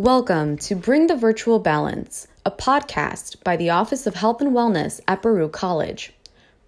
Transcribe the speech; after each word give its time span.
Welcome 0.00 0.56
to 0.60 0.74
Bring 0.74 1.08
the 1.08 1.14
Virtual 1.14 1.58
Balance, 1.58 2.26
a 2.46 2.50
podcast 2.50 3.44
by 3.44 3.58
the 3.58 3.68
Office 3.68 4.06
of 4.06 4.14
Health 4.14 4.40
and 4.40 4.52
Wellness 4.52 4.98
at 5.06 5.20
Baruch 5.20 5.52
College. 5.52 6.14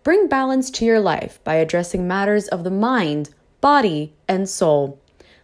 Bring 0.02 0.28
balance 0.28 0.70
to 0.72 0.84
your 0.84 1.00
life 1.00 1.42
by 1.42 1.54
addressing 1.54 2.06
matters 2.06 2.46
of 2.48 2.62
the 2.62 2.70
mind, 2.70 3.30
body, 3.62 4.12
and 4.28 4.46
soul. 4.46 5.00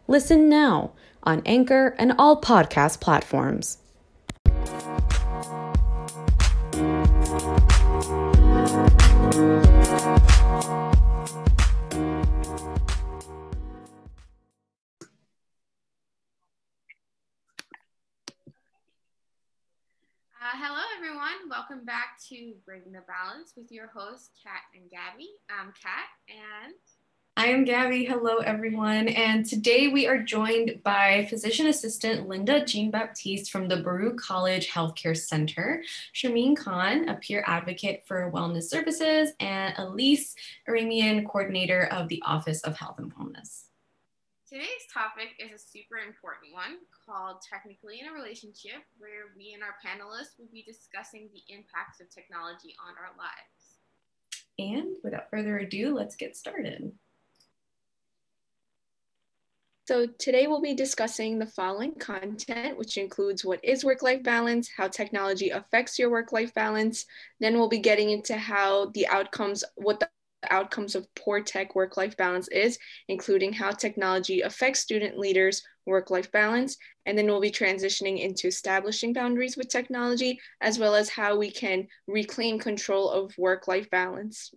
Listen 0.06 0.50
now 0.50 0.90
on 1.22 1.40
Anchor 1.46 1.94
and 1.98 2.12
all 2.18 2.38
podcast 2.38 3.00
platforms. 3.00 3.78
To 22.26 22.54
Bring 22.64 22.82
the 22.86 23.02
Balance 23.06 23.52
with 23.56 23.70
your 23.70 23.86
hosts, 23.94 24.30
Kat 24.42 24.62
and 24.74 24.90
Gabby. 24.90 25.28
I'm 25.48 25.72
Kat, 25.80 26.08
and 26.28 26.74
I 27.36 27.46
am 27.46 27.64
Gabby. 27.64 28.04
Hello, 28.04 28.38
everyone. 28.38 29.06
And 29.06 29.46
today 29.46 29.86
we 29.86 30.08
are 30.08 30.18
joined 30.18 30.80
by 30.82 31.28
physician 31.30 31.68
assistant 31.68 32.28
Linda 32.28 32.64
Jean 32.64 32.90
Baptiste 32.90 33.52
from 33.52 33.68
the 33.68 33.76
Baruch 33.76 34.18
College 34.18 34.68
Healthcare 34.68 35.16
Center, 35.16 35.84
Sharmeen 36.12 36.56
Khan, 36.56 37.08
a 37.08 37.14
peer 37.14 37.44
advocate 37.46 38.02
for 38.08 38.32
wellness 38.32 38.64
services, 38.64 39.30
and 39.38 39.74
Elise 39.78 40.34
Aramian, 40.68 41.24
coordinator 41.24 41.84
of 41.92 42.08
the 42.08 42.20
Office 42.26 42.62
of 42.62 42.76
Health 42.76 42.98
and 42.98 43.14
Wellness. 43.14 43.67
Today's 44.48 44.88
topic 44.92 45.36
is 45.38 45.52
a 45.52 45.58
super 45.58 45.98
important 45.98 46.54
one 46.54 46.78
called 47.04 47.36
Technically 47.42 48.00
in 48.00 48.08
a 48.08 48.12
Relationship, 48.12 48.80
where 48.98 49.34
we 49.36 49.52
and 49.52 49.62
our 49.62 49.76
panelists 49.84 50.38
will 50.38 50.48
be 50.50 50.62
discussing 50.62 51.28
the 51.32 51.42
impacts 51.54 52.00
of 52.00 52.08
technology 52.08 52.74
on 52.80 52.94
our 52.96 53.12
lives. 53.18 53.76
And 54.58 54.96
without 55.04 55.28
further 55.30 55.58
ado, 55.58 55.94
let's 55.94 56.16
get 56.16 56.34
started. 56.34 56.92
So 59.86 60.06
today 60.18 60.46
we'll 60.46 60.60
be 60.60 60.74
discussing 60.74 61.38
the 61.38 61.46
following 61.46 61.94
content, 61.94 62.78
which 62.78 62.96
includes 62.96 63.44
what 63.44 63.62
is 63.62 63.84
work-life 63.84 64.22
balance, 64.22 64.70
how 64.74 64.88
technology 64.88 65.50
affects 65.50 65.98
your 65.98 66.10
work-life 66.10 66.52
balance. 66.54 67.06
Then 67.40 67.54
we'll 67.54 67.68
be 67.68 67.78
getting 67.78 68.10
into 68.10 68.36
how 68.36 68.86
the 68.94 69.06
outcomes, 69.08 69.62
what 69.76 70.00
the 70.00 70.08
outcomes 70.50 70.94
of 70.94 71.12
poor 71.14 71.40
tech 71.40 71.74
work-life 71.74 72.16
balance 72.16 72.48
is, 72.48 72.78
including 73.08 73.52
how 73.52 73.70
technology 73.70 74.42
affects 74.42 74.80
student 74.80 75.18
leaders' 75.18 75.62
work-life 75.86 76.30
balance. 76.30 76.76
And 77.06 77.16
then 77.16 77.26
we'll 77.26 77.40
be 77.40 77.50
transitioning 77.50 78.20
into 78.20 78.48
establishing 78.48 79.12
boundaries 79.12 79.56
with 79.56 79.68
technology, 79.68 80.38
as 80.60 80.78
well 80.78 80.94
as 80.94 81.08
how 81.08 81.36
we 81.36 81.50
can 81.50 81.88
reclaim 82.06 82.58
control 82.58 83.10
of 83.10 83.36
work-life 83.38 83.90
balance. 83.90 84.52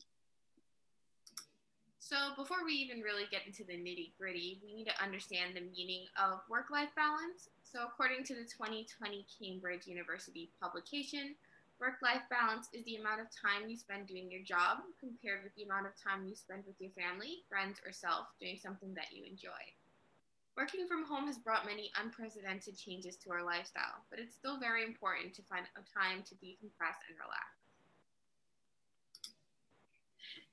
So, 2.00 2.18
before 2.36 2.66
we 2.66 2.73
even 2.73 3.00
really 3.00 3.23
get 3.32 3.48
into 3.48 3.64
the 3.64 3.72
nitty 3.72 4.12
gritty, 4.20 4.60
we 4.62 4.73
need 4.73 4.84
to 4.84 5.02
understand 5.02 5.56
the 5.56 5.62
meaning 5.62 6.08
of 6.22 6.42
work 6.50 6.70
life 6.70 6.90
balance. 6.94 7.48
So, 7.64 7.86
according 7.88 8.26
to 8.26 8.36
the 8.36 8.42
2020 8.42 9.26
Cambridge 9.40 9.88
University 9.88 10.52
publication, 10.62 11.36
work 11.82 11.98
life 12.06 12.22
balance 12.30 12.70
is 12.78 12.86
the 12.86 13.02
amount 13.02 13.20
of 13.20 13.34
time 13.34 13.66
you 13.66 13.74
spend 13.74 14.06
doing 14.06 14.30
your 14.30 14.46
job 14.46 14.86
compared 15.02 15.42
with 15.42 15.50
the 15.58 15.66
amount 15.66 15.90
of 15.90 15.98
time 15.98 16.30
you 16.30 16.38
spend 16.38 16.62
with 16.70 16.78
your 16.78 16.94
family, 16.94 17.42
friends, 17.50 17.82
or 17.82 17.92
self 17.92 18.30
doing 18.38 18.62
something 18.62 18.94
that 18.94 19.10
you 19.10 19.26
enjoy. 19.26 19.58
Working 20.54 20.86
from 20.86 21.10
home 21.10 21.26
has 21.26 21.42
brought 21.42 21.66
many 21.66 21.90
unprecedented 21.98 22.78
changes 22.78 23.18
to 23.26 23.34
our 23.34 23.42
lifestyle, 23.42 24.06
but 24.14 24.22
it's 24.22 24.38
still 24.38 24.62
very 24.62 24.86
important 24.86 25.34
to 25.34 25.50
find 25.50 25.66
a 25.73 25.82
time 25.90 26.22
to 26.30 26.38
decompress 26.38 27.02
and 27.10 27.18
relax. 27.18 27.61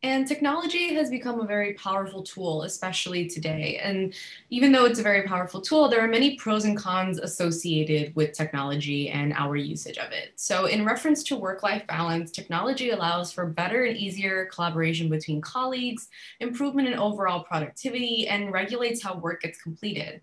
And 0.05 0.29
technology 0.29 0.95
has 0.95 1.11
become 1.11 1.41
a 1.41 1.47
very 1.47 1.75
powerful 1.75 2.23
tool, 2.23 2.63
especially 2.63 3.29
today. 3.29 3.81
And 3.83 4.14
even 4.48 4.70
though 4.70 4.85
it's 4.85 5.01
a 5.01 5.03
very 5.03 5.27
powerful 5.27 5.61
tool, 5.61 5.89
there 5.89 6.01
are 6.01 6.07
many 6.07 6.36
pros 6.36 6.64
and 6.64 6.77
cons 6.77 7.19
associated 7.19 8.14
with 8.14 8.33
technology 8.33 9.08
and 9.08 9.33
our 9.33 9.57
usage 9.57 9.98
of 9.98 10.13
it. 10.13 10.35
So, 10.37 10.67
in 10.67 10.85
reference 10.85 11.25
to 11.25 11.37
work 11.37 11.64
life 11.64 11.85
balance, 11.89 12.31
technology 12.31 12.91
allows 12.91 13.33
for 13.33 13.47
better 13.47 13.87
and 13.87 13.97
easier 13.97 14.47
collaboration 14.53 15.08
between 15.08 15.41
colleagues, 15.41 16.07
improvement 16.39 16.87
in 16.87 16.95
overall 16.95 17.42
productivity, 17.42 18.29
and 18.29 18.53
regulates 18.53 19.03
how 19.03 19.17
work 19.17 19.42
gets 19.42 19.61
completed. 19.61 20.20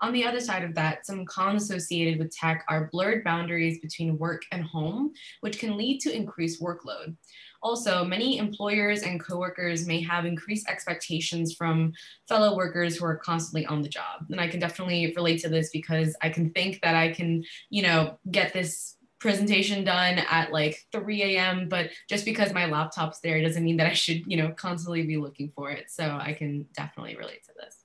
On 0.00 0.12
the 0.12 0.24
other 0.24 0.40
side 0.40 0.62
of 0.62 0.74
that, 0.76 1.04
some 1.04 1.26
cons 1.26 1.64
associated 1.64 2.18
with 2.18 2.34
tech 2.34 2.64
are 2.68 2.88
blurred 2.92 3.24
boundaries 3.24 3.80
between 3.80 4.16
work 4.16 4.42
and 4.52 4.62
home, 4.62 5.12
which 5.40 5.58
can 5.58 5.76
lead 5.76 6.00
to 6.02 6.14
increased 6.14 6.62
workload. 6.62 7.16
Also, 7.62 8.04
many 8.04 8.38
employers 8.38 9.02
and 9.02 9.20
coworkers 9.20 9.86
may 9.86 10.00
have 10.00 10.24
increased 10.24 10.68
expectations 10.68 11.54
from 11.54 11.92
fellow 12.28 12.56
workers 12.56 12.96
who 12.96 13.04
are 13.04 13.16
constantly 13.16 13.66
on 13.66 13.82
the 13.82 13.88
job. 13.88 14.26
And 14.30 14.40
I 14.40 14.48
can 14.48 14.60
definitely 14.60 15.12
relate 15.16 15.40
to 15.42 15.48
this 15.48 15.70
because 15.70 16.16
I 16.22 16.28
can 16.28 16.50
think 16.50 16.80
that 16.82 16.94
I 16.94 17.10
can, 17.12 17.44
you 17.70 17.82
know, 17.82 18.18
get 18.30 18.52
this 18.52 18.96
presentation 19.18 19.82
done 19.84 20.18
at 20.30 20.52
like 20.52 20.86
3 20.92 21.36
a.m. 21.36 21.68
But 21.68 21.90
just 22.08 22.24
because 22.24 22.52
my 22.52 22.66
laptop's 22.66 23.20
there 23.20 23.42
doesn't 23.42 23.64
mean 23.64 23.76
that 23.78 23.88
I 23.88 23.94
should, 23.94 24.22
you 24.26 24.36
know, 24.36 24.50
constantly 24.50 25.02
be 25.02 25.16
looking 25.16 25.50
for 25.54 25.70
it. 25.70 25.90
So 25.90 26.04
I 26.04 26.34
can 26.34 26.66
definitely 26.74 27.16
relate 27.16 27.44
to 27.44 27.52
this. 27.60 27.77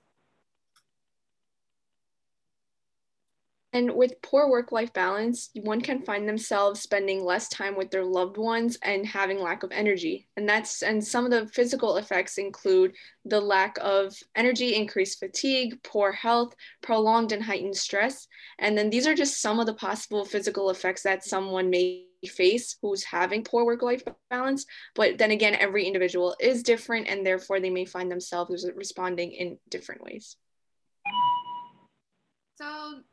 And 3.73 3.95
with 3.95 4.21
poor 4.21 4.47
work 4.47 4.71
life 4.71 4.93
balance, 4.93 5.49
one 5.55 5.81
can 5.81 6.03
find 6.03 6.29
themselves 6.29 6.79
spending 6.79 7.25
less 7.25 7.49
time 7.49 7.75
with 7.75 7.89
their 7.89 8.05
loved 8.05 8.37
ones 8.37 8.77
and 8.83 9.03
having 9.03 9.39
lack 9.39 9.63
of 9.63 9.71
energy. 9.71 10.27
And 10.37 10.47
that's 10.47 10.83
and 10.83 11.03
some 11.03 11.25
of 11.25 11.31
the 11.31 11.47
physical 11.47 11.97
effects 11.97 12.37
include 12.37 12.93
the 13.25 13.41
lack 13.41 13.77
of 13.81 14.15
energy, 14.35 14.75
increased 14.75 15.17
fatigue, 15.17 15.81
poor 15.81 16.11
health, 16.11 16.55
prolonged 16.83 17.31
and 17.31 17.41
heightened 17.41 17.75
stress. 17.75 18.27
And 18.59 18.77
then 18.77 18.91
these 18.91 19.07
are 19.07 19.15
just 19.15 19.41
some 19.41 19.59
of 19.59 19.65
the 19.65 19.73
possible 19.73 20.23
physical 20.23 20.69
effects 20.69 21.01
that 21.01 21.23
someone 21.23 21.71
may 21.71 22.05
face 22.27 22.77
who's 22.83 23.03
having 23.03 23.43
poor 23.43 23.65
work 23.65 23.81
life 23.81 24.03
balance. 24.29 24.67
But 24.93 25.17
then 25.17 25.31
again, 25.31 25.55
every 25.55 25.85
individual 25.85 26.35
is 26.39 26.61
different 26.61 27.07
and 27.07 27.25
therefore 27.25 27.59
they 27.59 27.71
may 27.71 27.85
find 27.85 28.11
themselves 28.11 28.69
responding 28.75 29.31
in 29.31 29.57
different 29.69 30.03
ways. 30.03 30.37
So, 32.55 32.65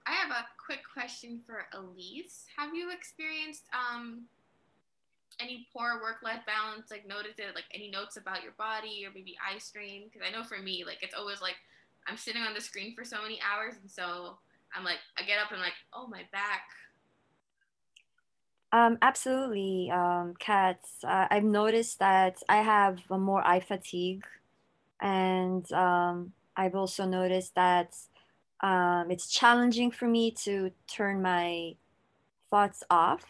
I 0.07 0.13
have 0.13 0.31
a 0.31 0.45
quick 0.65 0.81
question 0.93 1.41
for 1.47 1.67
Elise. 1.73 2.45
Have 2.57 2.75
you 2.75 2.91
experienced 2.93 3.65
um, 3.73 4.25
any 5.41 5.67
poor 5.73 6.01
work-life 6.03 6.43
balance? 6.47 6.91
Like, 6.91 7.09
noticed 7.09 7.39
it, 7.39 7.55
like 7.55 7.65
any 7.73 7.91
notes 7.91 8.17
about 8.17 8.43
your 8.43 8.53
body 8.59 9.05
or 9.07 9.11
maybe 9.15 9.37
eye 9.41 9.59
strain? 9.59 10.05
Because 10.05 10.27
I 10.29 10.31
know 10.31 10.45
for 10.45 10.59
me, 10.59 10.85
like 10.87 10.99
it's 11.03 11.15
always 11.15 11.41
like 11.41 11.57
I'm 12.07 12.17
sitting 12.17 12.43
on 12.43 12.55
the 12.55 12.61
screen 12.61 12.95
for 12.95 13.05
so 13.05 13.23
many 13.23 13.39
hours, 13.41 13.75
and 13.81 13.91
so 13.91 14.37
I'm 14.75 14.85
like, 14.85 14.99
I 15.19 15.23
get 15.23 15.39
up 15.39 15.53
and 15.53 15.61
like, 15.61 15.73
oh, 15.93 16.07
my 16.07 16.23
back. 16.33 16.63
Um, 18.73 18.99
absolutely, 19.03 19.91
um, 19.91 20.35
Cats. 20.39 21.03
Uh, 21.03 21.27
I've 21.31 21.45
noticed 21.45 21.99
that 21.99 22.37
I 22.49 22.59
have 22.59 22.99
more 23.11 23.47
eye 23.47 23.61
fatigue, 23.61 24.25
and 25.01 25.71
um, 25.73 26.33
I've 26.57 26.75
also 26.75 27.05
noticed 27.05 27.55
that 27.57 27.97
um, 28.63 29.11
it's 29.11 29.29
challenging 29.29 29.91
for 29.91 30.07
me 30.07 30.31
to 30.45 30.71
turn 30.87 31.23
my 31.23 31.75
thoughts 32.51 32.83
off 32.91 33.25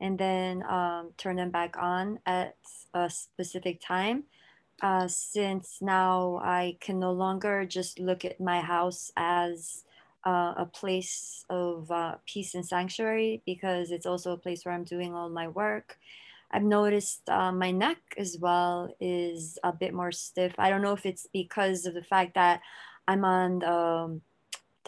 and 0.00 0.18
then 0.18 0.62
um, 0.64 1.10
turn 1.16 1.36
them 1.36 1.50
back 1.50 1.76
on 1.78 2.18
at 2.26 2.56
a 2.94 3.10
specific 3.10 3.80
time. 3.80 4.24
Uh, 4.80 5.08
since 5.08 5.78
now 5.80 6.40
I 6.42 6.76
can 6.80 7.00
no 7.00 7.12
longer 7.12 7.64
just 7.64 7.98
look 7.98 8.24
at 8.24 8.40
my 8.40 8.60
house 8.60 9.10
as 9.16 9.84
uh, 10.24 10.54
a 10.56 10.66
place 10.66 11.44
of 11.50 11.90
uh, 11.90 12.14
peace 12.26 12.54
and 12.54 12.64
sanctuary 12.64 13.42
because 13.44 13.90
it's 13.90 14.06
also 14.06 14.32
a 14.32 14.38
place 14.38 14.64
where 14.64 14.74
I'm 14.74 14.84
doing 14.84 15.14
all 15.14 15.28
my 15.28 15.48
work. 15.48 15.98
I've 16.50 16.62
noticed 16.62 17.28
uh, 17.28 17.52
my 17.52 17.72
neck 17.72 17.98
as 18.16 18.38
well 18.38 18.94
is 19.00 19.58
a 19.64 19.72
bit 19.72 19.92
more 19.92 20.12
stiff. 20.12 20.54
I 20.58 20.70
don't 20.70 20.80
know 20.80 20.94
if 20.94 21.04
it's 21.04 21.26
because 21.32 21.84
of 21.84 21.94
the 21.94 22.02
fact 22.02 22.34
that 22.34 22.60
I'm 23.06 23.24
on 23.24 23.64
um, 23.64 24.22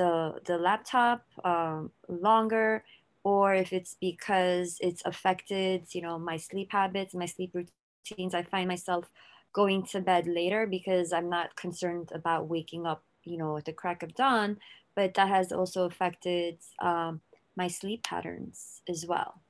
the 0.00 0.40
the 0.46 0.56
laptop 0.56 1.22
um, 1.44 1.90
longer 2.08 2.82
or 3.22 3.54
if 3.54 3.70
it's 3.72 3.96
because 4.00 4.78
it's 4.80 5.02
affected 5.04 5.84
you 5.94 6.00
know 6.00 6.18
my 6.18 6.38
sleep 6.38 6.72
habits 6.72 7.14
my 7.14 7.26
sleep 7.26 7.52
routines 7.54 8.34
i 8.34 8.42
find 8.42 8.66
myself 8.66 9.04
going 9.52 9.82
to 9.82 10.00
bed 10.00 10.26
later 10.26 10.66
because 10.66 11.12
i'm 11.12 11.28
not 11.28 11.54
concerned 11.54 12.08
about 12.14 12.48
waking 12.48 12.86
up 12.86 13.02
you 13.24 13.36
know 13.36 13.58
at 13.58 13.66
the 13.66 13.72
crack 13.72 14.02
of 14.02 14.14
dawn 14.14 14.56
but 14.96 15.12
that 15.14 15.28
has 15.28 15.52
also 15.52 15.84
affected 15.84 16.56
um, 16.80 17.20
my 17.56 17.68
sleep 17.68 18.02
patterns 18.02 18.80
as 18.88 19.04
well 19.06 19.42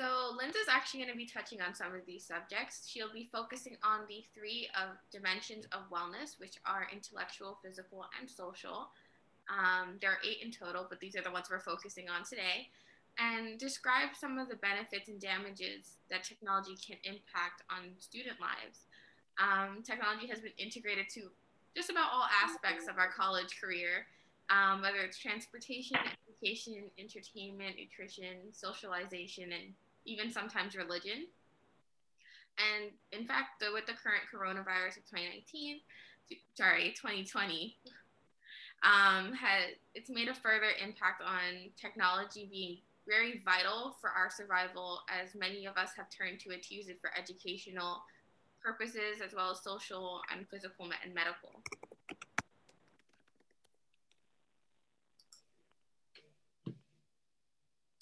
so 0.00 0.34
Linda's 0.34 0.70
actually 0.70 1.00
going 1.00 1.12
to 1.12 1.16
be 1.16 1.26
touching 1.26 1.60
on 1.60 1.74
some 1.74 1.94
of 1.94 2.06
these 2.06 2.24
subjects. 2.24 2.88
She'll 2.88 3.12
be 3.12 3.28
focusing 3.30 3.76
on 3.84 4.08
the 4.08 4.24
three 4.34 4.66
of 4.72 4.96
dimensions 5.12 5.66
of 5.72 5.90
wellness, 5.92 6.40
which 6.40 6.56
are 6.64 6.88
intellectual, 6.90 7.58
physical, 7.62 8.06
and 8.18 8.30
social. 8.30 8.88
Um, 9.52 9.98
there 10.00 10.12
are 10.12 10.24
eight 10.26 10.38
in 10.42 10.50
total, 10.50 10.86
but 10.88 11.00
these 11.00 11.16
are 11.16 11.22
the 11.22 11.30
ones 11.30 11.48
we're 11.50 11.60
focusing 11.60 12.08
on 12.08 12.24
today. 12.24 12.68
And 13.18 13.58
describe 13.58 14.16
some 14.18 14.38
of 14.38 14.48
the 14.48 14.56
benefits 14.56 15.10
and 15.10 15.20
damages 15.20 15.98
that 16.08 16.24
technology 16.24 16.76
can 16.80 16.96
impact 17.04 17.60
on 17.68 17.92
student 17.98 18.40
lives. 18.40 18.88
Um, 19.36 19.82
technology 19.82 20.28
has 20.28 20.40
been 20.40 20.56
integrated 20.56 21.10
to 21.10 21.28
just 21.76 21.90
about 21.90 22.08
all 22.10 22.24
aspects 22.42 22.88
of 22.88 22.96
our 22.96 23.10
college 23.12 23.60
career, 23.60 24.06
um, 24.48 24.80
whether 24.80 25.04
it's 25.04 25.18
transportation, 25.18 25.98
education, 26.24 26.88
entertainment, 26.98 27.76
nutrition, 27.76 28.48
socialization, 28.52 29.52
and 29.52 29.74
even 30.04 30.32
sometimes 30.32 30.76
religion. 30.76 31.26
And 32.58 32.90
in 33.12 33.26
fact, 33.26 33.62
with 33.72 33.86
the 33.86 33.94
current 33.94 34.24
coronavirus 34.32 34.98
of 34.98 35.06
2019, 35.06 35.80
sorry, 36.54 36.94
2020, 36.96 37.76
um, 38.82 39.32
has 39.32 39.76
it's 39.94 40.10
made 40.10 40.28
a 40.28 40.34
further 40.34 40.72
impact 40.82 41.22
on 41.22 41.70
technology 41.80 42.48
being 42.50 42.78
very 43.08 43.42
vital 43.44 43.96
for 44.00 44.10
our 44.10 44.30
survival, 44.30 45.00
as 45.08 45.34
many 45.34 45.66
of 45.66 45.76
us 45.76 45.90
have 45.96 46.06
turned 46.10 46.40
to 46.40 46.50
it 46.50 46.62
to 46.64 46.74
use 46.74 46.88
it 46.88 46.98
for 47.00 47.10
educational 47.18 48.02
purposes 48.62 49.20
as 49.24 49.34
well 49.34 49.50
as 49.50 49.62
social 49.62 50.20
and 50.32 50.46
physical 50.48 50.88
and 51.02 51.14
medical. 51.14 51.62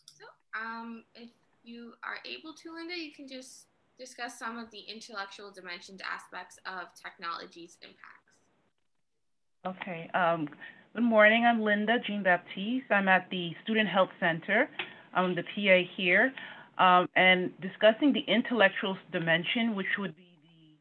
So, 0.05 0.25
um, 0.61 1.05
if 1.15 1.31
you 1.69 1.93
are 2.03 2.19
able 2.25 2.55
to, 2.55 2.73
Linda, 2.73 2.97
you 2.97 3.12
can 3.12 3.29
just 3.29 3.67
discuss 3.99 4.38
some 4.38 4.59
of 4.59 4.70
the 4.70 4.81
intellectual 4.88 5.50
dimensions 5.53 6.00
aspects 6.00 6.59
of 6.65 6.88
technology's 6.94 7.76
impacts. 7.82 8.32
Okay. 9.67 10.09
Um, 10.15 10.49
good 10.94 11.05
morning. 11.05 11.44
I'm 11.44 11.61
Linda 11.61 11.99
Jean 12.06 12.23
Baptiste. 12.23 12.91
I'm 12.91 13.09
at 13.09 13.29
the 13.31 13.50
Student 13.65 13.88
Health 13.88 14.09
Center. 14.19 14.70
I'm 15.12 15.35
the 15.35 15.43
PA 15.43 15.87
here. 15.97 16.32
Um, 16.79 17.09
and 17.17 17.50
discussing 17.61 18.12
the 18.12 18.25
intellectual 18.32 18.97
dimension, 19.12 19.75
which 19.75 19.99
would 19.99 20.17
be 20.17 20.79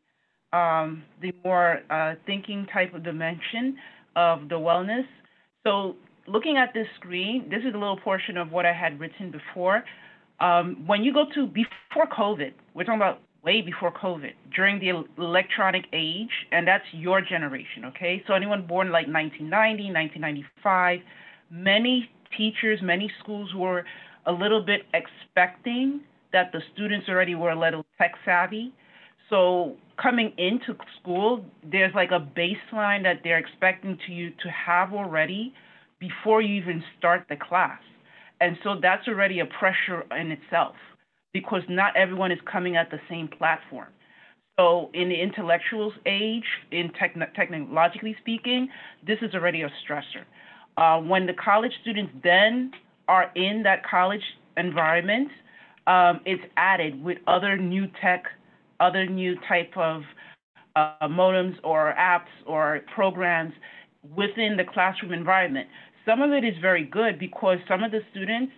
the, 0.53 0.57
um, 0.57 1.03
the 1.21 1.33
more 1.43 1.81
uh, 1.89 2.15
thinking 2.25 2.65
type 2.71 2.93
of 2.93 3.03
dimension 3.03 3.75
of 4.15 4.47
the 4.47 4.55
wellness. 4.55 5.05
So 5.65 5.95
looking 6.27 6.57
at 6.57 6.73
this 6.73 6.87
screen, 6.97 7.49
this 7.49 7.59
is 7.67 7.73
a 7.73 7.77
little 7.77 7.99
portion 7.99 8.37
of 8.37 8.51
what 8.51 8.65
I 8.65 8.73
had 8.73 8.99
written 8.99 9.31
before. 9.31 9.83
Um, 10.39 10.83
when 10.85 11.03
you 11.03 11.13
go 11.13 11.25
to 11.33 11.47
before 11.47 12.07
COVID, 12.07 12.53
we're 12.73 12.83
talking 12.83 13.01
about 13.01 13.19
way 13.43 13.61
before 13.61 13.91
COVID, 13.91 14.33
during 14.53 14.79
the 14.79 15.03
electronic 15.21 15.85
age, 15.93 16.29
and 16.51 16.67
that's 16.67 16.83
your 16.91 17.21
generation, 17.21 17.85
okay? 17.85 18.21
So 18.27 18.33
anyone 18.33 18.67
born 18.67 18.87
like 18.87 19.07
1990, 19.07 19.93
1995, 19.93 20.99
many 21.49 22.09
teachers, 22.37 22.79
many 22.83 23.09
schools 23.23 23.49
were 23.55 23.85
a 24.25 24.31
little 24.31 24.61
bit 24.61 24.81
expecting 24.93 26.01
that 26.33 26.51
the 26.51 26.59
students 26.73 27.07
already 27.07 27.35
were 27.35 27.51
a 27.51 27.59
little 27.59 27.85
tech 27.97 28.15
savvy. 28.25 28.73
So 29.29 29.77
coming 30.01 30.33
into 30.37 30.75
school, 30.99 31.45
there's 31.63 31.93
like 31.95 32.11
a 32.11 32.19
baseline 32.19 33.03
that 33.03 33.21
they're 33.23 33.39
expecting 33.39 33.97
to 34.07 34.11
you 34.11 34.31
to 34.31 34.49
have 34.49 34.93
already 34.93 35.53
before 35.99 36.41
you 36.41 36.61
even 36.61 36.83
start 36.97 37.25
the 37.29 37.37
class. 37.37 37.79
And 38.39 38.57
so 38.63 38.75
that's 38.81 39.07
already 39.07 39.39
a 39.39 39.45
pressure 39.45 40.03
in 40.15 40.31
itself 40.31 40.75
because 41.33 41.61
not 41.69 41.95
everyone 41.95 42.31
is 42.31 42.39
coming 42.51 42.75
at 42.75 42.89
the 42.89 42.99
same 43.09 43.27
platform. 43.27 43.87
So 44.59 44.89
in 44.93 45.09
the 45.09 45.15
intellectuals 45.21 45.93
age, 46.05 46.45
in 46.71 46.89
techn- 46.89 47.33
technologically 47.35 48.15
speaking, 48.19 48.69
this 49.05 49.17
is 49.21 49.33
already 49.35 49.61
a 49.61 49.71
stressor. 49.85 50.25
Uh, 50.77 50.99
when 51.01 51.25
the 51.25 51.33
college 51.33 51.73
students 51.81 52.11
then 52.23 52.71
are 53.07 53.31
in 53.35 53.63
that 53.63 53.85
college 53.85 54.23
environment, 54.57 55.29
um, 55.85 56.21
it's 56.25 56.43
added 56.57 57.03
with 57.03 57.17
other 57.27 57.55
new 57.57 57.87
tech, 58.01 58.25
other 58.79 59.05
new 59.05 59.35
type 59.47 59.71
of 59.75 60.01
uh, 60.75 61.07
modems 61.07 61.55
or 61.63 61.93
apps 61.97 62.33
or 62.45 62.81
programs 62.93 63.53
within 64.15 64.57
the 64.57 64.63
classroom 64.63 65.13
environment. 65.13 65.67
Some 66.05 66.21
of 66.21 66.31
it 66.31 66.43
is 66.43 66.53
very 66.61 66.85
good 66.85 67.19
because 67.19 67.57
some 67.67 67.83
of 67.83 67.91
the 67.91 67.99
students, 68.11 68.53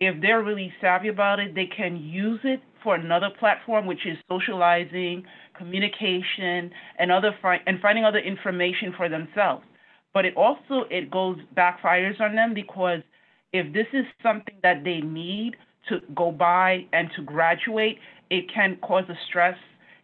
if 0.00 0.20
they're 0.20 0.42
really 0.42 0.72
savvy 0.80 1.08
about 1.08 1.38
it, 1.38 1.54
they 1.54 1.66
can 1.66 1.96
use 1.96 2.40
it 2.44 2.60
for 2.82 2.94
another 2.94 3.28
platform, 3.38 3.86
which 3.86 4.06
is 4.06 4.16
socializing, 4.28 5.24
communication, 5.56 6.70
and 6.98 7.10
other 7.10 7.34
fi- 7.42 7.60
and 7.66 7.80
finding 7.80 8.04
other 8.04 8.18
information 8.18 8.92
for 8.96 9.08
themselves. 9.08 9.64
But 10.12 10.24
it 10.24 10.36
also 10.36 10.86
it 10.90 11.10
goes 11.10 11.38
backfires 11.56 12.20
on 12.20 12.36
them 12.36 12.54
because 12.54 13.00
if 13.52 13.72
this 13.72 13.86
is 13.92 14.04
something 14.22 14.56
that 14.62 14.84
they 14.84 15.00
need 15.00 15.56
to 15.88 16.00
go 16.14 16.30
by 16.32 16.86
and 16.92 17.08
to 17.16 17.22
graduate, 17.22 17.98
it 18.30 18.52
can 18.52 18.76
cause 18.82 19.04
a 19.08 19.18
stress 19.28 19.56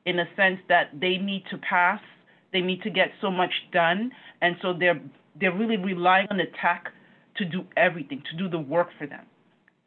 in 0.06 0.18
a 0.18 0.24
sense 0.36 0.58
that 0.68 0.90
they 0.98 1.16
need 1.16 1.44
to 1.50 1.58
pass, 1.58 2.00
they 2.52 2.60
need 2.60 2.82
to 2.82 2.90
get 2.90 3.08
so 3.20 3.30
much 3.30 3.52
done, 3.72 4.10
and 4.40 4.56
so 4.62 4.72
they're 4.78 5.00
they're 5.40 5.54
really 5.54 5.76
relying 5.76 6.26
on 6.30 6.36
the 6.36 6.46
tech 6.60 6.86
to 7.36 7.44
do 7.44 7.64
everything, 7.76 8.22
to 8.30 8.36
do 8.36 8.48
the 8.48 8.58
work 8.58 8.88
for 8.98 9.06
them. 9.06 9.24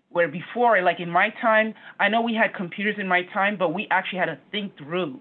Where 0.10 0.28
before, 0.28 0.82
like 0.82 1.00
in 1.00 1.10
my 1.10 1.30
time, 1.42 1.74
I 2.00 2.08
know 2.08 2.22
we 2.22 2.36
had 2.36 2.54
computers 2.56 2.96
in 3.00 3.08
my 3.08 3.24
time, 3.34 3.58
but 3.58 3.74
we 3.74 3.88
actually 3.92 4.20
had 4.20 4.26
to 4.26 4.40
think 4.52 4.78
through 4.78 5.20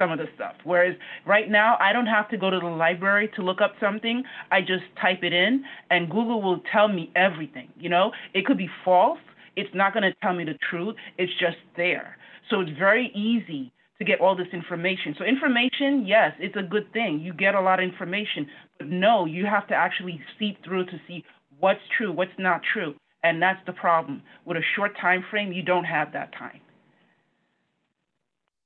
some 0.00 0.10
of 0.10 0.18
the 0.18 0.26
stuff. 0.34 0.54
Whereas 0.64 0.94
right 1.26 1.50
now, 1.50 1.76
I 1.80 1.92
don't 1.92 2.06
have 2.06 2.28
to 2.30 2.36
go 2.36 2.50
to 2.50 2.58
the 2.58 2.66
library 2.66 3.30
to 3.36 3.42
look 3.42 3.60
up 3.60 3.74
something. 3.80 4.24
I 4.50 4.60
just 4.60 4.84
type 5.00 5.20
it 5.22 5.32
in, 5.32 5.64
and 5.90 6.10
Google 6.10 6.42
will 6.42 6.60
tell 6.72 6.88
me 6.88 7.10
everything. 7.14 7.68
You 7.78 7.88
know, 7.88 8.12
it 8.34 8.46
could 8.46 8.58
be 8.58 8.70
false. 8.84 9.18
It's 9.54 9.74
not 9.74 9.92
going 9.94 10.02
to 10.02 10.12
tell 10.22 10.34
me 10.34 10.44
the 10.44 10.58
truth. 10.70 10.96
It's 11.18 11.32
just 11.40 11.56
there. 11.76 12.16
So 12.50 12.60
it's 12.60 12.78
very 12.78 13.10
easy 13.14 13.72
to 13.98 14.04
get 14.04 14.20
all 14.20 14.36
this 14.36 14.48
information. 14.52 15.14
So 15.18 15.24
information, 15.24 16.04
yes, 16.06 16.32
it's 16.38 16.56
a 16.56 16.62
good 16.62 16.92
thing. 16.92 17.20
You 17.20 17.32
get 17.32 17.54
a 17.54 17.60
lot 17.60 17.80
of 17.80 17.88
information, 17.88 18.46
but 18.78 18.88
no, 18.88 19.24
you 19.24 19.46
have 19.46 19.66
to 19.68 19.74
actually 19.74 20.20
seep 20.38 20.62
through 20.64 20.86
to 20.86 21.00
see 21.08 21.24
what's 21.58 21.80
true, 21.96 22.12
what's 22.12 22.38
not 22.38 22.60
true. 22.72 22.94
And 23.22 23.40
that's 23.40 23.64
the 23.66 23.72
problem. 23.72 24.22
With 24.44 24.56
a 24.56 24.64
short 24.76 24.92
time 25.00 25.24
frame, 25.30 25.52
you 25.52 25.62
don't 25.62 25.84
have 25.84 26.12
that 26.12 26.32
time. 26.32 26.60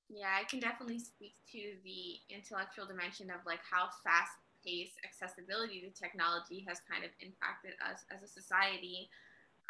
Yeah, 0.09 0.35
I 0.35 0.45
can 0.45 0.59
definitely 0.59 0.99
speak 0.99 1.35
to 1.53 1.79
the 1.85 2.19
intellectual 2.35 2.85
dimension 2.85 3.31
of 3.31 3.47
like 3.47 3.61
how 3.63 3.89
fast 4.03 4.35
paced 4.67 4.99
accessibility 5.07 5.81
to 5.81 5.89
technology 5.95 6.67
has 6.69 6.83
kind 6.85 7.05
of 7.05 7.11
impacted 7.23 7.73
us 7.81 8.03
as 8.13 8.21
a 8.23 8.29
society. 8.29 9.09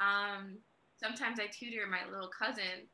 Um, 0.01 0.59
sometimes 0.99 1.39
I 1.39 1.47
tutor 1.53 1.87
my 1.87 2.09
little 2.11 2.33
cousin 2.33 2.89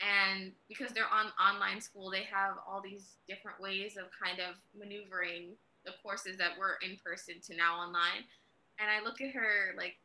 and 0.00 0.52
because 0.68 0.92
they're 0.92 1.10
on 1.10 1.32
online 1.38 1.80
school 1.80 2.10
they 2.10 2.22
have 2.22 2.54
all 2.66 2.80
these 2.80 3.18
different 3.28 3.60
ways 3.60 3.96
of 3.96 4.06
kind 4.14 4.38
of 4.38 4.54
maneuvering 4.78 5.56
the 5.84 5.92
courses 6.02 6.36
that 6.38 6.58
were 6.58 6.78
in 6.82 6.98
person 7.04 7.36
to 7.42 7.56
now 7.56 7.78
online. 7.78 8.22
And 8.78 8.88
i 8.90 9.02
look 9.02 9.20
at 9.20 9.34
her 9.34 9.74
like 9.76 9.96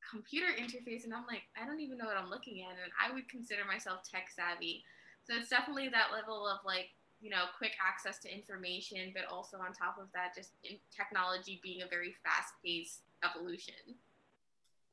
computer 0.00 0.48
interface 0.58 1.04
and 1.04 1.12
i'm 1.12 1.28
like 1.28 1.44
i 1.60 1.66
don't 1.66 1.80
even 1.80 1.98
know 1.98 2.06
what 2.06 2.16
i'm 2.16 2.30
looking 2.30 2.64
at 2.64 2.74
and 2.80 2.90
i 2.96 3.12
would 3.12 3.28
consider 3.28 3.64
myself 3.64 4.00
tech 4.08 4.28
savvy. 4.34 4.84
So 5.24 5.36
it's 5.36 5.50
definitely 5.50 5.88
that 5.90 6.10
level 6.12 6.48
of 6.48 6.64
like 6.64 6.88
you 7.20 7.28
know 7.28 7.44
quick 7.58 7.72
access 7.76 8.18
to 8.24 8.32
information 8.32 9.12
but 9.12 9.28
also 9.30 9.58
on 9.58 9.72
top 9.76 10.00
of 10.00 10.08
that 10.14 10.34
just 10.34 10.56
technology 10.96 11.60
being 11.62 11.82
a 11.82 11.88
very 11.88 12.16
fast 12.24 12.54
paced 12.64 13.04
evolution 13.22 14.00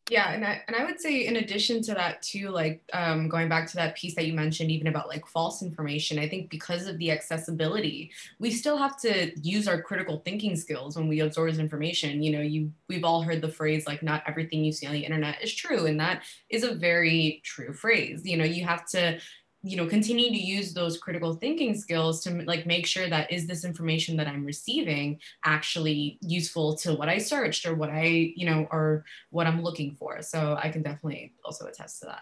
yeah, 0.09 0.31
and 0.31 0.45
I 0.45 0.61
and 0.67 0.75
I 0.75 0.85
would 0.85 1.01
say 1.01 1.25
in 1.25 1.37
addition 1.37 1.81
to 1.83 1.93
that 1.93 2.21
too, 2.21 2.49
like 2.49 2.81
um, 2.93 3.27
going 3.27 3.49
back 3.49 3.67
to 3.69 3.75
that 3.75 3.95
piece 3.95 4.15
that 4.15 4.25
you 4.25 4.33
mentioned, 4.33 4.71
even 4.71 4.87
about 4.87 5.09
like 5.09 5.27
false 5.27 5.61
information, 5.61 6.17
I 6.17 6.29
think 6.29 6.49
because 6.49 6.87
of 6.87 6.97
the 6.97 7.11
accessibility, 7.11 8.11
we 8.39 8.51
still 8.51 8.77
have 8.77 8.99
to 9.01 9.31
use 9.41 9.67
our 9.67 9.81
critical 9.81 10.21
thinking 10.23 10.55
skills 10.55 10.95
when 10.95 11.07
we 11.07 11.19
absorb 11.19 11.47
information. 11.59 12.23
You 12.23 12.31
know, 12.31 12.41
you 12.41 12.71
we've 12.87 13.03
all 13.03 13.21
heard 13.21 13.41
the 13.41 13.49
phrase 13.49 13.85
like 13.85 14.01
not 14.01 14.23
everything 14.27 14.63
you 14.63 14.71
see 14.71 14.87
on 14.87 14.93
the 14.93 15.03
internet 15.03 15.43
is 15.43 15.53
true, 15.53 15.85
and 15.85 15.99
that 15.99 16.23
is 16.49 16.63
a 16.63 16.75
very 16.75 17.41
true 17.43 17.73
phrase. 17.73 18.21
You 18.25 18.37
know, 18.37 18.45
you 18.45 18.65
have 18.65 18.85
to 18.89 19.19
you 19.63 19.75
know 19.75 19.87
continue 19.87 20.29
to 20.29 20.37
use 20.37 20.73
those 20.73 20.97
critical 20.97 21.33
thinking 21.33 21.75
skills 21.75 22.23
to 22.23 22.31
like 22.43 22.65
make 22.65 22.85
sure 22.85 23.09
that 23.09 23.29
is 23.31 23.47
this 23.47 23.65
information 23.65 24.15
that 24.15 24.27
i'm 24.27 24.45
receiving 24.45 25.19
actually 25.45 26.17
useful 26.21 26.75
to 26.75 26.93
what 26.93 27.09
i 27.09 27.17
searched 27.17 27.65
or 27.65 27.73
what 27.73 27.89
i 27.89 28.31
you 28.35 28.45
know 28.45 28.67
or 28.71 29.03
what 29.31 29.47
i'm 29.47 29.63
looking 29.63 29.95
for? 29.95 30.21
So 30.21 30.57
i 30.61 30.69
can 30.69 30.83
definitely 30.83 31.33
also 31.43 31.65
attest 31.65 31.99
to 32.01 32.05
that. 32.07 32.21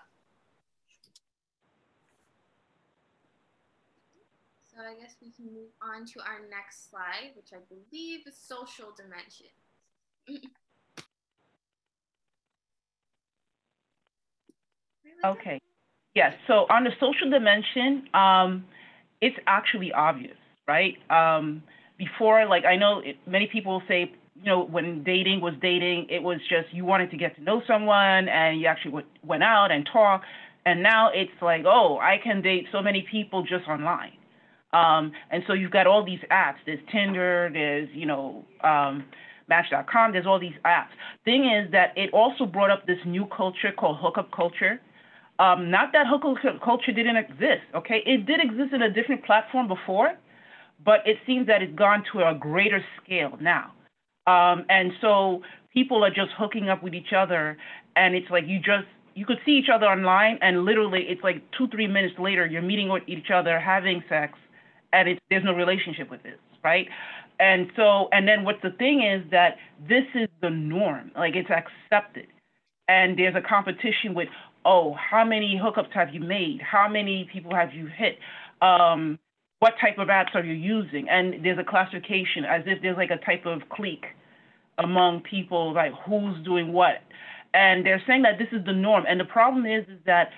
So 4.63 4.77
i 4.81 4.93
guess 4.99 5.15
we 5.21 5.31
can 5.31 5.45
move 5.45 5.71
on 5.81 6.05
to 6.05 6.19
our 6.21 6.39
next 6.49 6.89
slide 6.89 7.31
which 7.35 7.51
i 7.53 7.57
believe 7.69 8.27
is 8.27 8.37
social 8.37 8.93
dimensions 8.95 9.49
okay 15.25 15.59
Yes. 16.15 16.33
So 16.47 16.65
on 16.69 16.83
the 16.85 16.91
social 16.99 17.29
dimension, 17.29 18.07
um, 18.13 18.65
it's 19.21 19.35
actually 19.47 19.91
obvious, 19.91 20.37
right? 20.67 20.95
Um, 21.09 21.61
before, 21.97 22.45
like 22.47 22.65
I 22.65 22.75
know 22.77 22.99
it, 22.99 23.17
many 23.27 23.47
people 23.51 23.81
say 23.87 24.11
you 24.35 24.45
know, 24.51 24.65
when 24.65 25.03
dating 25.03 25.41
was 25.41 25.53
dating, 25.61 26.07
it 26.09 26.21
was 26.21 26.39
just 26.49 26.73
you 26.73 26.85
wanted 26.85 27.09
to 27.11 27.17
get 27.17 27.35
to 27.37 27.41
know 27.43 27.61
someone 27.67 28.27
and 28.27 28.59
you 28.59 28.67
actually 28.67 28.91
w- 28.91 29.07
went 29.23 29.43
out 29.43 29.71
and 29.71 29.87
talked. 29.91 30.25
And 30.65 30.83
now 30.83 31.09
it's 31.13 31.31
like, 31.41 31.63
oh, 31.65 31.99
I 31.99 32.17
can 32.21 32.41
date 32.41 32.65
so 32.71 32.81
many 32.81 33.05
people 33.09 33.43
just 33.43 33.67
online. 33.67 34.13
Um, 34.73 35.13
and 35.31 35.43
so 35.47 35.53
you've 35.53 35.71
got 35.71 35.87
all 35.87 36.05
these 36.05 36.19
apps. 36.31 36.55
There's 36.65 36.79
Tinder, 36.91 37.49
there's, 37.53 37.87
you 37.93 38.05
know, 38.05 38.43
um, 38.63 39.05
Match.com, 39.47 40.11
there's 40.11 40.25
all 40.25 40.39
these 40.39 40.57
apps. 40.65 40.89
Thing 41.23 41.45
is 41.45 41.71
that 41.71 41.93
it 41.95 42.09
also 42.13 42.45
brought 42.45 42.71
up 42.71 42.87
this 42.87 42.97
new 43.05 43.27
culture 43.27 43.71
called 43.77 43.97
hookup 44.01 44.31
culture. 44.31 44.81
Um, 45.37 45.69
not 45.69 45.91
that 45.91 46.05
hookup 46.07 46.61
culture 46.63 46.91
didn't 46.93 47.17
exist, 47.17 47.67
okay? 47.75 48.01
It 48.05 48.25
did 48.25 48.39
exist 48.39 48.73
in 48.73 48.81
a 48.81 48.89
different 48.89 49.25
platform 49.25 49.67
before, 49.67 50.13
but 50.83 50.99
it 51.05 51.17
seems 51.25 51.47
that 51.47 51.61
it's 51.61 51.75
gone 51.75 52.03
to 52.13 52.19
a 52.19 52.33
greater 52.33 52.83
scale 53.03 53.37
now. 53.41 53.71
Um, 54.27 54.65
and 54.69 54.91
so 55.01 55.41
people 55.73 56.03
are 56.03 56.09
just 56.09 56.31
hooking 56.37 56.69
up 56.69 56.81
with 56.81 56.93
each 56.93 57.13
other, 57.15 57.57
and 57.95 58.15
it's 58.15 58.29
like 58.31 58.45
you 58.47 58.59
just 58.59 58.87
you 59.13 59.25
could 59.25 59.37
see 59.45 59.51
each 59.51 59.69
other 59.73 59.85
online, 59.85 60.39
and 60.41 60.65
literally 60.65 61.05
it's 61.07 61.23
like 61.23 61.43
two 61.57 61.67
three 61.67 61.87
minutes 61.87 62.15
later 62.17 62.45
you're 62.45 62.61
meeting 62.61 62.89
with 62.89 63.03
each 63.07 63.29
other, 63.33 63.59
having 63.59 64.03
sex, 64.09 64.33
and 64.93 65.09
it's 65.09 65.19
there's 65.29 65.43
no 65.43 65.53
relationship 65.53 66.09
with 66.09 66.23
this, 66.23 66.39
right? 66.63 66.87
And 67.39 67.69
so 67.75 68.07
and 68.11 68.27
then 68.27 68.43
what 68.45 68.55
the 68.63 68.71
thing 68.71 69.03
is 69.03 69.29
that 69.31 69.57
this 69.87 70.05
is 70.15 70.27
the 70.41 70.49
norm, 70.49 71.11
like 71.15 71.35
it's 71.35 71.49
accepted, 71.51 72.27
and 72.87 73.19
there's 73.19 73.35
a 73.35 73.47
competition 73.47 74.13
with 74.15 74.29
oh 74.65 74.93
how 74.93 75.23
many 75.23 75.59
hookups 75.63 75.91
have 75.93 76.13
you 76.13 76.19
made, 76.19 76.59
how 76.61 76.89
many 76.89 77.29
people 77.31 77.55
have 77.55 77.73
you 77.73 77.87
hit. 77.87 78.17
Um, 78.61 79.19
what 79.59 79.73
type 79.79 79.97
of 79.97 80.09
apps 80.09 80.35
are 80.35 80.43
you 80.43 80.53
using? 80.53 81.07
And 81.09 81.43
there's 81.45 81.57
a 81.57 81.63
classification 81.63 82.43
as 82.45 82.63
if 82.65 82.81
there's 82.81 82.97
like 82.97 83.11
a 83.11 83.23
type 83.25 83.45
of 83.45 83.61
clique 83.69 84.05
among 84.77 85.21
people, 85.21 85.73
like 85.73 85.93
who's 86.05 86.43
doing 86.43 86.73
what. 86.73 86.95
And 87.53 87.85
they're 87.85 88.03
saying 88.05 88.23
that 88.23 88.37
this 88.37 88.49
is 88.51 88.65
the 88.65 88.73
norm. 88.73 89.05
And 89.07 89.19
the 89.19 89.25
problem 89.25 89.65
is, 89.65 89.83
is 89.87 89.99
that 90.05 90.29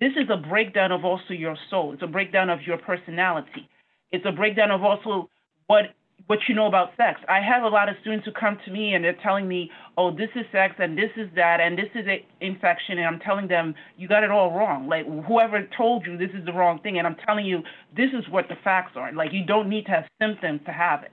this 0.00 0.12
is 0.16 0.28
a 0.30 0.36
breakdown 0.36 0.92
of 0.92 1.04
also 1.04 1.34
your 1.34 1.56
soul. 1.68 1.92
It's 1.92 2.02
a 2.02 2.06
breakdown 2.06 2.48
of 2.48 2.62
your 2.62 2.78
personality. 2.78 3.68
It's 4.12 4.24
a 4.26 4.32
breakdown 4.32 4.70
of 4.70 4.82
also 4.82 5.28
what 5.66 5.94
what 6.26 6.38
you 6.48 6.54
know 6.54 6.66
about 6.66 6.90
sex. 6.96 7.20
I 7.28 7.40
have 7.40 7.64
a 7.64 7.68
lot 7.68 7.88
of 7.88 7.96
students 8.00 8.24
who 8.24 8.32
come 8.32 8.58
to 8.64 8.70
me 8.70 8.94
and 8.94 9.04
they're 9.04 9.16
telling 9.22 9.46
me, 9.46 9.70
oh, 9.98 10.10
this 10.10 10.30
is 10.34 10.46
sex 10.52 10.74
and 10.78 10.96
this 10.96 11.10
is 11.16 11.28
that 11.36 11.60
and 11.60 11.76
this 11.76 11.88
is 11.94 12.06
a 12.06 12.24
infection. 12.40 12.98
And 12.98 13.06
I'm 13.06 13.20
telling 13.20 13.48
them, 13.48 13.74
you 13.96 14.08
got 14.08 14.24
it 14.24 14.30
all 14.30 14.52
wrong. 14.52 14.88
Like 14.88 15.06
whoever 15.26 15.68
told 15.76 16.06
you 16.06 16.16
this 16.16 16.30
is 16.34 16.44
the 16.46 16.52
wrong 16.52 16.80
thing. 16.80 16.98
And 16.98 17.06
I'm 17.06 17.16
telling 17.26 17.44
you, 17.44 17.62
this 17.94 18.10
is 18.14 18.24
what 18.30 18.48
the 18.48 18.56
facts 18.64 18.92
are. 18.96 19.12
Like 19.12 19.32
you 19.32 19.44
don't 19.44 19.68
need 19.68 19.84
to 19.86 19.90
have 19.90 20.04
symptoms 20.20 20.60
to 20.66 20.72
have 20.72 21.02
it. 21.02 21.12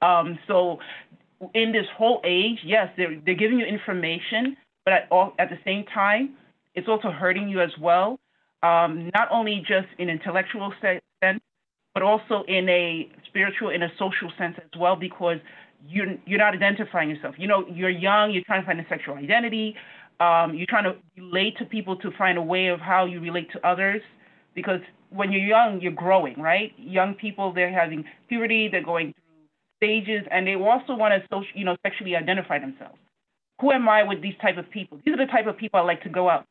Um, 0.00 0.38
so 0.46 0.78
in 1.54 1.72
this 1.72 1.86
whole 1.96 2.22
age, 2.24 2.58
yes, 2.64 2.88
they're, 2.96 3.20
they're 3.24 3.34
giving 3.34 3.58
you 3.58 3.66
information, 3.66 4.56
but 4.84 4.94
at, 4.94 5.08
all, 5.10 5.34
at 5.38 5.50
the 5.50 5.58
same 5.64 5.84
time, 5.92 6.36
it's 6.74 6.88
also 6.88 7.10
hurting 7.10 7.48
you 7.48 7.60
as 7.60 7.70
well. 7.80 8.18
Um, 8.62 9.10
not 9.14 9.28
only 9.30 9.60
just 9.60 9.88
in 9.98 10.08
intellectual 10.08 10.72
sense, 10.80 11.42
but 11.96 12.02
also 12.02 12.44
in 12.46 12.68
a 12.68 13.08
spiritual, 13.26 13.70
in 13.70 13.82
a 13.82 13.88
social 13.98 14.30
sense 14.36 14.54
as 14.58 14.78
well, 14.78 14.96
because 14.96 15.38
you're 15.88 16.08
you're 16.26 16.38
not 16.38 16.52
identifying 16.52 17.08
yourself. 17.08 17.34
You 17.38 17.48
know, 17.48 17.64
you're 17.72 17.88
young, 17.88 18.32
you're 18.32 18.44
trying 18.44 18.60
to 18.60 18.66
find 18.66 18.78
a 18.78 18.86
sexual 18.86 19.14
identity, 19.14 19.74
um, 20.20 20.54
you're 20.54 20.66
trying 20.68 20.84
to 20.84 20.94
relate 21.16 21.56
to 21.56 21.64
people 21.64 21.96
to 22.04 22.10
find 22.18 22.36
a 22.36 22.42
way 22.42 22.66
of 22.66 22.80
how 22.80 23.06
you 23.06 23.18
relate 23.18 23.50
to 23.52 23.66
others, 23.66 24.02
because 24.54 24.80
when 25.08 25.32
you're 25.32 25.48
young, 25.56 25.80
you're 25.80 25.98
growing, 26.04 26.38
right? 26.38 26.74
Young 26.76 27.14
people, 27.14 27.54
they're 27.54 27.72
having 27.72 28.04
puberty, 28.28 28.68
they're 28.68 28.84
going 28.84 29.14
through 29.14 29.46
stages, 29.78 30.22
and 30.30 30.46
they 30.46 30.54
also 30.54 30.94
want 30.94 31.14
to, 31.14 31.26
social, 31.32 31.48
you 31.54 31.64
know, 31.64 31.76
sexually 31.82 32.14
identify 32.14 32.58
themselves. 32.58 32.98
Who 33.62 33.72
am 33.72 33.88
I 33.88 34.02
with 34.02 34.20
these 34.20 34.34
type 34.42 34.58
of 34.58 34.68
people? 34.70 35.00
These 35.02 35.14
are 35.14 35.24
the 35.24 35.32
type 35.32 35.46
of 35.46 35.56
people 35.56 35.80
I 35.80 35.82
like 35.82 36.02
to 36.02 36.10
go 36.10 36.28
out 36.28 36.44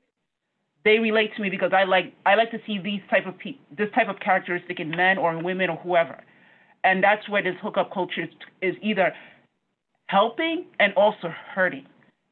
they 0.86 1.00
relate 1.00 1.36
to 1.36 1.42
me 1.42 1.50
because 1.50 1.72
I 1.74 1.84
like 1.84 2.14
I 2.26 2.36
like 2.36 2.52
to 2.52 2.60
see 2.66 2.78
these 2.80 3.02
type 3.10 3.26
of 3.26 3.38
pe- 3.38 3.58
this 3.76 3.90
type 3.94 4.08
of 4.08 4.20
characteristic 4.20 4.80
in 4.80 4.92
men 4.92 5.18
or 5.18 5.36
in 5.36 5.44
women 5.44 5.70
or 5.70 5.78
whoever, 5.78 6.24
and 6.84 7.04
that's 7.04 7.28
where 7.28 7.44
this 7.44 7.56
hookup 7.62 7.92
culture 7.92 8.22
is, 8.22 8.30
is 8.62 8.76
either 8.82 9.12
helping 10.08 10.66
and 10.80 10.94
also 10.94 11.34
hurting 11.54 11.86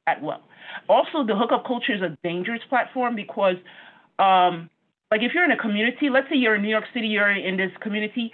at 0.08 0.22
well. 0.22 0.42
Also, 0.88 1.26
the 1.26 1.36
hookup 1.36 1.66
culture 1.66 1.94
is 1.94 2.02
a 2.02 2.16
dangerous 2.24 2.62
platform 2.70 3.16
because, 3.16 3.56
um, 4.20 4.70
like, 5.12 5.22
if 5.22 5.34
you're 5.34 5.44
in 5.44 5.52
a 5.52 5.58
community, 5.58 6.10
let's 6.10 6.30
say 6.30 6.36
you're 6.36 6.56
in 6.56 6.62
New 6.62 6.70
York 6.70 6.86
City, 6.94 7.08
you're 7.08 7.32
in 7.32 7.58
this 7.58 7.72
community, 7.82 8.32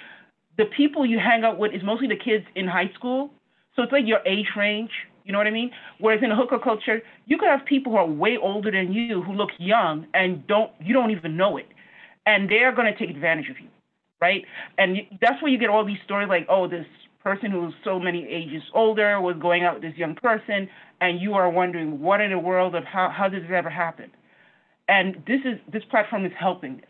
the 0.57 0.65
people 0.65 1.05
you 1.05 1.17
hang 1.17 1.43
out 1.43 1.57
with 1.57 1.73
is 1.73 1.81
mostly 1.83 2.07
the 2.07 2.17
kids 2.17 2.45
in 2.55 2.67
high 2.67 2.91
school, 2.93 3.31
so 3.75 3.83
it's 3.83 3.91
like 3.91 4.05
your 4.05 4.19
age 4.25 4.47
range 4.57 4.91
you 5.29 5.33
know 5.33 5.37
what 5.37 5.45
I 5.45 5.51
mean? 5.51 5.69
Whereas 5.99 6.23
in 6.23 6.31
a 6.31 6.35
hooker 6.35 6.57
culture, 6.57 7.03
you 7.27 7.37
could 7.37 7.49
have 7.49 7.63
people 7.63 7.91
who 7.91 7.99
are 7.99 8.07
way 8.07 8.35
older 8.35 8.71
than 8.71 8.91
you 8.91 9.21
who 9.21 9.33
look 9.33 9.51
young 9.59 10.07
and 10.15 10.45
don't 10.47 10.71
you 10.81 10.91
don't 10.91 11.11
even 11.11 11.37
know 11.37 11.57
it, 11.57 11.67
and 12.25 12.49
they're 12.49 12.73
going 12.73 12.91
to 12.91 12.97
take 12.97 13.11
advantage 13.15 13.47
of 13.47 13.59
you, 13.59 13.67
right? 14.19 14.43
And 14.79 14.97
that's 15.21 15.39
where 15.43 15.51
you 15.51 15.59
get 15.59 15.69
all 15.69 15.85
these 15.85 15.99
stories 16.03 16.29
like, 16.29 16.47
oh, 16.49 16.67
this 16.67 16.87
person 17.23 17.51
who's 17.51 17.75
so 17.83 17.99
many 17.99 18.27
ages 18.27 18.63
older 18.73 19.21
was 19.21 19.35
going 19.39 19.63
out 19.63 19.75
with 19.75 19.83
this 19.83 19.95
young 19.97 20.15
person, 20.15 20.67
and 20.99 21.21
you 21.21 21.35
are 21.35 21.47
wondering 21.47 21.99
what 21.99 22.21
in 22.21 22.31
the 22.31 22.39
world 22.39 22.73
of 22.73 22.83
how 22.85 23.13
how 23.15 23.29
did 23.29 23.43
this 23.43 23.51
ever 23.53 23.69
happen? 23.69 24.09
And 24.87 25.21
this 25.27 25.41
is 25.45 25.59
this 25.71 25.83
platform 25.91 26.25
is 26.25 26.33
helping 26.39 26.77
this, 26.77 26.89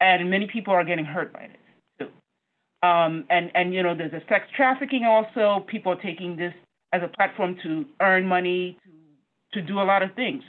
and 0.00 0.30
many 0.30 0.46
people 0.46 0.72
are 0.74 0.84
getting 0.84 1.04
hurt 1.04 1.32
by 1.32 1.48
this 1.48 2.06
too. 2.06 2.88
Um, 2.88 3.24
and 3.28 3.50
and 3.56 3.74
you 3.74 3.82
know 3.82 3.96
there's 3.96 4.12
a 4.12 4.22
sex 4.28 4.44
trafficking 4.54 5.02
also. 5.04 5.66
People 5.66 5.90
are 5.90 6.00
taking 6.00 6.36
this 6.36 6.54
as 6.92 7.02
a 7.02 7.08
platform 7.08 7.56
to 7.62 7.84
earn 8.00 8.26
money, 8.26 8.78
to, 9.52 9.60
to 9.60 9.66
do 9.66 9.80
a 9.80 9.84
lot 9.84 10.02
of 10.02 10.14
things. 10.14 10.42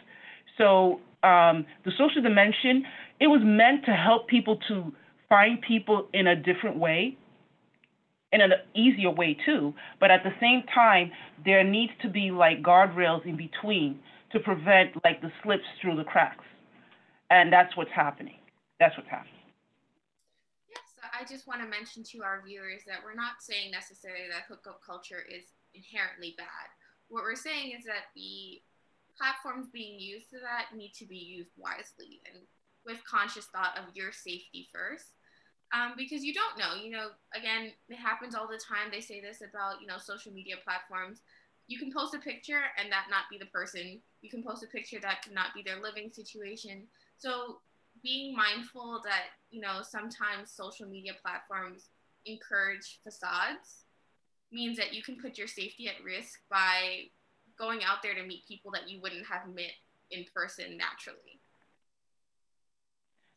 So 0.57 1.01
um, 1.23 1.65
the 1.85 1.91
social 1.97 2.21
dimension, 2.21 2.85
it 3.19 3.27
was 3.27 3.41
meant 3.43 3.85
to 3.85 3.91
help 3.91 4.27
people 4.27 4.57
to 4.67 4.93
find 5.27 5.61
people 5.61 6.07
in 6.13 6.27
a 6.27 6.35
different 6.35 6.77
way, 6.77 7.17
in 8.31 8.41
an 8.41 8.51
easier 8.75 9.11
way 9.11 9.37
too. 9.45 9.73
But 9.99 10.11
at 10.11 10.23
the 10.23 10.31
same 10.39 10.63
time, 10.73 11.11
there 11.43 11.63
needs 11.63 11.93
to 12.01 12.09
be 12.09 12.31
like 12.31 12.61
guardrails 12.61 13.25
in 13.25 13.37
between 13.37 13.99
to 14.31 14.39
prevent 14.39 15.03
like 15.03 15.21
the 15.21 15.31
slips 15.43 15.63
through 15.81 15.97
the 15.97 16.03
cracks. 16.03 16.45
And 17.29 17.51
that's 17.51 17.75
what's 17.77 17.91
happening. 17.91 18.39
That's 18.79 18.95
what's 18.97 19.09
happening. 19.09 19.33
Yes, 20.69 20.81
I 21.13 21.25
just 21.25 21.47
want 21.47 21.61
to 21.61 21.67
mention 21.67 22.03
to 22.03 22.23
our 22.23 22.41
viewers 22.45 22.81
that 22.87 22.99
we're 23.03 23.15
not 23.15 23.41
saying 23.41 23.71
necessarily 23.71 24.27
that 24.31 24.43
hookup 24.47 24.81
culture 24.85 25.23
is 25.29 25.43
inherently 25.73 26.35
bad. 26.37 26.67
What 27.09 27.23
we're 27.23 27.35
saying 27.35 27.73
is 27.77 27.85
that 27.85 28.13
the 28.15 28.61
platforms 29.17 29.67
being 29.71 29.99
used 29.99 30.29
to 30.29 30.37
that 30.39 30.77
need 30.77 30.93
to 30.95 31.05
be 31.05 31.17
used 31.17 31.51
wisely 31.57 32.21
and 32.31 32.43
with 32.85 33.03
conscious 33.03 33.45
thought 33.45 33.77
of 33.77 33.95
your 33.95 34.11
safety 34.11 34.69
first. 34.73 35.13
Um, 35.71 35.93
because 35.97 36.23
you 36.23 36.33
don't 36.33 36.57
know, 36.57 36.81
you 36.81 36.89
know, 36.89 37.09
again, 37.35 37.71
it 37.89 37.95
happens 37.95 38.33
all 38.33 38.47
the 38.47 38.57
time. 38.57 38.89
They 38.91 39.01
say 39.01 39.21
this 39.21 39.41
about, 39.41 39.81
you 39.81 39.87
know, 39.87 39.97
social 39.99 40.31
media 40.31 40.55
platforms. 40.63 41.21
You 41.67 41.77
can 41.77 41.93
post 41.93 42.15
a 42.15 42.19
picture 42.19 42.61
and 42.79 42.91
that 42.91 43.05
not 43.11 43.29
be 43.29 43.37
the 43.37 43.45
person. 43.53 44.01
You 44.21 44.29
can 44.31 44.41
post 44.41 44.63
a 44.63 44.67
picture 44.67 44.99
that 45.01 45.27
not 45.31 45.53
be 45.53 45.61
their 45.61 45.79
living 45.79 46.09
situation. 46.11 46.87
So 47.17 47.59
being 48.01 48.35
mindful 48.35 49.01
that, 49.03 49.37
you 49.51 49.61
know, 49.61 49.81
sometimes 49.83 50.49
social 50.49 50.87
media 50.87 51.13
platforms 51.21 51.89
encourage 52.25 52.99
facades 53.03 53.85
means 54.51 54.77
that 54.77 54.93
you 54.93 55.03
can 55.03 55.17
put 55.21 55.37
your 55.37 55.47
safety 55.47 55.87
at 55.87 56.03
risk 56.03 56.39
by 56.49 57.09
going 57.57 57.83
out 57.83 57.97
there 58.01 58.15
to 58.15 58.23
meet 58.23 58.47
people 58.47 58.71
that 58.71 58.89
you 58.89 58.99
wouldn't 59.01 59.25
have 59.27 59.47
met 59.53 59.71
in 60.11 60.25
person 60.33 60.77
naturally. 60.77 61.39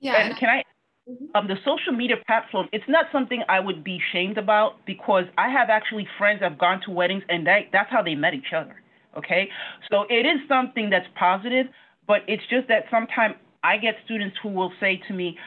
Yeah. 0.00 0.16
And 0.16 0.37
can 0.37 0.49
I 0.49 0.64
mm-hmm. 1.09 1.26
um, 1.35 1.49
the 1.49 1.57
social 1.64 1.92
media 1.92 2.16
platform, 2.26 2.69
it's 2.73 2.85
not 2.88 3.07
something 3.12 3.42
I 3.49 3.61
would 3.61 3.85
be 3.85 4.00
shamed 4.12 4.38
about 4.38 4.85
because 4.87 5.25
I 5.38 5.49
have 5.49 5.71
actually 5.71 6.07
friends 6.19 6.40
that 6.40 6.50
have 6.50 6.59
gone 6.59 6.81
to 6.87 6.90
weddings 6.90 7.23
and 7.28 7.47
that, 7.47 7.66
that's 7.73 7.90
how 7.90 8.02
they 8.02 8.14
met 8.14 8.35
each 8.35 8.52
other. 8.57 8.81
Okay. 9.16 9.49
So 9.90 10.04
it 10.09 10.26
is 10.26 10.40
something 10.49 10.90
that's 10.90 11.07
positive, 11.19 11.66
but 12.07 12.23
it's 12.26 12.42
just 12.49 12.69
that 12.69 12.85
sometimes 12.90 13.35
I 13.62 13.76
get 13.76 13.97
students 14.04 14.37
who 14.42 14.49
will 14.49 14.73
say 14.81 15.00
to 15.09 15.14
me, 15.14 15.38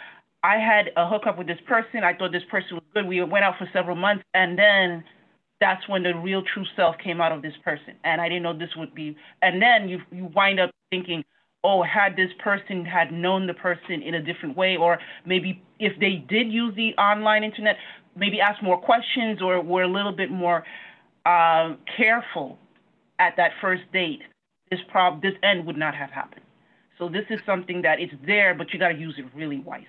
I 0.43 0.57
had 0.57 0.91
a 0.95 1.09
hookup 1.09 1.37
with 1.39 1.47
this 1.47 1.59
person. 1.67 2.03
I 2.03 2.13
thought 2.13 2.31
this 2.31 2.43
person 2.51 2.75
was 2.75 2.83
good. 2.93 3.07
We 3.07 3.21
went 3.23 3.43
out 3.43 3.57
for 3.57 3.67
several 3.73 3.95
months 3.95 4.23
and 4.35 4.57
then 4.57 5.03
that's 5.59 5.87
when 5.87 6.03
the 6.03 6.13
real 6.13 6.43
true 6.53 6.65
self 6.75 6.97
came 7.03 7.21
out 7.21 7.31
of 7.31 7.41
this 7.41 7.53
person. 7.63 7.95
And 8.03 8.19
I 8.21 8.27
didn't 8.29 8.43
know 8.43 8.57
this 8.57 8.75
would 8.75 8.93
be. 8.93 9.15
And 9.41 9.61
then 9.61 9.89
you 9.89 9.99
you 10.11 10.29
wind 10.35 10.59
up 10.59 10.71
thinking, 10.89 11.23
oh, 11.63 11.83
had 11.83 12.15
this 12.15 12.31
person 12.43 12.85
had 12.85 13.11
known 13.11 13.47
the 13.47 13.53
person 13.53 14.01
in 14.01 14.15
a 14.15 14.21
different 14.21 14.55
way, 14.55 14.77
or 14.77 14.99
maybe 15.25 15.61
if 15.79 15.99
they 15.99 16.23
did 16.27 16.51
use 16.51 16.75
the 16.75 16.93
online 16.95 17.43
internet, 17.43 17.77
maybe 18.15 18.39
ask 18.39 18.61
more 18.61 18.79
questions 18.79 19.41
or 19.41 19.61
were 19.61 19.83
a 19.83 19.87
little 19.87 20.11
bit 20.11 20.29
more 20.29 20.63
uh, 21.25 21.75
careful 21.97 22.59
at 23.19 23.35
that 23.37 23.51
first 23.61 23.83
date, 23.93 24.21
this 24.69 24.79
prob 24.89 25.21
this 25.21 25.33
end 25.43 25.65
would 25.65 25.77
not 25.77 25.95
have 25.95 26.11
happened. 26.11 26.41
So 26.97 27.09
this 27.09 27.25
is 27.29 27.39
something 27.45 27.81
that 27.81 27.99
it's 27.99 28.13
there, 28.25 28.53
but 28.55 28.71
you 28.71 28.79
got 28.79 28.89
to 28.89 28.97
use 28.97 29.15
it 29.17 29.25
really 29.35 29.59
wisely. 29.59 29.87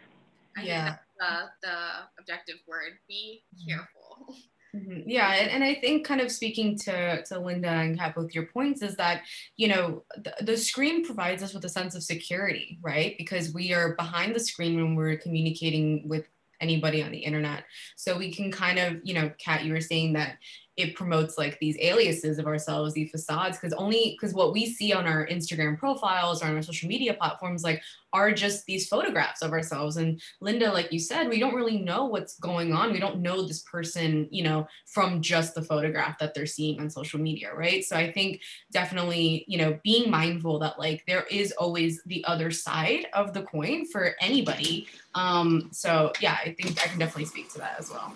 Yeah, 0.63 0.97
the 1.19 1.51
the 1.63 1.77
objective 2.19 2.57
word. 2.67 2.93
Be 3.09 3.43
careful. 3.69 4.35
Mm-hmm. 4.77 5.09
Yeah, 5.09 5.33
and, 5.33 5.51
and 5.51 5.65
I 5.65 5.75
think 5.77 6.07
kind 6.07 6.21
of 6.21 6.31
speaking 6.31 6.77
to, 6.81 7.23
to 7.23 7.39
Linda 7.39 7.69
and 7.69 7.99
Kat, 7.99 8.15
both 8.15 8.35
your 8.35 8.47
points 8.47 8.83
is 8.83 8.97
that, 8.97 9.23
you 9.57 9.69
know, 9.69 10.05
the, 10.17 10.35
the 10.43 10.57
screen 10.57 11.05
provides 11.05 11.43
us 11.43 11.55
with 11.55 11.65
a 11.65 11.69
sense 11.69 11.95
of 11.95 12.03
security, 12.03 12.79
right? 12.83 13.15
Because 13.17 13.55
we 13.55 13.73
are 13.73 13.95
behind 13.95 14.35
the 14.35 14.41
screen 14.41 14.77
when 14.77 14.95
we're 14.95 15.17
communicating 15.17 16.09
with 16.09 16.27
anybody 16.61 17.03
on 17.03 17.13
the 17.13 17.19
internet. 17.19 17.65
So 17.97 18.19
we 18.19 18.33
can 18.35 18.51
kind 18.51 18.79
of, 18.79 18.97
you 19.03 19.15
know, 19.15 19.31
Kat, 19.39 19.65
you 19.65 19.73
were 19.73 19.81
saying 19.81 20.15
that 20.15 20.37
it 20.77 20.95
promotes 20.95 21.39
like 21.39 21.59
these 21.59 21.77
aliases 21.81 22.39
of 22.39 22.47
ourselves, 22.47 22.93
these 22.93 23.11
facades, 23.11 23.57
because 23.57 23.73
only 23.75 24.17
because 24.19 24.35
what 24.35 24.53
we 24.53 24.67
see 24.67 24.93
on 24.93 25.07
our 25.07 25.27
Instagram 25.27 25.79
profiles 25.79 26.43
or 26.43 26.47
on 26.47 26.57
our 26.57 26.63
social 26.63 26.89
media 26.89 27.15
platforms, 27.15 27.63
like 27.63 27.83
are 28.13 28.33
just 28.33 28.65
these 28.67 28.89
photographs 28.89 29.43
of 29.43 29.53
ourselves. 29.53 29.97
And 29.97 30.21
Linda, 30.41 30.73
like 30.73 30.93
you 30.93 30.99
said, 30.99 31.29
we 31.29 31.39
don't 31.39 31.55
really 31.55 31.79
know 31.79 32.07
what's 32.07 32.39
going 32.39 32.73
on. 32.73 32.93
We 32.93 33.01
don't 33.01 33.21
know 33.21 33.43
this 33.43 33.63
person, 33.63 34.29
you 34.31 34.43
know, 34.43 34.67
from 34.87 35.21
just 35.21 35.55
the 35.55 35.63
photograph 35.63 36.19
that 36.19 36.35
they're 36.35 36.47
seeing 36.47 36.81
on 36.81 36.89
social 36.89 37.21
media, 37.21 37.55
right? 37.55 37.85
So 37.85 37.97
I 37.97 38.13
think 38.13 38.41
definitely, 38.71 39.45
you 39.49 39.59
know, 39.59 39.79
being 39.83 40.11
mindful 40.11 40.59
that 40.61 40.79
like 40.79 41.05
there 41.07 41.25
is 41.31 41.53
always 41.53 42.03
the 42.05 42.25
other 42.27 42.51
side 42.51 43.07
of 43.13 43.33
the 43.33 43.43
coin 43.43 43.87
for 43.87 44.15
anybody. 44.21 44.89
Um, 45.15 45.69
so 45.73 46.13
yeah, 46.21 46.39
I 46.45 46.55
think 46.59 46.83
I 46.83 46.89
can 46.89 46.99
definitely 46.99 47.27
speak 47.27 47.53
to 47.53 47.59
that 47.59 47.77
as 47.79 47.91
well. 47.91 48.15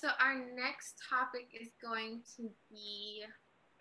So 0.00 0.08
our 0.18 0.36
next 0.56 0.94
topic 1.10 1.48
is 1.60 1.68
going 1.82 2.22
to 2.36 2.48
be 2.70 3.22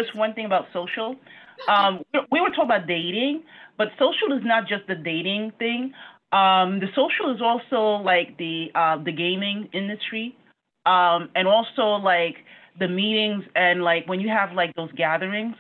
just 0.02 0.16
one 0.16 0.34
thing 0.34 0.46
about 0.46 0.66
social. 0.74 1.16
Um, 1.68 2.04
we 2.32 2.40
were 2.40 2.52
talking 2.52 2.72
about 2.72 2.88
dating, 2.88 3.44
but 3.78 3.90
social 4.00 4.32
is 4.32 4.42
not 4.46 4.66
just 4.66 4.88
the 4.88 4.96
dating 4.96 5.52
thing. 5.60 5.92
Um, 6.32 6.80
the 6.80 6.88
social 6.96 7.36
is 7.36 7.42
also 7.42 8.02
like 8.02 8.38
the 8.38 8.68
uh, 8.74 9.04
the 9.04 9.12
gaming 9.12 9.68
industry, 9.74 10.38
um, 10.86 11.28
and 11.36 11.50
also 11.50 12.02
like 12.02 12.38
the 12.80 12.88
meetings 12.88 13.44
and 13.58 13.84
like 13.84 14.08
when 14.08 14.22
you 14.22 14.30
have 14.30 14.54
like 14.54 14.74
those 14.76 14.90
gatherings. 14.94 15.56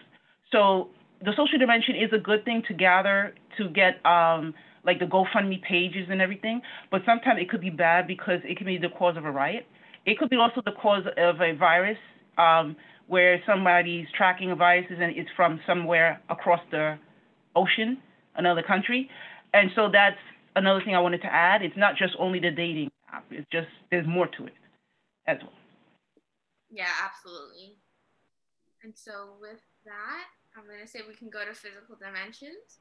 So 0.54 0.88
the 1.20 1.34
social 1.36 1.60
dimension 1.60 1.96
is 1.96 2.14
a 2.14 2.18
good 2.18 2.46
thing 2.46 2.64
to 2.70 2.74
gather 2.74 3.36
to 3.58 3.68
get 3.68 4.00
um, 4.06 4.54
like 4.86 5.00
the 5.00 5.06
GoFundMe 5.06 5.62
pages 5.62 6.08
and 6.10 6.22
everything, 6.22 6.62
but 6.92 7.02
sometimes 7.06 7.42
it 7.42 7.50
could 7.50 7.62
be 7.62 7.72
bad 7.72 8.08
because 8.08 8.40
it 8.46 8.56
can 8.58 8.66
be 8.66 8.78
the 8.78 8.88
cause 8.98 9.18
of 9.18 9.26
a 9.26 9.32
riot. 9.32 9.66
It 10.06 10.18
could 10.18 10.30
be 10.30 10.38
also 10.38 10.62
the 10.64 10.72
cause 10.72 11.04
of 11.18 11.42
a 11.42 11.54
virus 11.54 11.98
um, 12.38 12.76
where 13.08 13.42
somebody's 13.46 14.08
tracking 14.16 14.52
a 14.52 14.56
virus 14.56 14.86
and 14.90 15.16
it's 15.16 15.30
from 15.36 15.60
somewhere 15.68 16.22
across 16.30 16.62
the 16.72 16.98
ocean, 17.56 17.98
another 18.36 18.64
country. 18.64 19.10
And 19.54 19.72
so 19.76 19.90
that's 19.92 20.18
another 20.56 20.82
thing 20.84 20.96
I 20.96 21.00
wanted 21.00 21.22
to 21.22 21.34
add. 21.34 21.62
It's 21.62 21.78
not 21.78 21.96
just 21.96 22.14
only 22.20 22.40
the 22.40 22.52
dating 22.52 22.92
app. 23.12 23.26
It's 23.32 23.48
just 23.52 23.68
there's 23.92 24.08
more 24.08 24.28
to 24.28 24.46
it 24.46 24.54
as 25.28 25.38
well. 25.42 25.54
Yeah, 26.72 26.92
absolutely. 27.04 27.78
And 28.84 28.94
so 28.96 29.34
with 29.42 29.60
that, 29.86 30.26
I'm 30.56 30.66
gonna 30.70 30.88
say 30.88 31.00
we 31.08 31.16
can 31.16 31.30
go 31.30 31.44
to 31.46 31.54
physical 31.54 31.96
dimensions. 32.00 32.80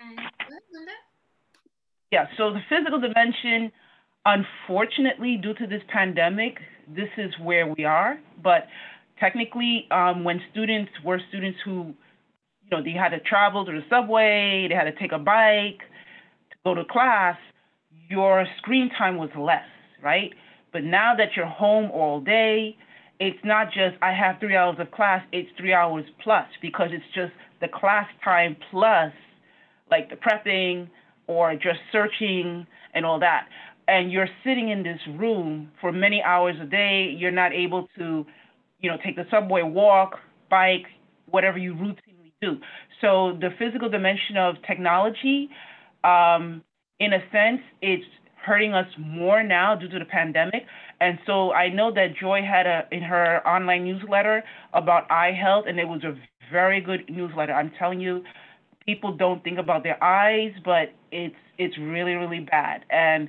And 0.00 0.18
Linda. 0.72 0.92
Yeah, 2.10 2.26
so 2.36 2.52
the 2.52 2.60
physical 2.68 3.00
dimension 3.00 3.70
Unfortunately, 4.28 5.38
due 5.42 5.54
to 5.54 5.66
this 5.66 5.80
pandemic, 5.88 6.58
this 6.86 7.08
is 7.16 7.32
where 7.42 7.66
we 7.66 7.86
are. 7.86 8.18
But 8.42 8.66
technically, 9.18 9.88
um, 9.90 10.22
when 10.22 10.42
students 10.50 10.92
were 11.02 11.18
students 11.30 11.58
who, 11.64 11.94
you 12.62 12.70
know, 12.70 12.82
they 12.82 12.92
had 12.92 13.08
to 13.10 13.20
travel 13.20 13.64
to 13.64 13.72
the 13.72 13.80
subway, 13.88 14.66
they 14.68 14.74
had 14.74 14.84
to 14.84 14.92
take 15.00 15.12
a 15.12 15.18
bike 15.18 15.80
to 16.50 16.56
go 16.62 16.74
to 16.74 16.84
class, 16.84 17.38
your 18.10 18.44
screen 18.58 18.90
time 18.98 19.16
was 19.16 19.30
less, 19.34 19.64
right? 20.02 20.34
But 20.74 20.84
now 20.84 21.14
that 21.16 21.28
you're 21.34 21.46
home 21.46 21.90
all 21.90 22.20
day, 22.20 22.76
it's 23.18 23.42
not 23.44 23.68
just 23.68 23.96
I 24.02 24.12
have 24.12 24.40
three 24.40 24.56
hours 24.56 24.76
of 24.78 24.90
class, 24.90 25.24
it's 25.32 25.48
three 25.56 25.72
hours 25.72 26.04
plus 26.22 26.46
because 26.60 26.90
it's 26.92 27.14
just 27.14 27.32
the 27.62 27.68
class 27.68 28.06
time 28.22 28.58
plus 28.70 29.12
like 29.90 30.10
the 30.10 30.16
prepping 30.16 30.90
or 31.26 31.54
just 31.54 31.80
searching 31.92 32.66
and 32.92 33.06
all 33.06 33.20
that 33.20 33.48
and 33.88 34.12
you're 34.12 34.28
sitting 34.44 34.68
in 34.68 34.82
this 34.82 35.00
room 35.18 35.72
for 35.80 35.90
many 35.90 36.22
hours 36.22 36.56
a 36.62 36.66
day, 36.66 37.14
you're 37.16 37.30
not 37.32 37.52
able 37.52 37.88
to, 37.98 38.26
you 38.80 38.90
know, 38.90 38.98
take 39.04 39.16
the 39.16 39.24
subway, 39.30 39.62
walk, 39.62 40.16
bike, 40.50 40.86
whatever 41.30 41.58
you 41.58 41.74
routinely 41.74 42.32
do. 42.40 42.58
So 43.00 43.36
the 43.40 43.48
physical 43.58 43.88
dimension 43.88 44.36
of 44.36 44.56
technology, 44.66 45.48
um, 46.04 46.62
in 47.00 47.12
a 47.14 47.20
sense, 47.32 47.62
it's 47.80 48.04
hurting 48.44 48.74
us 48.74 48.86
more 48.98 49.42
now 49.42 49.74
due 49.74 49.88
to 49.88 49.98
the 49.98 50.04
pandemic. 50.04 50.64
And 51.00 51.18
so 51.26 51.52
I 51.52 51.68
know 51.70 51.92
that 51.94 52.16
Joy 52.20 52.42
had 52.42 52.66
a 52.66 52.86
in 52.92 53.02
her 53.02 53.46
online 53.46 53.84
newsletter 53.84 54.44
about 54.74 55.10
eye 55.10 55.32
health, 55.32 55.64
and 55.66 55.78
it 55.78 55.88
was 55.88 56.02
a 56.04 56.14
very 56.52 56.80
good 56.80 57.08
newsletter. 57.08 57.52
I'm 57.52 57.72
telling 57.78 58.00
you, 58.00 58.22
people 58.84 59.16
don't 59.16 59.42
think 59.44 59.58
about 59.58 59.82
their 59.82 60.02
eyes, 60.02 60.52
but 60.64 60.92
it's 61.12 61.36
it's 61.56 61.78
really 61.78 62.14
really 62.14 62.40
bad. 62.40 62.84
And 62.90 63.28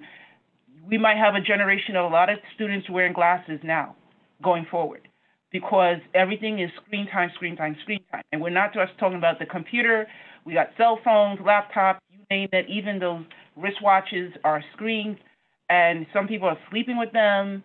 we 0.90 0.98
might 0.98 1.18
have 1.18 1.36
a 1.36 1.42
generation 1.42 1.96
of 1.96 2.06
a 2.06 2.14
lot 2.14 2.30
of 2.30 2.40
students 2.56 2.90
wearing 2.90 3.14
glasses 3.14 3.60
now 3.64 3.96
going 4.44 4.66
forward 4.70 5.08
because 5.52 5.98
everything 6.14 6.60
is 6.60 6.70
screen 6.86 7.08
time, 7.08 7.30
screen 7.36 7.56
time, 7.56 7.76
screen 7.84 8.00
time. 8.12 8.24
And 8.32 8.42
we're 8.42 8.50
not 8.50 8.74
just 8.74 8.98
talking 9.00 9.18
about 9.18 9.40
the 9.40 9.46
computer. 9.46 10.08
We 10.46 10.54
got 10.54 10.68
cell 10.78 11.00
phones, 11.04 11.40
laptops, 11.40 12.00
you 12.12 12.20
name 12.30 12.50
it. 12.52 12.66
Even 12.70 13.00
those 13.00 13.24
wristwatches 13.58 14.32
are 14.44 14.64
screens. 14.74 15.18
And 15.70 16.08
some 16.14 16.28
people 16.28 16.48
are 16.48 16.58
sleeping 16.72 16.98
with 16.98 17.12
them. 17.12 17.64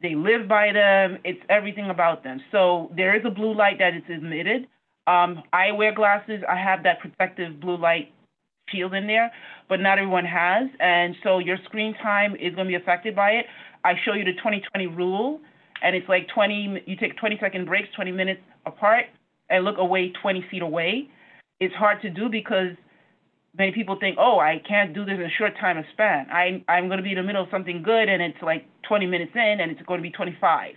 They 0.00 0.14
live 0.14 0.48
by 0.48 0.72
them. 0.72 1.18
It's 1.24 1.40
everything 1.50 1.90
about 1.90 2.24
them. 2.24 2.40
So 2.52 2.90
there 2.96 3.16
is 3.16 3.22
a 3.26 3.30
blue 3.30 3.54
light 3.54 3.78
that 3.78 3.94
is 3.94 4.02
emitted. 4.08 4.66
Um, 5.06 5.42
I 5.52 5.72
wear 5.72 5.94
glasses. 5.94 6.42
I 6.48 6.56
have 6.56 6.82
that 6.84 7.00
protective 7.00 7.60
blue 7.60 7.76
light 7.76 8.12
shield 8.70 8.94
in 8.94 9.06
there, 9.06 9.32
but 9.68 9.80
not 9.80 9.98
everyone 9.98 10.24
has. 10.24 10.68
And 10.80 11.14
so 11.22 11.38
your 11.38 11.56
screen 11.64 11.94
time 12.02 12.34
is 12.34 12.54
going 12.54 12.66
to 12.66 12.78
be 12.78 12.82
affected 12.82 13.14
by 13.14 13.30
it. 13.30 13.46
I 13.84 13.94
show 14.04 14.14
you 14.14 14.24
the 14.24 14.32
2020 14.32 14.86
rule, 14.88 15.40
and 15.82 15.94
it's 15.94 16.08
like 16.08 16.28
20, 16.34 16.84
you 16.86 16.96
take 16.96 17.16
20 17.18 17.38
second 17.40 17.66
breaks, 17.66 17.88
20 17.94 18.12
minutes 18.12 18.40
apart, 18.66 19.06
and 19.50 19.64
look 19.64 19.76
away 19.78 20.12
20 20.22 20.44
feet 20.50 20.62
away. 20.62 21.08
It's 21.60 21.74
hard 21.74 22.00
to 22.02 22.10
do 22.10 22.28
because 22.30 22.76
many 23.56 23.72
people 23.72 23.96
think, 24.00 24.16
oh, 24.18 24.38
I 24.38 24.60
can't 24.66 24.94
do 24.94 25.04
this 25.04 25.14
in 25.14 25.22
a 25.22 25.30
short 25.38 25.52
time 25.60 25.78
of 25.78 25.84
span. 25.92 26.26
I, 26.30 26.64
I'm 26.68 26.88
going 26.88 26.98
to 26.98 27.04
be 27.04 27.10
in 27.10 27.16
the 27.16 27.22
middle 27.22 27.42
of 27.42 27.48
something 27.50 27.82
good, 27.82 28.08
and 28.08 28.22
it's 28.22 28.42
like 28.42 28.66
20 28.88 29.06
minutes 29.06 29.32
in, 29.34 29.58
and 29.60 29.70
it's 29.70 29.82
going 29.82 29.98
to 29.98 30.02
be 30.02 30.10
25. 30.10 30.74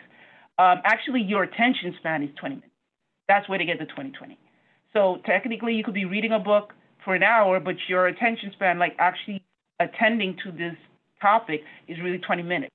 Um, 0.60 0.82
actually, 0.86 1.22
your 1.22 1.44
attention 1.44 1.96
span 2.00 2.24
is 2.24 2.30
20 2.40 2.56
minutes. 2.56 2.74
That's 3.28 3.48
where 3.48 3.60
they 3.60 3.66
get 3.66 3.80
the 3.80 3.86
2020. 3.86 4.38
So 4.94 5.18
technically, 5.26 5.74
you 5.74 5.84
could 5.84 5.94
be 5.94 6.06
reading 6.06 6.32
a 6.32 6.40
book, 6.40 6.74
for 7.08 7.16
an 7.16 7.24
hour, 7.24 7.62
but 7.62 7.76
your 7.88 8.08
attention 8.08 8.52
span, 8.52 8.78
like 8.80 8.94
actually 9.00 9.42
attending 9.80 10.36
to 10.44 10.52
this 10.52 10.76
topic, 11.22 11.62
is 11.88 11.98
really 12.04 12.18
20 12.18 12.44
minutes. 12.44 12.74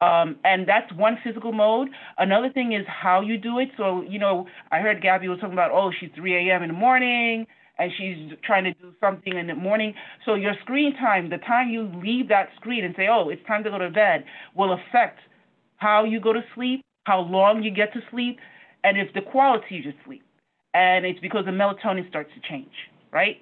Um, 0.00 0.34
and 0.42 0.68
that's 0.68 0.92
one 0.94 1.16
physical 1.22 1.52
mode. 1.52 1.88
Another 2.18 2.50
thing 2.50 2.72
is 2.72 2.84
how 2.88 3.20
you 3.20 3.38
do 3.38 3.60
it. 3.60 3.68
So, 3.76 4.02
you 4.02 4.18
know, 4.18 4.48
I 4.72 4.80
heard 4.80 5.00
Gabby 5.00 5.28
was 5.28 5.38
talking 5.38 5.52
about, 5.52 5.70
oh, 5.70 5.92
she's 5.98 6.10
3 6.16 6.50
a.m. 6.50 6.64
in 6.64 6.68
the 6.70 6.74
morning 6.74 7.46
and 7.78 7.92
she's 7.96 8.36
trying 8.44 8.64
to 8.64 8.74
do 8.74 8.92
something 9.00 9.36
in 9.36 9.46
the 9.46 9.54
morning. 9.54 9.94
So, 10.26 10.34
your 10.34 10.54
screen 10.62 10.96
time, 10.96 11.30
the 11.30 11.38
time 11.38 11.68
you 11.70 11.88
leave 12.02 12.28
that 12.30 12.48
screen 12.56 12.84
and 12.84 12.96
say, 12.96 13.06
oh, 13.08 13.28
it's 13.28 13.44
time 13.46 13.62
to 13.62 13.70
go 13.70 13.78
to 13.78 13.90
bed, 13.90 14.24
will 14.56 14.72
affect 14.72 15.20
how 15.76 16.02
you 16.02 16.18
go 16.18 16.32
to 16.32 16.42
sleep, 16.56 16.84
how 17.04 17.20
long 17.20 17.62
you 17.62 17.70
get 17.70 17.92
to 17.92 18.00
sleep, 18.10 18.38
and 18.82 18.98
if 18.98 19.14
the 19.14 19.20
quality 19.20 19.78
of 19.78 19.84
your 19.84 19.94
sleep. 20.04 20.24
And 20.74 21.06
it's 21.06 21.20
because 21.20 21.44
the 21.44 21.52
melatonin 21.52 22.08
starts 22.08 22.30
to 22.34 22.48
change, 22.48 22.74
right? 23.12 23.36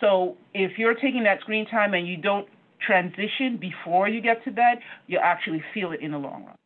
So 0.00 0.36
if 0.54 0.78
you're 0.78 0.94
taking 0.94 1.24
that 1.24 1.40
screen 1.40 1.66
time 1.66 1.94
and 1.94 2.06
you 2.06 2.16
don't 2.16 2.46
transition 2.86 3.58
before 3.60 4.08
you 4.08 4.20
get 4.20 4.44
to 4.44 4.50
bed, 4.50 4.78
you 5.06 5.18
actually 5.22 5.62
feel 5.74 5.92
it 5.92 6.00
in 6.00 6.12
the 6.12 6.18
long 6.18 6.44
run. 6.44 6.56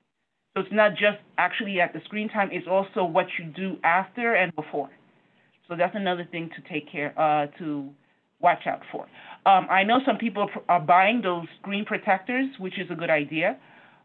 So 0.55 0.61
it's 0.61 0.73
not 0.73 0.93
just 0.93 1.19
actually 1.39 1.81
at 1.81 1.93
the 1.95 2.01
screen 2.05 2.29
time, 2.29 2.51
it's 2.53 2.67
also 2.69 3.05
what 3.05 3.27
you 3.39 3.47
do 3.47 3.77
after 3.83 4.35
and 4.35 4.55
before. 4.55 4.91
So 5.69 5.77
that's 5.77 5.97
another 5.97 6.29
thing 6.31 6.51
to 6.57 6.73
take 6.73 6.91
care, 6.91 7.19
uh, 7.19 7.47
to 7.59 7.89
watch 8.41 8.67
out 8.67 8.81
for. 8.91 9.07
Um, 9.47 9.67
I 9.71 9.85
know 9.85 10.01
some 10.05 10.19
people 10.19 10.49
are 10.69 10.81
buying 10.81 11.23
those 11.23 11.47
screen 11.61 11.87
protectors, 11.87 12.47
which 12.59 12.79
is 12.79 12.91
a 12.91 12.95
good 12.95 13.09
idea. 13.09 13.57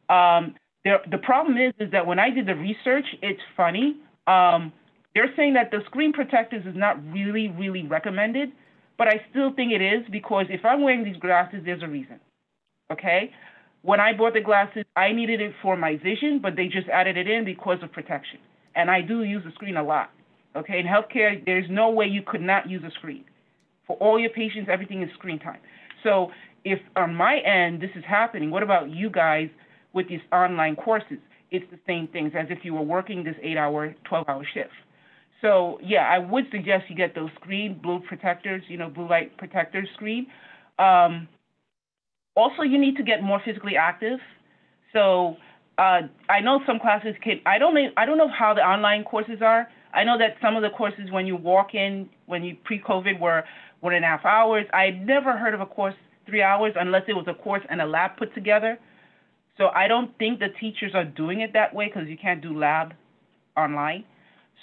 Um, 0.09 0.55
the 0.85 1.17
problem 1.21 1.57
is, 1.57 1.73
is 1.79 1.91
that 1.91 2.07
when 2.07 2.17
I 2.17 2.29
did 2.29 2.45
the 2.45 2.55
research, 2.55 3.05
it's 3.21 3.41
funny. 3.57 3.97
Um, 4.25 4.71
they're 5.13 5.33
saying 5.35 5.55
that 5.55 5.69
the 5.69 5.79
screen 5.87 6.13
protectors 6.13 6.65
is 6.65 6.75
not 6.77 6.95
really, 7.11 7.49
really 7.49 7.85
recommended 7.85 8.53
but 8.97 9.07
I 9.07 9.21
still 9.29 9.53
think 9.53 9.71
it 9.71 9.81
is 9.81 10.03
because 10.12 10.47
if 10.49 10.65
I'm 10.65 10.81
wearing 10.81 11.03
these 11.03 11.17
glasses, 11.17 11.62
there's 11.65 11.83
a 11.83 11.88
reason. 11.88 12.19
Okay? 12.91 13.31
When 13.83 13.99
I 13.99 14.13
bought 14.13 14.33
the 14.33 14.41
glasses, 14.41 14.86
I 14.95 15.12
needed 15.12 15.39
it 15.39 15.53
for 15.62 15.77
my 15.77 15.97
vision, 15.97 16.39
but 16.41 16.55
they 16.55 16.65
just 16.65 16.88
added 16.89 17.15
it 17.17 17.27
in 17.27 17.45
because 17.45 17.77
of 17.83 17.91
protection. 17.91 18.39
And 18.75 18.89
I 18.89 19.01
do 19.01 19.23
use 19.23 19.43
the 19.45 19.51
screen 19.51 19.77
a 19.77 19.83
lot. 19.83 20.10
Okay? 20.55 20.79
In 20.79 20.86
healthcare, 20.86 21.43
there's 21.45 21.67
no 21.69 21.89
way 21.89 22.05
you 22.05 22.21
could 22.25 22.41
not 22.41 22.69
use 22.69 22.83
a 22.86 22.91
screen. 22.91 23.23
For 23.86 23.95
all 23.97 24.19
your 24.19 24.31
patients, 24.31 24.67
everything 24.71 25.03
is 25.03 25.10
screen 25.13 25.39
time. 25.39 25.60
So 26.03 26.31
if 26.65 26.79
on 26.95 27.15
my 27.15 27.38
end 27.39 27.81
this 27.81 27.91
is 27.95 28.03
happening, 28.07 28.51
what 28.51 28.63
about 28.63 28.89
you 28.89 29.10
guys 29.10 29.49
with 29.93 30.10
these 30.10 30.19
online 30.31 30.75
courses? 30.75 31.19
It's 31.51 31.65
the 31.71 31.79
same 31.88 32.07
things 32.07 32.33
as 32.38 32.47
if 32.49 32.60
you 32.63 32.73
were 32.73 32.81
working 32.81 33.23
this 33.23 33.36
eight 33.41 33.57
hour, 33.57 33.95
12 34.10 34.27
hour 34.27 34.45
shift. 34.53 34.69
So 35.41 35.80
yeah, 35.84 36.08
I 36.10 36.19
would 36.19 36.45
suggest 36.52 36.86
you 36.89 36.95
get 36.95 37.13
those 37.15 37.30
screen 37.39 37.80
blue 37.82 38.00
protectors, 38.08 38.63
you 38.67 38.78
know, 38.78 38.89
blue 38.89 39.08
light 39.08 39.38
protector 39.38 39.86
screen. 39.95 40.28
Um, 40.80 41.28
also, 42.36 42.62
you 42.62 42.78
need 42.80 42.97
to 42.97 43.04
get 43.04 43.23
more 43.23 43.41
physically 43.43 43.76
active. 43.76 44.19
So 44.93 45.38
uh, 45.78 46.02
I 46.30 46.39
know 46.41 46.62
some 46.65 46.80
classes 46.80 47.15
can. 47.23 47.41
I 47.45 47.58
don't. 47.58 47.76
I 47.97 48.06
don't 48.06 48.17
know 48.17 48.30
how 48.30 48.54
the 48.54 48.62
online 48.62 49.04
courses 49.04 49.41
are. 49.41 49.67
I 49.93 50.04
know 50.04 50.17
that 50.17 50.36
some 50.41 50.56
of 50.56 50.63
the 50.63 50.69
courses 50.69 51.12
when 51.12 51.26
you 51.26 51.36
walk 51.36 51.73
in, 51.73 52.10
when 52.26 52.43
you 52.43 52.56
pre-COVID 52.63 53.19
were 53.19 53.43
one 53.80 53.93
and 53.93 54.04
a 54.04 54.08
half 54.08 54.26
hours. 54.26 54.65
I 54.73 54.89
never 54.91 55.38
heard 55.38 55.54
of 55.54 55.62
a 55.62 55.65
course 55.65 55.95
three 56.26 56.41
hours 56.41 56.73
unless 56.76 57.04
it 57.08 57.13
was 57.13 57.26
a 57.28 57.34
course 57.34 57.63
and 57.69 57.82
a 57.82 57.86
lab 57.86 58.17
put 58.17 58.34
together. 58.36 58.78
So 59.58 59.67
I 59.73 59.88
don't 59.88 60.15
think 60.19 60.39
the 60.39 60.50
teachers 60.60 60.91
are 60.93 61.06
doing 61.06 61.41
it 61.41 61.54
that 61.54 61.73
way 61.73 61.88
because 61.88 62.08
you 62.08 62.17
can't 62.17 62.41
do 62.41 62.58
lab 62.58 62.93
online. 63.56 64.04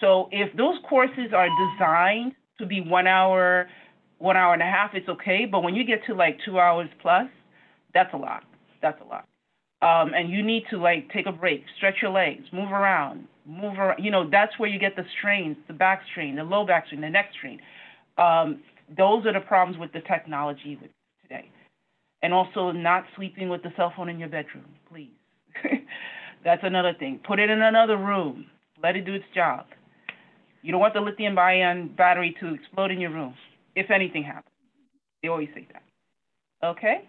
So 0.01 0.29
if 0.33 0.55
those 0.57 0.77
courses 0.89 1.33
are 1.35 1.49
designed 1.49 2.33
to 2.59 2.67
be 2.67 2.81
one 2.81 3.07
hour, 3.07 3.69
one 4.19 4.37
hour 4.37 4.53
and 4.53 4.63
a 4.63 4.67
half, 4.67 4.91
it's 4.95 5.09
okay. 5.09 5.47
But 5.51 5.63
when 5.63 5.75
you 5.75 5.85
get 5.85 6.05
to 6.07 6.15
like 6.15 6.39
two 6.45 6.59
hours 6.59 6.89
plus, 7.01 7.27
that's 7.93 8.13
a 8.13 8.17
lot. 8.17 8.45
That's 8.83 9.01
a 9.01 9.05
lot. 9.05 9.27
Um, 9.83 10.13
and 10.15 10.31
you 10.31 10.43
need 10.43 10.65
to 10.71 10.79
like 10.79 11.11
take 11.11 11.27
a 11.27 11.33
break, 11.33 11.65
stretch 11.77 11.97
your 12.01 12.11
legs, 12.11 12.45
move 12.53 12.73
around, 12.73 13.27
move 13.47 13.79
around. 13.79 14.03
You 14.03 14.11
know, 14.11 14.29
that's 14.29 14.59
where 14.59 14.69
you 14.69 14.79
get 14.79 14.97
the 14.97 15.05
strains, 15.19 15.57
the 15.69 15.75
back 15.75 16.03
strain, 16.11 16.37
the 16.37 16.45
low 16.45 16.67
back 16.67 16.87
strain, 16.87 17.03
the 17.03 17.11
neck 17.11 17.31
strain. 17.37 17.61
Um, 18.17 18.63
those 18.97 19.27
are 19.27 19.33
the 19.33 19.41
problems 19.41 19.79
with 19.79 19.93
the 19.93 20.01
technology 20.01 20.79
today. 21.23 21.51
And 22.23 22.33
also 22.33 22.71
not 22.73 23.05
sleeping 23.17 23.51
with 23.51 23.63
the 23.63 23.71
cell 23.77 23.93
phone 23.95 24.09
in 24.09 24.19
your 24.19 24.31
bedroom, 24.31 24.65
please. 24.91 25.11
that's 26.45 26.63
another 26.65 26.95
thing. 26.99 27.21
Put 27.27 27.39
it 27.39 27.51
in 27.51 27.61
another 27.61 27.99
room. 27.99 28.47
Let 28.83 28.97
it 28.97 29.05
do 29.05 29.15
its 29.15 29.25
job. 29.35 29.67
You 30.65 30.73
don't 30.73 30.81
want 30.81 30.95
the 30.95 31.05
lithium 31.05 31.39
ion 31.39 31.93
battery 31.93 32.35
to 32.41 32.55
explode 32.55 32.91
in 32.91 32.99
your 32.99 33.11
room 33.11 33.35
if 33.77 33.91
anything 33.91 34.25
happens. 34.25 34.49
They 35.23 35.29
always 35.29 35.51
say 35.53 35.69
that. 35.71 35.83
Okay? 36.65 37.05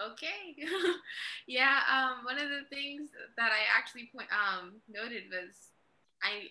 Okay. 0.00 0.56
yeah, 1.46 1.84
um, 1.92 2.24
one 2.24 2.40
of 2.40 2.48
the 2.48 2.64
things 2.72 3.10
that 3.36 3.52
I 3.52 3.68
actually 3.76 4.08
point, 4.16 4.32
um, 4.32 4.80
noted 4.88 5.24
was 5.28 5.76
I 6.24 6.48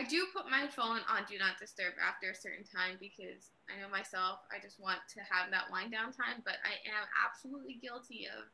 I 0.00 0.08
do 0.08 0.24
put 0.32 0.48
my 0.48 0.64
phone 0.72 1.04
on 1.12 1.28
do 1.28 1.36
not 1.36 1.60
disturb 1.60 1.92
after 2.00 2.30
a 2.30 2.34
certain 2.34 2.64
time 2.64 2.96
because 2.96 3.52
I 3.68 3.76
know 3.82 3.90
myself, 3.92 4.40
I 4.48 4.64
just 4.64 4.80
want 4.80 5.04
to 5.12 5.20
have 5.28 5.52
that 5.52 5.68
wind 5.68 5.92
down 5.92 6.16
time, 6.16 6.40
but 6.40 6.56
I 6.64 6.80
am 6.88 7.04
absolutely 7.20 7.76
guilty 7.82 8.32
of 8.32 8.48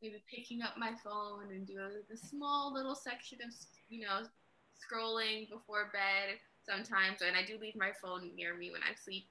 maybe 0.00 0.24
picking 0.32 0.62
up 0.62 0.80
my 0.80 0.96
phone 1.04 1.52
and 1.52 1.66
doing 1.66 2.00
the 2.08 2.16
small 2.16 2.72
little 2.72 2.94
section 2.94 3.36
of, 3.44 3.52
you 3.90 4.06
know, 4.06 4.24
scrolling 4.78 5.50
before 5.50 5.90
bed 5.92 6.38
sometimes, 6.66 7.22
and 7.22 7.36
I 7.36 7.44
do 7.44 7.58
leave 7.60 7.76
my 7.76 7.90
phone 8.00 8.30
near 8.36 8.56
me 8.56 8.70
when 8.70 8.82
I 8.82 8.94
sleep. 8.94 9.26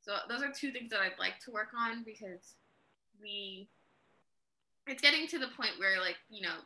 So 0.00 0.12
those 0.28 0.42
are 0.42 0.52
two 0.52 0.70
things 0.70 0.90
that 0.90 1.00
I'd 1.00 1.18
like 1.18 1.38
to 1.44 1.50
work 1.50 1.68
on 1.76 2.04
because 2.04 2.54
we 3.20 3.68
it's 4.86 5.02
getting 5.02 5.26
to 5.28 5.38
the 5.38 5.48
point 5.56 5.72
where 5.78 6.00
like 6.00 6.16
you 6.28 6.42
know 6.42 6.56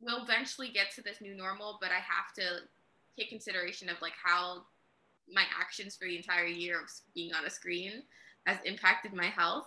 we'll 0.00 0.22
eventually 0.22 0.68
get 0.68 0.90
to 0.94 1.02
this 1.02 1.20
new 1.20 1.34
normal 1.34 1.78
but 1.80 1.90
i 1.90 1.94
have 1.94 2.32
to 2.34 2.42
take 3.18 3.28
consideration 3.28 3.88
of 3.88 4.00
like 4.00 4.12
how 4.22 4.62
my 5.32 5.44
actions 5.60 5.96
for 5.96 6.06
the 6.06 6.16
entire 6.16 6.46
year 6.46 6.80
of 6.80 6.90
being 7.14 7.32
on 7.34 7.44
a 7.44 7.50
screen 7.50 8.02
has 8.46 8.58
impacted 8.64 9.12
my 9.12 9.26
health 9.26 9.66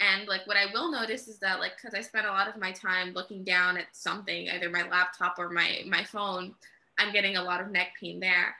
and 0.00 0.28
like 0.28 0.46
what 0.46 0.56
i 0.56 0.72
will 0.72 0.90
notice 0.90 1.28
is 1.28 1.38
that 1.38 1.60
like 1.60 1.72
because 1.76 1.94
i 1.94 2.00
spend 2.00 2.26
a 2.26 2.30
lot 2.30 2.48
of 2.48 2.60
my 2.60 2.72
time 2.72 3.12
looking 3.12 3.44
down 3.44 3.76
at 3.76 3.86
something 3.92 4.48
either 4.50 4.68
my 4.68 4.88
laptop 4.88 5.36
or 5.38 5.48
my 5.50 5.82
my 5.86 6.04
phone 6.04 6.54
i'm 7.00 7.12
getting 7.12 7.36
a 7.36 7.42
lot 7.42 7.60
of 7.60 7.70
neck 7.70 7.88
pain 8.00 8.20
there. 8.20 8.54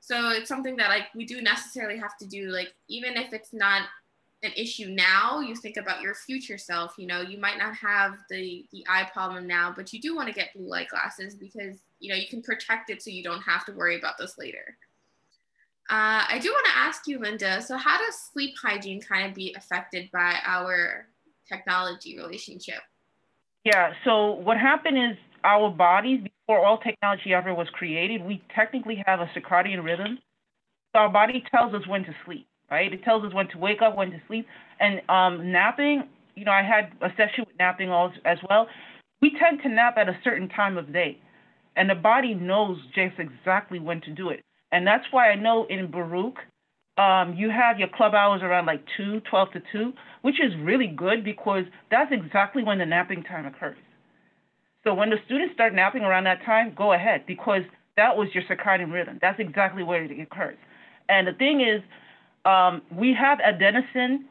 So 0.00 0.30
it's 0.30 0.48
something 0.48 0.76
that 0.76 0.88
like 0.88 1.06
we 1.14 1.26
do 1.26 1.42
necessarily 1.42 1.98
have 1.98 2.16
to 2.18 2.26
do 2.26 2.48
like 2.48 2.72
even 2.88 3.16
if 3.16 3.32
it's 3.32 3.52
not 3.52 3.82
an 4.42 4.52
issue 4.56 4.88
now 4.88 5.40
you 5.40 5.54
think 5.54 5.76
about 5.76 6.00
your 6.00 6.14
future 6.14 6.56
self 6.56 6.94
you 6.96 7.06
know 7.06 7.20
you 7.20 7.38
might 7.38 7.58
not 7.58 7.74
have 7.76 8.14
the 8.30 8.64
the 8.72 8.82
eye 8.88 9.08
problem 9.12 9.46
now 9.46 9.72
but 9.74 9.92
you 9.92 10.00
do 10.00 10.16
want 10.16 10.26
to 10.26 10.34
get 10.34 10.54
blue 10.54 10.66
light 10.66 10.88
glasses 10.88 11.34
because 11.34 11.76
you 11.98 12.08
know 12.08 12.16
you 12.16 12.26
can 12.26 12.40
protect 12.40 12.88
it 12.88 13.02
so 13.02 13.10
you 13.10 13.22
don't 13.22 13.42
have 13.42 13.66
to 13.66 13.72
worry 13.72 13.98
about 13.98 14.16
this 14.18 14.38
later. 14.38 14.76
Uh, 15.90 16.24
i 16.28 16.38
do 16.40 16.50
want 16.50 16.66
to 16.66 16.78
ask 16.78 17.06
you 17.06 17.18
linda 17.18 17.60
so 17.60 17.76
how 17.76 17.98
does 17.98 18.14
sleep 18.32 18.54
hygiene 18.60 19.00
kind 19.00 19.28
of 19.28 19.34
be 19.34 19.54
affected 19.58 20.08
by 20.12 20.36
our 20.44 21.06
technology 21.46 22.16
relationship? 22.16 22.80
Yeah 23.64 23.92
so 24.04 24.32
what 24.32 24.56
happened 24.56 24.96
is 24.96 25.18
our 25.44 25.70
bodies 25.70 26.20
before 26.22 26.64
all 26.64 26.78
technology 26.78 27.34
ever 27.34 27.54
was 27.54 27.68
created 27.72 28.22
we 28.24 28.42
technically 28.54 29.02
have 29.06 29.20
a 29.20 29.30
circadian 29.36 29.82
rhythm 29.84 30.18
so 30.92 31.00
our 31.00 31.08
body 31.08 31.42
tells 31.50 31.74
us 31.74 31.86
when 31.86 32.02
to 32.02 32.14
sleep 32.24 32.46
right? 32.70 32.92
It 32.92 33.02
tells 33.04 33.24
us 33.24 33.34
when 33.34 33.48
to 33.48 33.58
wake 33.58 33.82
up, 33.82 33.96
when 33.96 34.10
to 34.10 34.20
sleep. 34.28 34.46
And 34.78 35.00
um, 35.08 35.52
napping, 35.52 36.04
you 36.36 36.44
know, 36.44 36.52
I 36.52 36.62
had 36.62 36.92
a 37.02 37.10
session 37.16 37.44
with 37.46 37.58
napping 37.58 37.90
all, 37.90 38.12
as 38.24 38.38
well. 38.48 38.68
We 39.20 39.32
tend 39.38 39.60
to 39.62 39.68
nap 39.68 39.96
at 39.98 40.08
a 40.08 40.18
certain 40.24 40.48
time 40.48 40.78
of 40.78 40.92
day, 40.92 41.18
and 41.76 41.90
the 41.90 41.94
body 41.94 42.34
knows 42.34 42.78
just 42.94 43.18
exactly 43.18 43.78
when 43.78 44.00
to 44.02 44.10
do 44.10 44.30
it. 44.30 44.40
And 44.72 44.86
that's 44.86 45.04
why 45.10 45.30
I 45.30 45.34
know 45.34 45.66
in 45.68 45.90
Baruch, 45.90 46.36
um, 46.96 47.34
you 47.36 47.50
have 47.50 47.78
your 47.78 47.88
club 47.88 48.14
hours 48.14 48.40
around 48.42 48.66
like 48.66 48.82
2, 48.96 49.20
12 49.28 49.48
to 49.52 49.62
2, 49.72 49.92
which 50.22 50.36
is 50.40 50.52
really 50.62 50.86
good 50.86 51.24
because 51.24 51.64
that's 51.90 52.12
exactly 52.12 52.62
when 52.62 52.78
the 52.78 52.86
napping 52.86 53.22
time 53.24 53.46
occurs. 53.46 53.76
So 54.84 54.94
when 54.94 55.10
the 55.10 55.16
students 55.26 55.54
start 55.54 55.74
napping 55.74 56.02
around 56.02 56.24
that 56.24 56.42
time, 56.44 56.72
go 56.76 56.92
ahead 56.92 57.24
because 57.26 57.62
that 57.96 58.16
was 58.16 58.28
your 58.32 58.42
circadian 58.44 58.92
rhythm. 58.92 59.18
That's 59.20 59.38
exactly 59.38 59.82
where 59.82 60.02
it 60.02 60.20
occurs. 60.20 60.56
And 61.08 61.26
the 61.26 61.32
thing 61.32 61.60
is, 61.60 61.82
um, 62.44 62.80
we 62.90 63.14
have 63.18 63.38
adenosine 63.38 64.24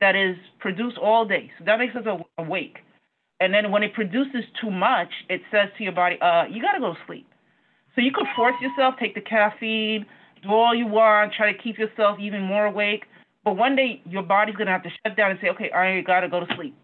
that 0.00 0.14
is 0.14 0.36
produced 0.58 0.98
all 0.98 1.24
day. 1.24 1.50
So 1.58 1.64
that 1.64 1.78
makes 1.78 1.96
us 1.96 2.04
awake. 2.36 2.78
And 3.40 3.54
then 3.54 3.70
when 3.70 3.82
it 3.82 3.94
produces 3.94 4.44
too 4.60 4.70
much, 4.70 5.08
it 5.30 5.40
says 5.50 5.68
to 5.78 5.84
your 5.84 5.92
body, 5.92 6.18
uh, 6.20 6.44
you 6.50 6.60
got 6.60 6.72
to 6.72 6.80
go 6.80 6.92
to 6.92 6.98
sleep. 7.06 7.26
So 7.94 8.02
you 8.02 8.10
could 8.12 8.26
force 8.36 8.54
yourself, 8.60 8.96
take 9.00 9.14
the 9.14 9.20
caffeine, 9.20 10.04
do 10.42 10.50
all 10.50 10.74
you 10.74 10.86
want, 10.86 11.32
try 11.32 11.50
to 11.50 11.58
keep 11.58 11.78
yourself 11.78 12.18
even 12.20 12.42
more 12.42 12.66
awake. 12.66 13.04
But 13.44 13.56
one 13.56 13.76
day 13.76 14.02
your 14.04 14.22
body's 14.22 14.56
going 14.56 14.66
to 14.66 14.72
have 14.72 14.82
to 14.82 14.90
shut 15.04 15.16
down 15.16 15.30
and 15.30 15.40
say, 15.40 15.48
okay, 15.50 15.70
I 15.70 16.02
got 16.02 16.20
to 16.20 16.28
go 16.28 16.40
to 16.40 16.46
sleep. 16.56 16.76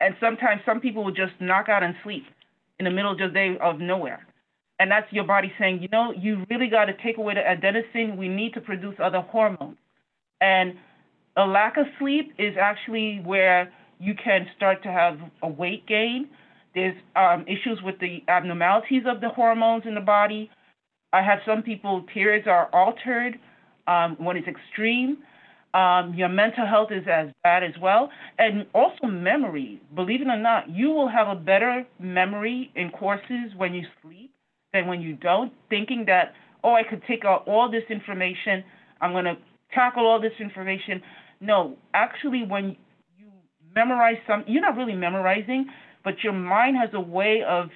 And 0.00 0.14
sometimes 0.20 0.60
some 0.64 0.80
people 0.80 1.04
will 1.04 1.12
just 1.12 1.32
knock 1.40 1.68
out 1.68 1.82
and 1.82 1.94
sleep 2.04 2.24
in 2.78 2.84
the 2.84 2.90
middle 2.90 3.12
of 3.12 3.18
the 3.18 3.28
day 3.28 3.56
of 3.60 3.80
nowhere. 3.80 4.26
And 4.78 4.90
that's 4.90 5.10
your 5.12 5.24
body 5.24 5.52
saying, 5.58 5.82
you 5.82 5.88
know, 5.88 6.12
you 6.12 6.44
really 6.50 6.68
got 6.68 6.86
to 6.86 6.94
take 7.02 7.18
away 7.18 7.34
the 7.34 7.40
adenosine. 7.40 8.16
We 8.16 8.28
need 8.28 8.54
to 8.54 8.60
produce 8.60 8.96
other 9.02 9.20
hormones. 9.20 9.76
And 10.40 10.74
a 11.36 11.46
lack 11.46 11.76
of 11.76 11.86
sleep 11.98 12.32
is 12.38 12.54
actually 12.60 13.20
where 13.24 13.72
you 14.00 14.14
can 14.14 14.46
start 14.56 14.82
to 14.82 14.90
have 14.90 15.18
a 15.42 15.48
weight 15.48 15.86
gain. 15.86 16.28
There's 16.74 16.96
um, 17.14 17.42
issues 17.42 17.80
with 17.84 18.00
the 18.00 18.22
abnormalities 18.26 19.02
of 19.06 19.20
the 19.20 19.28
hormones 19.28 19.84
in 19.86 19.94
the 19.94 20.00
body. 20.00 20.50
I 21.12 21.22
have 21.22 21.38
some 21.46 21.62
people, 21.62 22.04
periods 22.12 22.48
are 22.48 22.68
altered 22.72 23.38
um, 23.86 24.16
when 24.18 24.36
it's 24.36 24.48
extreme. 24.48 25.18
Um, 25.74 26.14
your 26.14 26.28
mental 26.28 26.66
health 26.66 26.90
is 26.92 27.04
as 27.10 27.30
bad 27.42 27.64
as 27.64 27.74
well. 27.82 28.08
And 28.38 28.66
also 28.72 29.08
memory. 29.08 29.80
Believe 29.94 30.22
it 30.22 30.28
or 30.28 30.38
not, 30.38 30.70
you 30.70 30.90
will 30.90 31.08
have 31.08 31.26
a 31.26 31.34
better 31.34 31.84
memory 31.98 32.70
in 32.76 32.90
courses 32.90 33.52
when 33.56 33.74
you 33.74 33.82
sleep 34.00 34.30
than 34.72 34.86
when 34.86 35.00
you 35.00 35.14
don't, 35.16 35.52
thinking 35.68 36.04
that, 36.06 36.32
oh, 36.62 36.74
I 36.74 36.82
could 36.88 37.02
take 37.08 37.24
out 37.24 37.46
all 37.48 37.70
this 37.70 37.82
information, 37.90 38.62
I'm 39.00 39.12
going 39.12 39.24
to 39.24 39.36
tackle 39.72 40.06
all 40.06 40.20
this 40.20 40.32
information. 40.40 41.02
No, 41.40 41.76
actually, 41.92 42.44
when 42.46 42.76
you 43.18 43.26
memorize 43.74 44.16
some, 44.26 44.44
you're 44.46 44.62
not 44.62 44.76
really 44.76 44.94
memorizing, 44.94 45.66
but 46.04 46.14
your 46.22 46.32
mind 46.32 46.76
has 46.76 46.90
a 46.92 47.00
way 47.00 47.42
of 47.46 47.66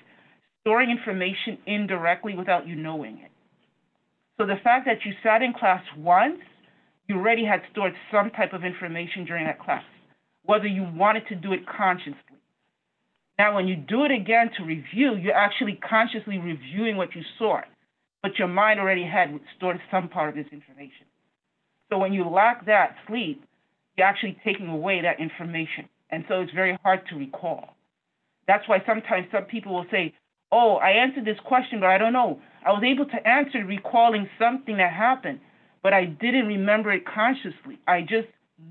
storing 0.61 0.91
information 0.91 1.59
indirectly 1.67 2.35
without 2.37 2.67
you 2.67 2.77
knowing 2.77 3.19
it. 3.19 3.31
So 4.37 4.47
the 4.47 4.57
fact 4.63 4.87
that 4.87 5.05
you 5.05 5.13
sat 5.23 5.43
in 5.43 5.53
class 5.53 5.83
once, 5.97 6.41
you 7.09 7.17
already 7.17 7.45
had 7.45 7.63
stored 7.73 7.95
some 8.13 8.31
type 8.31 8.53
of 8.53 8.65
information 8.65 9.25
during 9.25 9.47
that 9.47 9.59
class, 9.59 9.83
whether 10.45 10.67
you 10.67 10.87
wanted 10.95 11.27
to 11.29 11.35
do 11.35 11.53
it 11.53 11.61
consciously. 11.67 12.15
Now, 13.39 13.55
when 13.55 13.69
you 13.69 13.77
do 13.77 14.05
it 14.05 14.11
again 14.11 14.51
to 14.59 14.65
review, 14.65 15.15
you're 15.17 15.35
actually 15.35 15.79
consciously 15.89 16.39
reviewing 16.39 16.97
what 16.97 17.15
you 17.15 17.23
saw, 17.39 17.61
but 18.23 18.39
your 18.39 18.49
mind 18.49 18.81
already 18.81 19.05
had 19.05 19.39
stored 19.57 19.81
some 19.91 20.09
part 20.09 20.29
of 20.29 20.35
this 20.35 20.53
information. 20.53 21.07
So 21.91 21.99
when 21.99 22.13
you 22.13 22.29
lack 22.29 22.67
that 22.67 22.97
sleep, 23.07 23.43
you're 23.97 24.07
actually 24.07 24.37
taking 24.45 24.69
away 24.69 25.01
that 25.03 25.21
information. 25.21 25.89
And 26.11 26.25
so 26.29 26.41
it's 26.41 26.53
very 26.53 26.79
hard 26.83 27.01
to 27.11 27.17
recall. 27.17 27.77
That's 28.47 28.69
why 28.69 28.83
sometimes 28.87 29.27
some 29.33 29.45
people 29.45 29.75
will 29.75 29.87
say, 29.91 30.15
Oh, 30.51 30.77
I 30.77 30.91
answered 30.93 31.27
this 31.27 31.39
question, 31.45 31.81
but 31.81 31.91
I 31.91 31.99
don't 31.99 32.15
know. 32.15 32.41
I 32.65 32.71
was 32.71 32.83
able 32.83 33.05
to 33.05 33.29
answer 33.29 33.65
recalling 33.65 34.29
something 34.39 34.79
that 34.79 34.93
happened, 34.93 35.41
but 35.83 35.93
I 35.93 36.05
didn't 36.07 36.47
remember 36.47 36.93
it 36.93 37.05
consciously. 37.07 37.79
I 37.87 38.03
just 38.03 38.29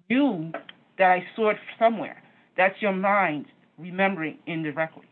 knew 0.09 0.51
that 0.97 1.11
I 1.11 1.23
saw 1.35 1.51
it 1.51 1.57
somewhere. 1.79 2.21
That's 2.57 2.75
your 2.81 2.93
mind 2.93 3.45
remembering 3.77 4.39
indirectly. 4.47 5.07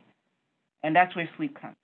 And 0.83 0.95
that's 0.95 1.15
where 1.15 1.29
sleep 1.37 1.59
comes. 1.59 1.75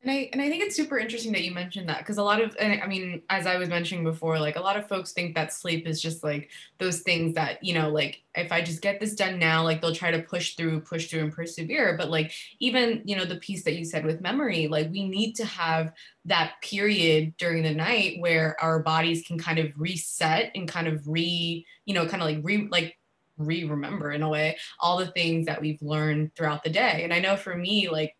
And 0.00 0.12
I 0.12 0.30
and 0.32 0.40
I 0.40 0.48
think 0.48 0.62
it's 0.62 0.76
super 0.76 0.96
interesting 0.96 1.32
that 1.32 1.42
you 1.42 1.52
mentioned 1.52 1.88
that 1.88 1.98
because 1.98 2.18
a 2.18 2.22
lot 2.22 2.40
of 2.40 2.56
I 2.60 2.86
mean 2.86 3.22
as 3.30 3.48
I 3.48 3.56
was 3.56 3.68
mentioning 3.68 4.04
before 4.04 4.38
like 4.38 4.54
a 4.54 4.60
lot 4.60 4.76
of 4.76 4.86
folks 4.86 5.10
think 5.10 5.34
that 5.34 5.52
sleep 5.52 5.88
is 5.88 6.00
just 6.00 6.22
like 6.22 6.50
those 6.78 7.00
things 7.00 7.34
that 7.34 7.64
you 7.64 7.74
know 7.74 7.88
like 7.90 8.22
if 8.36 8.52
I 8.52 8.62
just 8.62 8.80
get 8.80 9.00
this 9.00 9.16
done 9.16 9.40
now 9.40 9.64
like 9.64 9.80
they'll 9.80 9.92
try 9.92 10.12
to 10.12 10.22
push 10.22 10.54
through 10.54 10.82
push 10.82 11.10
through 11.10 11.22
and 11.22 11.32
persevere. 11.32 11.96
But 11.96 12.10
like 12.10 12.32
even 12.60 13.02
you 13.06 13.16
know 13.16 13.24
the 13.24 13.40
piece 13.40 13.64
that 13.64 13.74
you 13.74 13.84
said 13.84 14.06
with 14.06 14.20
memory 14.20 14.68
like 14.68 14.88
we 14.92 15.08
need 15.08 15.34
to 15.34 15.44
have 15.44 15.92
that 16.26 16.54
period 16.62 17.36
during 17.36 17.64
the 17.64 17.74
night 17.74 18.20
where 18.20 18.56
our 18.62 18.78
bodies 18.78 19.26
can 19.26 19.36
kind 19.36 19.58
of 19.58 19.72
reset 19.76 20.52
and 20.54 20.68
kind 20.68 20.86
of 20.86 21.08
re 21.08 21.66
you 21.86 21.94
know 21.94 22.06
kind 22.06 22.22
of 22.22 22.28
like 22.28 22.38
re 22.42 22.68
like 22.70 22.96
re-remember 23.38 24.10
in 24.12 24.22
a 24.22 24.28
way 24.28 24.56
all 24.80 24.98
the 24.98 25.06
things 25.06 25.46
that 25.46 25.60
we've 25.60 25.80
learned 25.80 26.34
throughout 26.34 26.64
the 26.64 26.70
day. 26.70 27.02
And 27.04 27.14
I 27.14 27.20
know 27.20 27.36
for 27.36 27.56
me 27.56 27.88
like 27.88 28.16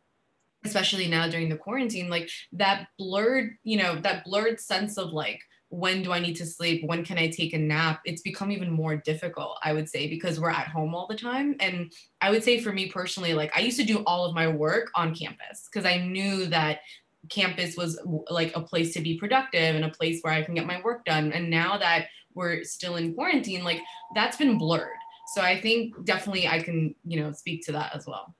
especially 0.65 1.09
now 1.09 1.29
during 1.29 1.49
the 1.49 1.57
quarantine 1.57 2.09
like 2.09 2.29
that 2.53 2.89
blurred 2.99 3.51
you 3.63 3.77
know 3.77 3.97
that 3.97 4.25
blurred 4.25 4.61
sense 4.61 4.99
of 4.99 5.13
like 5.13 5.41
when 5.71 6.03
do 6.03 6.13
i 6.13 6.19
need 6.19 6.35
to 6.37 6.47
sleep? 6.47 6.83
When 6.85 7.05
can 7.05 7.19
i 7.19 7.29
take 7.29 7.53
a 7.53 7.59
nap? 7.59 8.01
It's 8.05 8.23
become 8.23 8.51
even 8.51 8.71
more 8.71 8.97
difficult 8.97 9.59
i 9.63 9.73
would 9.73 9.89
say 9.89 10.09
because 10.09 10.41
we're 10.41 10.51
at 10.51 10.69
home 10.69 10.95
all 10.95 11.07
the 11.07 11.17
time. 11.17 11.57
And 11.61 11.93
i 12.21 12.31
would 12.31 12.43
say 12.43 12.61
for 12.61 12.73
me 12.73 12.89
personally 12.91 13.35
like 13.35 13.57
i 13.57 13.61
used 13.61 13.79
to 13.79 13.85
do 13.85 14.03
all 14.05 14.25
of 14.25 14.35
my 14.35 14.49
work 14.49 14.91
on 14.95 15.15
campus 15.15 15.69
because 15.71 15.87
i 15.87 15.99
knew 15.99 16.47
that 16.47 16.81
campus 17.29 17.77
was 17.77 18.01
like 18.31 18.57
a 18.57 18.61
place 18.61 18.95
to 18.95 19.01
be 19.01 19.19
productive 19.19 19.75
and 19.75 19.85
a 19.85 19.91
place 19.91 20.21
where 20.23 20.33
i 20.33 20.43
can 20.43 20.55
get 20.55 20.67
my 20.67 20.81
work 20.83 21.05
done. 21.05 21.33
And 21.33 21.51
now 21.51 21.77
that 21.79 22.07
we're 22.35 22.65
still 22.65 22.97
in 22.97 23.15
quarantine 23.15 23.65
like 23.65 23.81
that's 24.15 24.37
been 24.37 24.59
blurred. 24.59 24.97
So 25.35 25.43
i 25.43 25.61
think 25.61 25.95
definitely 26.05 26.49
i 26.49 26.63
can 26.63 26.95
you 27.05 27.21
know 27.21 27.33
speak 27.33 27.65
to 27.67 27.73
that 27.73 27.95
as 27.95 28.07
well 28.07 28.35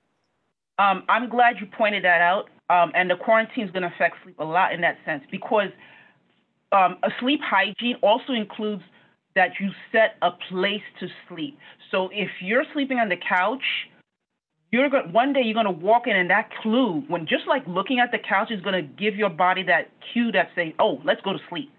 um, 0.79 1.03
I'm 1.09 1.29
glad 1.29 1.57
you 1.59 1.67
pointed 1.67 2.03
that 2.05 2.21
out. 2.21 2.49
Um, 2.69 2.91
and 2.95 3.09
the 3.09 3.15
quarantine 3.15 3.65
is 3.65 3.71
going 3.71 3.81
to 3.81 3.93
affect 3.93 4.17
sleep 4.23 4.37
a 4.39 4.43
lot 4.43 4.73
in 4.73 4.81
that 4.81 4.97
sense 5.03 5.23
because 5.31 5.69
um, 6.71 6.97
a 7.03 7.09
sleep 7.19 7.39
hygiene 7.43 7.95
also 8.03 8.33
includes 8.33 8.83
that 9.35 9.51
you 9.59 9.69
set 9.91 10.15
a 10.21 10.31
place 10.49 10.81
to 10.99 11.07
sleep. 11.27 11.57
So 11.91 12.09
if 12.11 12.29
you're 12.41 12.63
sleeping 12.73 12.97
on 12.99 13.09
the 13.09 13.15
couch, 13.17 13.63
you're 14.71 14.89
going 14.89 15.11
one 15.11 15.33
day 15.33 15.41
you're 15.43 15.55
going 15.55 15.65
to 15.65 15.83
walk 15.85 16.03
in 16.05 16.15
and 16.15 16.29
that 16.29 16.49
clue 16.61 17.03
when 17.07 17.21
just 17.21 17.47
like 17.47 17.63
looking 17.67 17.99
at 17.99 18.11
the 18.11 18.19
couch 18.19 18.51
is 18.51 18.61
going 18.61 18.75
to 18.75 18.83
give 18.83 19.15
your 19.15 19.29
body 19.29 19.63
that 19.63 19.89
cue 20.13 20.31
that 20.33 20.49
say, 20.55 20.75
"Oh, 20.79 21.01
let's 21.03 21.21
go 21.21 21.33
to 21.33 21.39
sleep." 21.49 21.71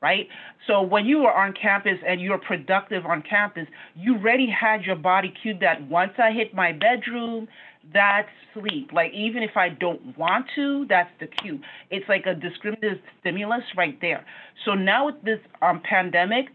Right? 0.00 0.28
So 0.66 0.82
when 0.82 1.06
you 1.06 1.24
are 1.24 1.46
on 1.46 1.54
campus 1.60 1.98
and 2.06 2.20
you're 2.20 2.38
productive 2.38 3.04
on 3.06 3.22
campus, 3.28 3.66
you 3.96 4.16
already 4.16 4.46
had 4.48 4.82
your 4.82 4.94
body 4.94 5.32
cued 5.42 5.60
that 5.60 5.88
once 5.88 6.12
I 6.18 6.30
hit 6.32 6.54
my 6.54 6.72
bedroom, 6.72 7.48
that's 7.92 8.28
sleep. 8.54 8.90
Like 8.92 9.12
even 9.12 9.42
if 9.42 9.56
I 9.56 9.68
don't 9.68 10.16
want 10.18 10.46
to, 10.54 10.86
that's 10.88 11.10
the 11.20 11.26
cue. 11.26 11.60
It's 11.90 12.08
like 12.08 12.26
a 12.26 12.34
discriminative 12.34 12.98
stimulus 13.20 13.62
right 13.76 13.98
there. 14.00 14.24
So 14.64 14.74
now 14.74 15.06
with 15.06 15.22
this 15.22 15.40
um, 15.62 15.80
pandemic, 15.88 16.46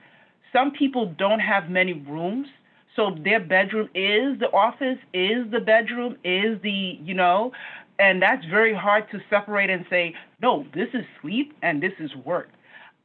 some 0.54 0.72
people 0.72 1.14
don't 1.18 1.40
have 1.40 1.70
many 1.70 1.94
rooms. 1.94 2.48
So 2.96 3.16
their 3.24 3.40
bedroom 3.40 3.90
is 3.96 4.38
the 4.40 4.50
office, 4.54 4.98
is 5.14 5.50
the 5.50 5.62
bedroom, 5.62 6.18
is 6.26 6.62
the, 6.62 7.00
you 7.02 7.14
know, 7.14 7.54
and 8.00 8.22
that's 8.22 8.44
very 8.46 8.74
hard 8.74 9.10
to 9.12 9.20
separate 9.30 9.70
and 9.70 9.86
say, 9.90 10.16
no, 10.42 10.66
this 10.74 10.90
is 10.94 11.06
sleep 11.22 11.54
and 11.62 11.82
this 11.82 11.94
is 12.00 12.14
work. 12.26 12.50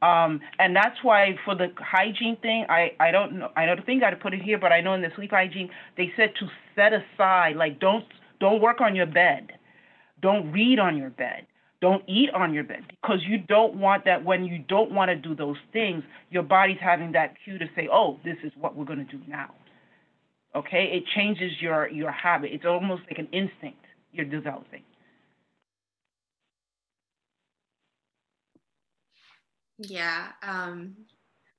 Um, 0.01 0.41
and 0.59 0.75
that's 0.75 0.97
why 1.03 1.35
for 1.45 1.55
the 1.55 1.71
hygiene 1.77 2.37
thing, 2.37 2.65
I, 2.69 2.91
I 2.99 3.11
don't 3.11 3.39
know, 3.39 3.49
I 3.55 3.65
don't 3.65 3.83
think 3.85 4.03
I'd 4.03 4.19
put 4.19 4.33
it 4.33 4.41
here, 4.41 4.59
but 4.59 4.71
I 4.71 4.81
know 4.81 4.93
in 4.93 5.01
the 5.01 5.11
sleep 5.15 5.31
hygiene, 5.31 5.69
they 5.95 6.11
said 6.15 6.33
to 6.39 6.47
set 6.75 6.93
aside, 6.93 7.55
like 7.55 7.79
don't, 7.79 8.05
don't 8.39 8.61
work 8.61 8.81
on 8.81 8.95
your 8.95 9.05
bed. 9.05 9.53
Don't 10.21 10.51
read 10.51 10.79
on 10.79 10.97
your 10.97 11.09
bed. 11.09 11.45
Don't 11.79 12.03
eat 12.07 12.29
on 12.33 12.53
your 12.53 12.63
bed 12.63 12.85
because 12.89 13.19
you 13.27 13.37
don't 13.37 13.75
want 13.75 14.05
that 14.05 14.25
when 14.25 14.45
you 14.45 14.57
don't 14.67 14.91
want 14.91 15.09
to 15.09 15.15
do 15.15 15.35
those 15.35 15.57
things, 15.71 16.03
your 16.31 16.41
body's 16.41 16.79
having 16.81 17.11
that 17.11 17.35
cue 17.43 17.59
to 17.59 17.65
say, 17.75 17.87
oh, 17.91 18.19
this 18.25 18.37
is 18.43 18.51
what 18.59 18.75
we're 18.75 18.85
going 18.85 19.05
to 19.05 19.17
do 19.17 19.21
now. 19.27 19.53
Okay. 20.55 20.89
It 20.93 21.03
changes 21.15 21.51
your, 21.61 21.87
your 21.87 22.11
habit. 22.11 22.49
It's 22.51 22.65
almost 22.65 23.03
like 23.09 23.19
an 23.19 23.27
instinct 23.31 23.85
you're 24.11 24.25
developing. 24.25 24.81
Yeah, 29.79 30.29
um, 30.41 30.95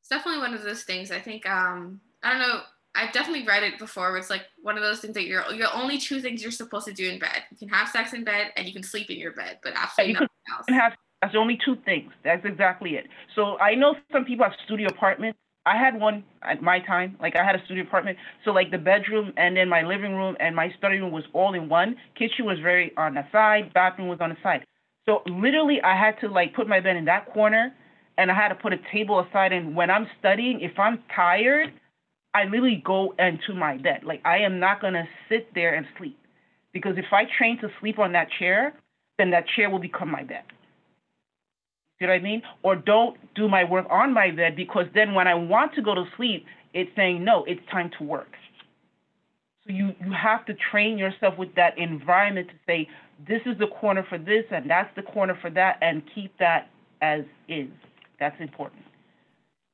it's 0.01 0.09
definitely 0.09 0.41
one 0.41 0.55
of 0.55 0.63
those 0.63 0.83
things. 0.83 1.11
I 1.11 1.21
think 1.21 1.49
um, 1.49 2.01
I 2.23 2.31
don't 2.31 2.41
know. 2.41 2.61
I've 2.99 3.13
definitely 3.13 3.47
read 3.47 3.63
it 3.63 3.79
before. 3.79 4.11
Where 4.11 4.19
it's 4.19 4.31
like 4.31 4.43
one 4.61 4.77
of 4.77 4.83
those 4.83 4.99
things 5.01 5.15
that 5.15 5.25
you're 5.25 5.45
you're 5.53 5.73
only 5.73 5.99
two 5.99 6.21
things 6.21 6.43
you're 6.43 6.51
supposed 6.51 6.87
to 6.87 6.93
do 6.93 7.09
in 7.09 7.19
bed. 7.19 7.45
You 7.51 7.57
can 7.57 7.69
have 7.69 7.89
sex 7.89 8.13
in 8.13 8.25
bed 8.25 8.49
and 8.57 8.67
you 8.67 8.73
can 8.73 8.83
sleep 8.83 9.09
in 9.09 9.19
your 9.19 9.33
bed, 9.33 9.61
but 9.63 9.73
absolutely 9.77 10.15
yeah, 10.15 10.21
nothing 10.21 10.29
else. 10.53 10.83
Have, 10.83 10.93
that's 11.23 11.37
only 11.37 11.59
two 11.65 11.77
things. 11.85 12.13
That's 12.25 12.45
exactly 12.45 12.97
it. 12.97 13.07
So 13.37 13.57
I 13.59 13.75
know 13.77 13.95
some 14.13 14.25
people 14.25 14.45
have 14.45 14.55
studio 14.65 14.89
apartments. 14.89 15.39
I 15.65 15.77
had 15.77 16.01
one 16.01 16.25
at 16.43 16.63
my 16.63 16.81
time. 16.81 17.17
Like 17.21 17.37
I 17.37 17.45
had 17.45 17.55
a 17.55 17.65
studio 17.67 17.85
apartment. 17.85 18.19
So 18.45 18.51
like 18.51 18.71
the 18.71 18.79
bedroom 18.79 19.33
and 19.37 19.57
then 19.57 19.69
my 19.69 19.83
living 19.83 20.15
room 20.15 20.37
and 20.41 20.57
my 20.57 20.73
study 20.79 20.99
room 20.99 21.13
was 21.13 21.25
all 21.35 21.55
in 21.55 21.69
one. 21.69 21.97
Kitchen 22.19 22.47
was 22.47 22.59
very 22.61 22.93
on 22.97 23.15
the 23.15 23.25
side. 23.31 23.73
Bathroom 23.75 24.09
was 24.09 24.19
on 24.21 24.31
the 24.31 24.37
side. 24.43 24.65
So 25.07 25.23
literally 25.27 25.81
I 25.83 25.97
had 25.97 26.19
to 26.21 26.29
like 26.29 26.55
put 26.55 26.69
my 26.69 26.81
bed 26.81 26.97
in 26.97 27.05
that 27.05 27.33
corner 27.33 27.75
and 28.17 28.31
I 28.31 28.35
had 28.35 28.49
to 28.49 28.55
put 28.55 28.73
a 28.73 28.79
table 28.93 29.21
aside. 29.21 29.53
And 29.53 29.77
when 29.77 29.91
I'm 29.91 30.07
studying, 30.19 30.61
if 30.61 30.79
I'm 30.79 31.03
tired, 31.15 31.73
I 32.39 32.45
literally 32.45 32.81
go 32.85 33.15
into 33.19 33.53
my 33.53 33.79
bed. 33.79 34.03
Like 34.05 34.21
I 34.25 34.39
am 34.39 34.61
not 34.61 34.81
gonna 34.81 35.09
sit 35.29 35.53
there 35.55 35.75
and 35.75 35.87
sleep, 35.99 36.17
because 36.73 36.97
if 36.97 37.07
I 37.13 37.25
train 37.37 37.59
to 37.63 37.69
sleep 37.81 37.99
on 37.99 38.13
that 38.13 38.29
chair, 38.39 38.75
then 39.19 39.31
that 39.31 39.45
chair 39.57 39.69
will 39.69 39.81
become 39.81 40.09
my 40.11 40.23
bed. 40.23 40.45
You 41.99 42.07
know 42.07 42.13
what 42.13 42.21
I 42.21 42.23
mean? 42.23 42.43
Or 42.63 42.77
don't 42.77 43.17
do 43.35 43.49
my 43.49 43.65
work 43.65 43.87
on 43.91 44.15
my 44.15 44.31
bed 44.31 44.55
because 44.55 44.87
then 44.95 45.15
when 45.15 45.27
I 45.27 45.35
want 45.35 45.75
to 45.75 45.83
go 45.83 45.97
to 45.97 46.05
sleep, 46.17 46.47
it's 46.73 46.91
saying 46.95 47.25
no, 47.25 47.43
it's 47.45 47.61
time 47.73 47.91
to 47.99 48.05
work. 48.05 48.33
So 49.67 49.73
you 49.73 49.95
you 50.05 50.13
have 50.13 50.47
to 50.47 50.55
train 50.71 50.97
yourself 50.97 51.37
with 51.37 51.53
that 51.57 51.77
environment 51.77 52.49
to 52.49 52.55
say 52.69 52.89
this 53.27 53.41
is 53.47 53.59
the 53.59 53.67
corner 53.67 54.07
for 54.09 54.17
this 54.17 54.45
and 54.53 54.71
that's 54.71 54.95
the 54.95 55.03
corner 55.03 55.37
for 55.43 55.51
that 55.51 55.79
and 55.83 56.03
keep 56.15 56.39
that 56.39 56.71
as 57.03 57.23
is. 57.49 57.71
That's 58.21 58.41
important. 58.41 58.83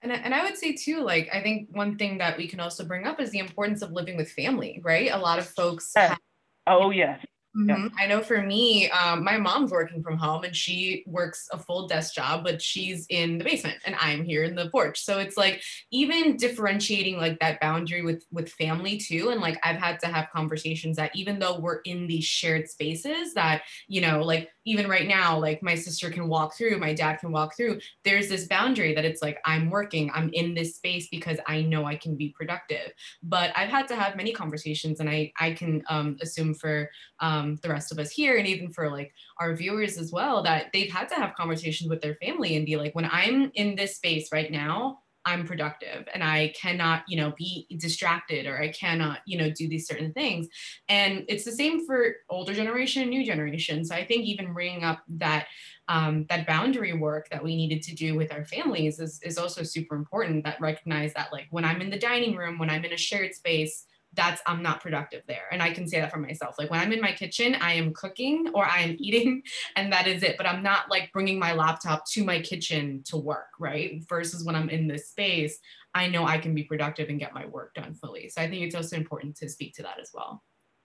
And, 0.04 0.12
and 0.12 0.34
I 0.34 0.44
would 0.44 0.58
say 0.58 0.74
too, 0.74 1.00
like, 1.00 1.30
I 1.32 1.42
think 1.42 1.68
one 1.72 1.96
thing 1.96 2.18
that 2.18 2.36
we 2.36 2.46
can 2.46 2.60
also 2.60 2.84
bring 2.84 3.06
up 3.06 3.20
is 3.20 3.30
the 3.30 3.38
importance 3.38 3.80
of 3.80 3.90
living 3.90 4.18
with 4.18 4.30
family, 4.30 4.78
right? 4.84 5.10
A 5.10 5.16
lot 5.16 5.38
of 5.38 5.46
folks. 5.46 5.90
Have, 5.96 6.18
oh, 6.66 6.90
yes. 6.90 7.24
Mm-hmm. 7.56 7.94
I 7.98 8.06
know 8.06 8.20
for 8.20 8.42
me, 8.42 8.90
um, 8.90 9.22
my 9.22 9.38
mom's 9.38 9.70
working 9.70 10.02
from 10.02 10.16
home 10.16 10.42
and 10.42 10.54
she 10.54 11.04
works 11.06 11.48
a 11.52 11.58
full 11.58 11.86
desk 11.86 12.14
job, 12.14 12.42
but 12.42 12.60
she's 12.60 13.06
in 13.10 13.38
the 13.38 13.44
basement 13.44 13.78
and 13.86 13.94
I'm 14.00 14.24
here 14.24 14.42
in 14.42 14.56
the 14.56 14.70
porch. 14.70 15.00
So 15.00 15.18
it's 15.20 15.36
like 15.36 15.62
even 15.92 16.36
differentiating 16.36 17.16
like 17.16 17.38
that 17.38 17.60
boundary 17.60 18.02
with 18.02 18.24
with 18.32 18.50
family 18.52 18.96
too. 18.96 19.30
And 19.30 19.40
like 19.40 19.58
I've 19.62 19.76
had 19.76 20.00
to 20.00 20.06
have 20.06 20.30
conversations 20.34 20.96
that 20.96 21.14
even 21.14 21.38
though 21.38 21.58
we're 21.58 21.80
in 21.82 22.08
these 22.08 22.24
shared 22.24 22.68
spaces, 22.68 23.34
that 23.34 23.62
you 23.86 24.00
know, 24.00 24.22
like 24.22 24.50
even 24.64 24.88
right 24.88 25.06
now, 25.06 25.38
like 25.38 25.62
my 25.62 25.74
sister 25.74 26.10
can 26.10 26.28
walk 26.28 26.56
through, 26.56 26.78
my 26.78 26.92
dad 26.94 27.16
can 27.16 27.30
walk 27.30 27.56
through. 27.56 27.78
There's 28.02 28.28
this 28.28 28.48
boundary 28.48 28.94
that 28.94 29.04
it's 29.04 29.22
like 29.22 29.38
I'm 29.44 29.70
working, 29.70 30.10
I'm 30.12 30.30
in 30.32 30.54
this 30.54 30.76
space 30.76 31.08
because 31.08 31.38
I 31.46 31.62
know 31.62 31.84
I 31.84 31.96
can 31.96 32.16
be 32.16 32.30
productive. 32.30 32.92
But 33.22 33.52
I've 33.56 33.68
had 33.68 33.86
to 33.88 33.96
have 33.96 34.16
many 34.16 34.32
conversations, 34.32 34.98
and 34.98 35.08
I 35.08 35.32
I 35.38 35.52
can 35.52 35.84
um, 35.88 36.16
assume 36.20 36.54
for 36.54 36.90
um, 37.20 37.43
um, 37.44 37.58
the 37.62 37.68
rest 37.68 37.92
of 37.92 37.98
us 37.98 38.10
here 38.10 38.36
and 38.36 38.46
even 38.46 38.70
for 38.70 38.90
like 38.90 39.12
our 39.38 39.54
viewers 39.54 39.98
as 39.98 40.12
well 40.12 40.42
that 40.42 40.66
they've 40.72 40.92
had 40.92 41.08
to 41.08 41.14
have 41.14 41.34
conversations 41.34 41.90
with 41.90 42.00
their 42.00 42.16
family 42.16 42.56
and 42.56 42.66
be 42.66 42.76
like 42.76 42.94
when 42.94 43.08
i'm 43.10 43.50
in 43.54 43.76
this 43.76 43.96
space 43.96 44.30
right 44.32 44.50
now 44.50 44.98
i'm 45.24 45.46
productive 45.46 46.06
and 46.12 46.22
i 46.22 46.52
cannot 46.60 47.02
you 47.08 47.16
know 47.16 47.32
be 47.36 47.66
distracted 47.78 48.46
or 48.46 48.60
i 48.60 48.68
cannot 48.68 49.20
you 49.26 49.38
know 49.38 49.50
do 49.50 49.68
these 49.68 49.86
certain 49.86 50.12
things. 50.12 50.48
And 50.88 51.24
it's 51.28 51.44
the 51.44 51.52
same 51.52 51.86
for 51.86 52.16
older 52.28 52.54
generation 52.54 53.02
and 53.02 53.10
new 53.10 53.24
generation. 53.24 53.84
So 53.84 53.94
i 53.94 54.04
think 54.04 54.24
even 54.24 54.52
bringing 54.52 54.84
up 54.84 55.02
that 55.08 55.46
um, 55.86 56.24
that 56.30 56.46
boundary 56.46 56.94
work 56.94 57.28
that 57.30 57.44
we 57.44 57.56
needed 57.56 57.82
to 57.82 57.94
do 57.94 58.14
with 58.14 58.32
our 58.32 58.46
families 58.46 59.00
is, 59.00 59.20
is 59.22 59.36
also 59.36 59.62
super 59.62 59.94
important 59.96 60.42
that 60.44 60.60
recognize 60.60 61.12
that 61.14 61.32
like 61.32 61.46
when 61.50 61.64
i'm 61.64 61.82
in 61.82 61.90
the 61.90 61.98
dining 61.98 62.36
room 62.36 62.58
when 62.58 62.70
i'm 62.70 62.84
in 62.84 62.92
a 62.92 62.96
shared 62.96 63.34
space 63.34 63.84
that's 64.14 64.42
I'm 64.46 64.62
not 64.62 64.80
productive 64.80 65.22
there. 65.26 65.46
And 65.52 65.62
I 65.62 65.72
can 65.72 65.86
say 65.88 66.00
that 66.00 66.10
for 66.10 66.18
myself. 66.18 66.56
Like 66.58 66.70
when 66.70 66.80
I'm 66.80 66.92
in 66.92 67.00
my 67.00 67.12
kitchen, 67.12 67.56
I 67.60 67.74
am 67.74 67.92
cooking 67.92 68.50
or 68.54 68.64
I 68.64 68.80
am 68.80 68.96
eating 68.98 69.42
and 69.76 69.92
that 69.92 70.06
is 70.06 70.22
it. 70.22 70.36
But 70.36 70.46
I'm 70.46 70.62
not 70.62 70.90
like 70.90 71.12
bringing 71.12 71.38
my 71.38 71.52
laptop 71.52 72.04
to 72.12 72.24
my 72.24 72.40
kitchen 72.40 73.02
to 73.06 73.16
work, 73.16 73.48
right? 73.58 74.02
Versus 74.08 74.44
when 74.44 74.54
I'm 74.54 74.68
in 74.68 74.88
this 74.88 75.08
space, 75.08 75.58
I 75.94 76.08
know 76.08 76.24
I 76.24 76.38
can 76.38 76.54
be 76.54 76.64
productive 76.64 77.08
and 77.08 77.20
get 77.20 77.34
my 77.34 77.46
work 77.46 77.74
done 77.74 77.94
fully. 77.94 78.28
So 78.28 78.42
I 78.42 78.48
think 78.48 78.62
it's 78.62 78.74
also 78.74 78.96
important 78.96 79.36
to 79.36 79.48
speak 79.48 79.74
to 79.74 79.82
that 79.82 80.00
as 80.00 80.10
well. 80.12 80.42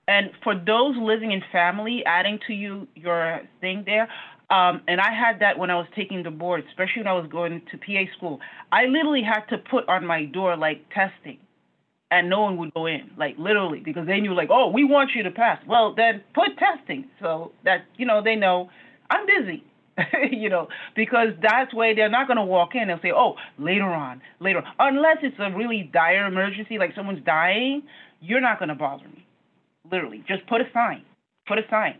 And 0.07 0.31
for 0.43 0.55
those 0.55 0.95
living 0.97 1.31
in 1.31 1.43
family, 1.51 2.03
adding 2.05 2.39
to 2.47 2.53
you 2.53 2.87
your 2.95 3.41
thing 3.61 3.83
there, 3.85 4.09
um, 4.49 4.81
and 4.87 4.99
I 4.99 5.13
had 5.13 5.39
that 5.41 5.59
when 5.59 5.69
I 5.69 5.75
was 5.75 5.85
taking 5.95 6.23
the 6.23 6.31
board, 6.31 6.63
especially 6.67 7.03
when 7.03 7.07
I 7.07 7.13
was 7.13 7.29
going 7.29 7.61
to 7.71 7.77
PA 7.77 8.11
school. 8.17 8.39
I 8.71 8.85
literally 8.85 9.21
had 9.21 9.41
to 9.49 9.59
put 9.59 9.87
on 9.87 10.05
my 10.05 10.25
door 10.25 10.57
like 10.57 10.89
testing 10.89 11.37
and 12.11 12.29
no 12.29 12.41
one 12.41 12.57
would 12.57 12.73
go 12.73 12.85
in, 12.87 13.11
like 13.17 13.37
literally, 13.37 13.79
because 13.79 14.07
they 14.07 14.19
knew, 14.19 14.33
like, 14.33 14.49
oh, 14.51 14.69
we 14.69 14.83
want 14.83 15.11
you 15.15 15.23
to 15.23 15.31
pass. 15.31 15.61
Well, 15.67 15.93
then 15.95 16.23
put 16.33 16.57
testing 16.57 17.05
so 17.21 17.51
that 17.65 17.85
you 17.97 18.05
know 18.05 18.21
they 18.23 18.35
know 18.35 18.69
I'm 19.09 19.25
busy. 19.25 19.63
you 20.31 20.49
know, 20.49 20.67
because 20.95 21.29
that's 21.41 21.73
why 21.73 21.93
they're 21.93 22.09
not 22.09 22.27
going 22.27 22.37
to 22.37 22.43
walk 22.43 22.69
in. 22.73 22.87
They'll 22.87 23.01
say, 23.01 23.11
oh, 23.13 23.35
later 23.57 23.83
on, 23.83 24.21
later 24.39 24.59
on. 24.59 24.65
Unless 24.79 25.17
it's 25.23 25.35
a 25.39 25.55
really 25.55 25.89
dire 25.91 26.25
emergency, 26.25 26.77
like 26.77 26.91
someone's 26.95 27.23
dying, 27.25 27.83
you're 28.21 28.39
not 28.39 28.59
going 28.59 28.69
to 28.69 28.75
bother 28.75 29.03
me. 29.09 29.25
Literally, 29.91 30.23
just 30.27 30.47
put 30.47 30.61
a 30.61 30.65
sign. 30.73 31.03
Put 31.47 31.57
a 31.57 31.63
sign. 31.69 31.95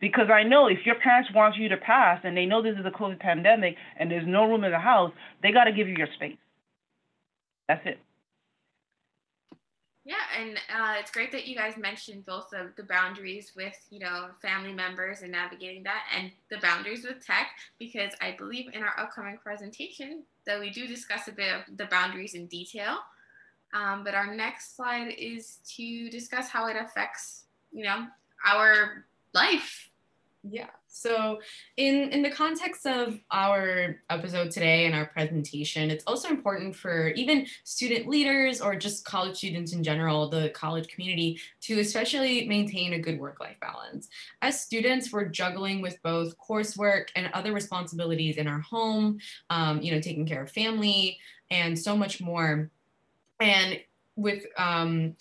Because 0.00 0.26
I 0.32 0.44
know 0.44 0.66
if 0.68 0.78
your 0.84 0.96
parents 0.96 1.30
want 1.34 1.56
you 1.56 1.68
to 1.70 1.76
pass 1.76 2.20
and 2.22 2.36
they 2.36 2.46
know 2.46 2.62
this 2.62 2.76
is 2.78 2.86
a 2.86 2.90
COVID 2.90 3.18
pandemic 3.18 3.76
and 3.98 4.10
there's 4.10 4.26
no 4.26 4.44
room 4.44 4.64
in 4.64 4.70
the 4.70 4.78
house, 4.78 5.12
they 5.42 5.50
got 5.50 5.64
to 5.64 5.72
give 5.72 5.88
you 5.88 5.94
your 5.96 6.08
space. 6.14 6.36
That's 7.66 7.84
it. 7.84 7.98
Yeah, 10.08 10.40
and 10.40 10.56
uh, 10.74 10.94
it's 10.98 11.10
great 11.10 11.30
that 11.32 11.46
you 11.46 11.54
guys 11.54 11.76
mentioned 11.76 12.24
both 12.24 12.54
of 12.54 12.74
the 12.76 12.82
boundaries 12.82 13.52
with, 13.54 13.74
you 13.90 13.98
know, 13.98 14.28
family 14.40 14.72
members 14.72 15.20
and 15.20 15.30
navigating 15.30 15.82
that, 15.82 16.04
and 16.16 16.32
the 16.50 16.56
boundaries 16.62 17.04
with 17.04 17.22
tech, 17.26 17.48
because 17.78 18.12
I 18.22 18.34
believe 18.38 18.72
in 18.72 18.82
our 18.82 18.98
upcoming 18.98 19.36
presentation 19.36 20.22
that 20.46 20.58
we 20.58 20.70
do 20.70 20.86
discuss 20.86 21.28
a 21.28 21.32
bit 21.32 21.52
of 21.54 21.76
the 21.76 21.84
boundaries 21.84 22.32
in 22.32 22.46
detail. 22.46 23.00
Um, 23.74 24.02
but 24.02 24.14
our 24.14 24.34
next 24.34 24.76
slide 24.76 25.12
is 25.18 25.58
to 25.76 26.08
discuss 26.08 26.48
how 26.48 26.68
it 26.68 26.76
affects, 26.80 27.44
you 27.70 27.84
know, 27.84 28.06
our 28.46 29.04
life. 29.34 29.87
Yeah. 30.44 30.68
So, 30.86 31.40
in 31.76 32.10
in 32.10 32.22
the 32.22 32.30
context 32.30 32.86
of 32.86 33.18
our 33.30 33.96
episode 34.08 34.50
today 34.52 34.86
and 34.86 34.94
our 34.94 35.06
presentation, 35.06 35.90
it's 35.90 36.04
also 36.06 36.28
important 36.28 36.76
for 36.76 37.08
even 37.08 37.46
student 37.64 38.06
leaders 38.08 38.60
or 38.60 38.76
just 38.76 39.04
college 39.04 39.36
students 39.36 39.72
in 39.72 39.82
general, 39.82 40.28
the 40.28 40.50
college 40.50 40.88
community, 40.88 41.40
to 41.62 41.80
especially 41.80 42.46
maintain 42.46 42.92
a 42.92 42.98
good 42.98 43.18
work-life 43.18 43.58
balance. 43.60 44.08
As 44.40 44.60
students, 44.60 45.12
we're 45.12 45.26
juggling 45.26 45.82
with 45.82 46.00
both 46.02 46.38
coursework 46.38 47.08
and 47.16 47.30
other 47.34 47.52
responsibilities 47.52 48.36
in 48.36 48.46
our 48.46 48.60
home, 48.60 49.18
um, 49.50 49.82
you 49.82 49.92
know, 49.92 50.00
taking 50.00 50.26
care 50.26 50.42
of 50.42 50.50
family 50.50 51.18
and 51.50 51.76
so 51.78 51.96
much 51.96 52.20
more. 52.20 52.70
And 53.40 53.80
with 54.16 54.46
um, 54.56 55.16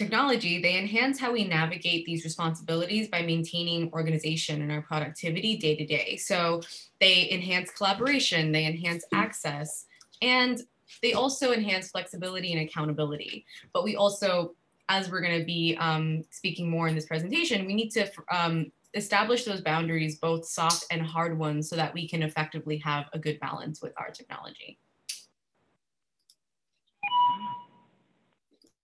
technology, 0.00 0.62
they 0.62 0.78
enhance 0.78 1.20
how 1.20 1.30
we 1.30 1.44
navigate 1.44 2.06
these 2.06 2.24
responsibilities 2.24 3.08
by 3.08 3.20
maintaining 3.20 3.92
organization 3.92 4.62
and 4.62 4.72
our 4.72 4.80
productivity 4.80 5.58
day 5.58 5.76
to 5.76 5.84
day. 5.84 6.16
So 6.16 6.62
they 7.00 7.30
enhance 7.30 7.70
collaboration, 7.70 8.50
they 8.50 8.64
enhance 8.64 9.04
access, 9.12 9.84
and 10.22 10.58
they 11.02 11.12
also 11.12 11.52
enhance 11.52 11.90
flexibility 11.90 12.52
and 12.54 12.62
accountability. 12.66 13.44
But 13.74 13.84
we 13.84 13.94
also, 13.96 14.54
as 14.88 15.10
we're 15.10 15.20
going 15.20 15.38
to 15.38 15.44
be 15.44 15.76
um, 15.78 16.24
speaking 16.30 16.70
more 16.70 16.88
in 16.88 16.94
this 16.94 17.06
presentation, 17.06 17.66
we 17.66 17.74
need 17.74 17.90
to 17.90 18.10
um, 18.32 18.72
establish 18.94 19.44
those 19.44 19.60
boundaries, 19.60 20.16
both 20.16 20.46
soft 20.46 20.86
and 20.90 21.02
hard 21.02 21.38
ones, 21.38 21.68
so 21.68 21.76
that 21.76 21.92
we 21.92 22.08
can 22.08 22.22
effectively 22.22 22.78
have 22.78 23.04
a 23.12 23.18
good 23.18 23.38
balance 23.38 23.82
with 23.82 23.92
our 23.98 24.10
technology. 24.10 24.78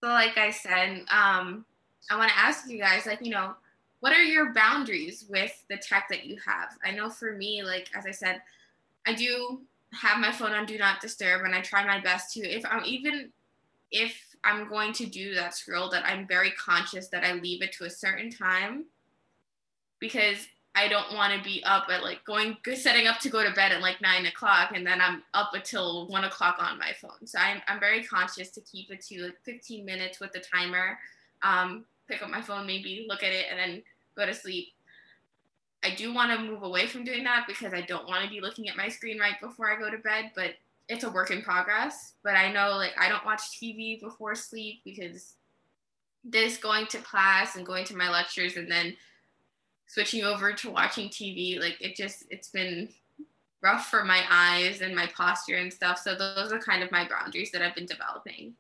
So, 0.07 0.13
like 0.13 0.39
I 0.39 0.53
said, 0.53 1.05
um, 1.11 1.67
I 2.09 2.17
want 2.17 2.31
to 2.31 2.39
ask 2.39 2.71
you 2.71 2.79
guys, 2.79 3.07
like, 3.07 3.27
you 3.27 3.33
know, 3.33 3.55
what 3.99 4.13
are 4.13 4.23
your 4.23 4.55
boundaries 4.55 5.27
with 5.29 5.65
the 5.69 5.79
tech 5.79 6.07
that 6.11 6.27
you 6.27 6.37
have? 6.47 6.79
I 6.85 6.93
know 6.93 7.11
for 7.11 7.33
me, 7.33 7.65
like, 7.65 7.89
as 7.93 8.07
I 8.07 8.13
said, 8.13 8.41
I 9.05 9.15
do 9.15 9.63
have 9.93 10.21
my 10.21 10.31
phone 10.31 10.53
on 10.53 10.65
do 10.65 10.79
not 10.79 11.01
disturb 11.01 11.45
and 11.45 11.57
I 11.57 11.61
try 11.61 11.85
my 11.85 12.01
best 12.01 12.33
to, 12.35 12.41
if 12.49 12.65
I'm 12.71 12.85
even, 12.85 13.33
if 13.91 14.17
I'm 14.45 14.69
going 14.69 14.93
to 14.93 15.07
do 15.07 15.35
that 15.35 15.57
scroll, 15.57 15.91
that 15.91 16.07
I'm 16.07 16.25
very 16.29 16.53
conscious 16.53 17.09
that 17.09 17.25
I 17.25 17.33
leave 17.33 17.61
it 17.61 17.73
to 17.73 17.87
a 17.87 17.91
certain 17.91 18.31
time 18.31 18.85
because 19.99 20.47
I 20.77 20.89
don't 20.89 21.15
want 21.15 21.33
to 21.33 21.43
be 21.43 21.65
up 21.65 21.87
at 21.91 22.03
like 22.03 22.23
going 22.25 22.59
setting 22.75 23.07
up 23.07 23.19
to 23.21 23.31
go 23.31 23.43
to 23.43 23.51
bed 23.55 23.73
at 23.73 23.81
like 23.81 24.03
nine 24.03 24.27
o'clock 24.27 24.73
and 24.75 24.87
then 24.87 25.01
I'm 25.01 25.23
up 25.33 25.53
until 25.55 26.07
one 26.09 26.25
o'clock 26.25 26.57
on 26.61 26.79
my 26.79 26.93
phone. 27.01 27.27
So 27.27 27.39
I'm, 27.39 27.63
I'm 27.67 27.81
very 27.81 28.05
conscious 28.05 28.51
to 28.51 28.61
keep 28.61 28.91
it 28.91 29.01
to 29.07 29.25
like 29.25 29.39
15 29.45 29.87
minutes 29.87 30.21
with 30.21 30.33
the 30.33 30.41
timer. 30.41 30.99
Um, 31.43 31.87
pick 32.09 32.23
up 32.23 32.29
my 32.29 32.43
phone, 32.43 32.67
maybe 32.67 33.07
look 33.09 33.23
at 33.23 33.33
it, 33.33 33.47
and 33.51 33.59
then 33.59 33.83
go 34.19 34.27
to 34.27 34.35
sleep. 34.35 34.69
I 35.83 35.95
do 35.95 36.13
want 36.13 36.31
to 36.33 36.45
move 36.47 36.63
away 36.63 36.87
from 36.87 37.05
doing 37.05 37.25
that 37.25 37.47
because 37.49 37.73
I 37.73 37.81
don't 37.81 38.07
want 38.07 38.23
to 38.25 38.31
be 38.31 38.43
looking 38.43 38.69
at 38.69 38.77
my 38.77 38.89
screen 38.89 39.19
right 39.19 39.41
before 39.41 39.73
I 39.73 39.79
go 39.79 39.91
to 39.91 39.99
bed, 39.99 40.33
but 40.35 40.51
it's 40.91 41.05
a 41.05 41.11
work 41.11 41.31
in 41.31 41.41
progress. 41.41 42.13
But 42.23 42.35
I 42.35 42.53
know 42.53 42.77
like 42.77 42.93
I 42.99 43.09
don't 43.09 43.25
watch 43.25 43.41
TV 43.59 43.99
before 43.99 44.35
sleep 44.35 44.81
because 44.85 45.37
this 46.23 46.59
going 46.59 46.87
to 46.89 46.99
class 46.99 47.57
and 47.57 47.65
going 47.65 47.87
to 47.87 47.97
my 47.97 48.11
lectures 48.11 48.57
and 48.57 48.71
then 48.71 48.95
switching 49.87 50.25
over 50.25 50.53
to 50.53 50.71
watching 50.71 51.09
TV, 51.09 51.61
like 51.61 51.77
it 51.81 51.97
just 51.97 52.25
it's 52.31 52.51
been 52.51 52.89
rough 53.63 53.89
for 53.89 54.05
my 54.05 54.23
eyes 54.31 54.81
and 54.81 54.95
my 54.95 55.07
posture 55.07 55.57
and 55.57 55.73
stuff. 55.73 55.99
So 55.99 56.15
those 56.15 56.53
are 56.53 56.59
kind 56.59 56.83
of 56.83 56.93
my 56.93 57.09
boundaries 57.09 57.51
that 57.53 57.63
I've 57.63 57.75
been 57.75 57.87
developing. 57.87 58.55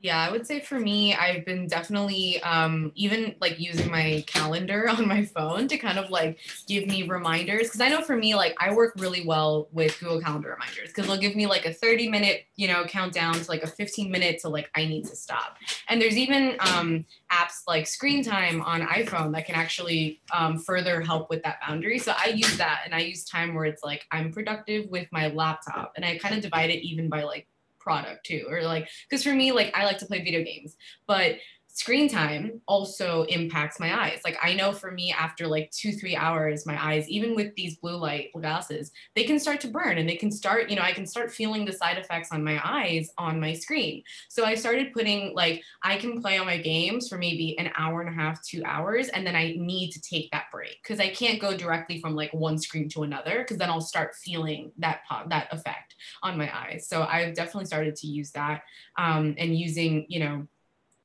Yeah, 0.00 0.20
I 0.20 0.30
would 0.30 0.46
say 0.46 0.60
for 0.60 0.78
me, 0.78 1.14
I've 1.14 1.44
been 1.44 1.66
definitely 1.66 2.40
um, 2.42 2.92
even 2.94 3.34
like 3.40 3.58
using 3.58 3.90
my 3.90 4.22
calendar 4.28 4.88
on 4.90 5.08
my 5.08 5.24
phone 5.24 5.66
to 5.68 5.76
kind 5.76 5.98
of 5.98 6.10
like 6.10 6.38
give 6.68 6.86
me 6.86 7.02
reminders. 7.02 7.64
Because 7.64 7.80
I 7.80 7.88
know 7.88 8.02
for 8.02 8.16
me, 8.16 8.36
like 8.36 8.54
I 8.60 8.72
work 8.72 8.94
really 8.98 9.26
well 9.26 9.68
with 9.72 9.98
Google 9.98 10.20
Calendar 10.20 10.50
reminders 10.50 10.88
because 10.88 11.08
they'll 11.08 11.16
give 11.16 11.34
me 11.34 11.46
like 11.46 11.66
a 11.66 11.72
30 11.72 12.08
minute, 12.10 12.44
you 12.54 12.68
know, 12.68 12.84
countdown 12.84 13.34
to 13.34 13.48
like 13.48 13.64
a 13.64 13.66
15 13.66 14.10
minute 14.10 14.38
to 14.42 14.48
like 14.48 14.70
I 14.76 14.84
need 14.84 15.04
to 15.06 15.16
stop. 15.16 15.56
And 15.88 16.00
there's 16.00 16.16
even 16.16 16.56
um, 16.60 17.04
apps 17.32 17.62
like 17.66 17.88
Screen 17.88 18.22
Time 18.22 18.62
on 18.62 18.82
iPhone 18.82 19.32
that 19.32 19.46
can 19.46 19.56
actually 19.56 20.20
um, 20.32 20.58
further 20.58 21.00
help 21.00 21.28
with 21.28 21.42
that 21.42 21.58
boundary. 21.66 21.98
So 21.98 22.14
I 22.16 22.28
use 22.28 22.56
that 22.58 22.82
and 22.84 22.94
I 22.94 23.00
use 23.00 23.24
time 23.24 23.52
where 23.52 23.64
it's 23.64 23.82
like 23.82 24.06
I'm 24.12 24.32
productive 24.32 24.88
with 24.90 25.08
my 25.10 25.26
laptop 25.28 25.92
and 25.96 26.04
I 26.04 26.18
kind 26.18 26.36
of 26.36 26.40
divide 26.40 26.70
it 26.70 26.86
even 26.86 27.08
by 27.08 27.24
like 27.24 27.48
product 27.88 28.26
too 28.26 28.44
or 28.50 28.62
like 28.64 28.86
because 29.08 29.24
for 29.24 29.34
me 29.34 29.50
like 29.50 29.74
i 29.74 29.86
like 29.86 29.96
to 29.96 30.04
play 30.04 30.22
video 30.22 30.44
games 30.44 30.76
but 31.06 31.36
screen 31.78 32.08
time 32.08 32.60
also 32.66 33.22
impacts 33.24 33.78
my 33.78 34.04
eyes. 34.04 34.20
Like 34.24 34.36
I 34.42 34.52
know 34.52 34.72
for 34.72 34.90
me 34.90 35.14
after 35.16 35.46
like 35.46 35.70
2 35.70 35.92
3 35.92 36.16
hours 36.16 36.66
my 36.66 36.76
eyes 36.82 37.08
even 37.08 37.36
with 37.36 37.54
these 37.54 37.76
blue 37.76 37.96
light 37.96 38.30
glasses 38.34 38.90
they 39.14 39.22
can 39.22 39.38
start 39.38 39.60
to 39.60 39.68
burn 39.68 39.98
and 39.98 40.08
they 40.08 40.16
can 40.16 40.32
start 40.32 40.70
you 40.70 40.76
know 40.76 40.82
I 40.82 40.92
can 40.92 41.06
start 41.06 41.30
feeling 41.30 41.64
the 41.64 41.72
side 41.72 41.96
effects 41.96 42.30
on 42.32 42.42
my 42.42 42.60
eyes 42.64 43.10
on 43.16 43.38
my 43.38 43.52
screen. 43.52 44.02
So 44.28 44.44
I 44.44 44.56
started 44.56 44.92
putting 44.92 45.34
like 45.34 45.62
I 45.84 45.98
can 45.98 46.20
play 46.20 46.36
on 46.38 46.46
my 46.46 46.58
games 46.58 47.08
for 47.08 47.16
maybe 47.16 47.56
an 47.58 47.70
hour 47.76 48.00
and 48.00 48.10
a 48.10 48.20
half 48.20 48.42
2 48.44 48.62
hours 48.64 49.08
and 49.08 49.24
then 49.24 49.36
I 49.36 49.54
need 49.56 49.92
to 49.92 50.00
take 50.00 50.30
that 50.32 50.46
break 50.50 50.82
cuz 50.82 50.98
I 50.98 51.08
can't 51.08 51.40
go 51.40 51.56
directly 51.56 52.00
from 52.00 52.16
like 52.16 52.32
one 52.34 52.58
screen 52.58 52.88
to 52.90 53.04
another 53.04 53.44
cuz 53.44 53.56
then 53.56 53.70
I'll 53.70 53.80
start 53.80 54.16
feeling 54.16 54.72
that 54.78 55.02
that 55.28 55.52
effect 55.52 55.94
on 56.22 56.36
my 56.36 56.50
eyes. 56.56 56.88
So 56.88 57.02
I've 57.02 57.34
definitely 57.34 57.66
started 57.66 57.94
to 57.96 58.06
use 58.06 58.30
that 58.32 58.62
um, 58.96 59.34
and 59.38 59.58
using, 59.58 60.06
you 60.08 60.20
know, 60.20 60.46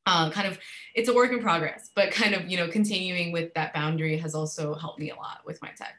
uh, 0.05 0.29
kind 0.31 0.47
of 0.47 0.59
it's 0.95 1.09
a 1.09 1.13
work 1.13 1.31
in 1.31 1.39
progress 1.39 1.89
but 1.95 2.11
kind 2.11 2.33
of 2.33 2.49
you 2.49 2.57
know 2.57 2.67
continuing 2.67 3.31
with 3.31 3.53
that 3.53 3.73
boundary 3.73 4.17
has 4.17 4.35
also 4.35 4.73
helped 4.73 4.99
me 4.99 5.09
a 5.11 5.15
lot 5.15 5.39
with 5.45 5.61
my 5.61 5.69
tech 5.77 5.95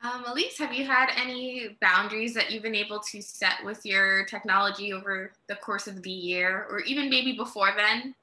um, 0.00 0.24
Elise, 0.28 0.56
have 0.58 0.72
you 0.72 0.86
had 0.86 1.10
any 1.16 1.76
boundaries 1.80 2.32
that 2.34 2.52
you've 2.52 2.62
been 2.62 2.74
able 2.74 3.00
to 3.10 3.20
set 3.20 3.64
with 3.64 3.84
your 3.84 4.24
technology 4.26 4.92
over 4.92 5.32
the 5.48 5.56
course 5.56 5.88
of 5.88 6.02
the 6.02 6.10
year 6.10 6.66
or 6.70 6.80
even 6.80 7.10
maybe 7.10 7.32
before 7.32 7.72
then? 7.76 8.14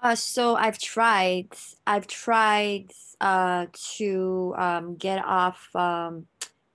Uh, 0.00 0.16
so 0.16 0.56
I've 0.56 0.78
tried, 0.78 1.50
I've 1.86 2.08
tried 2.08 2.90
uh, 3.20 3.66
to 3.96 4.54
um, 4.58 4.96
get 4.96 5.24
off 5.24 5.68
um, 5.76 6.26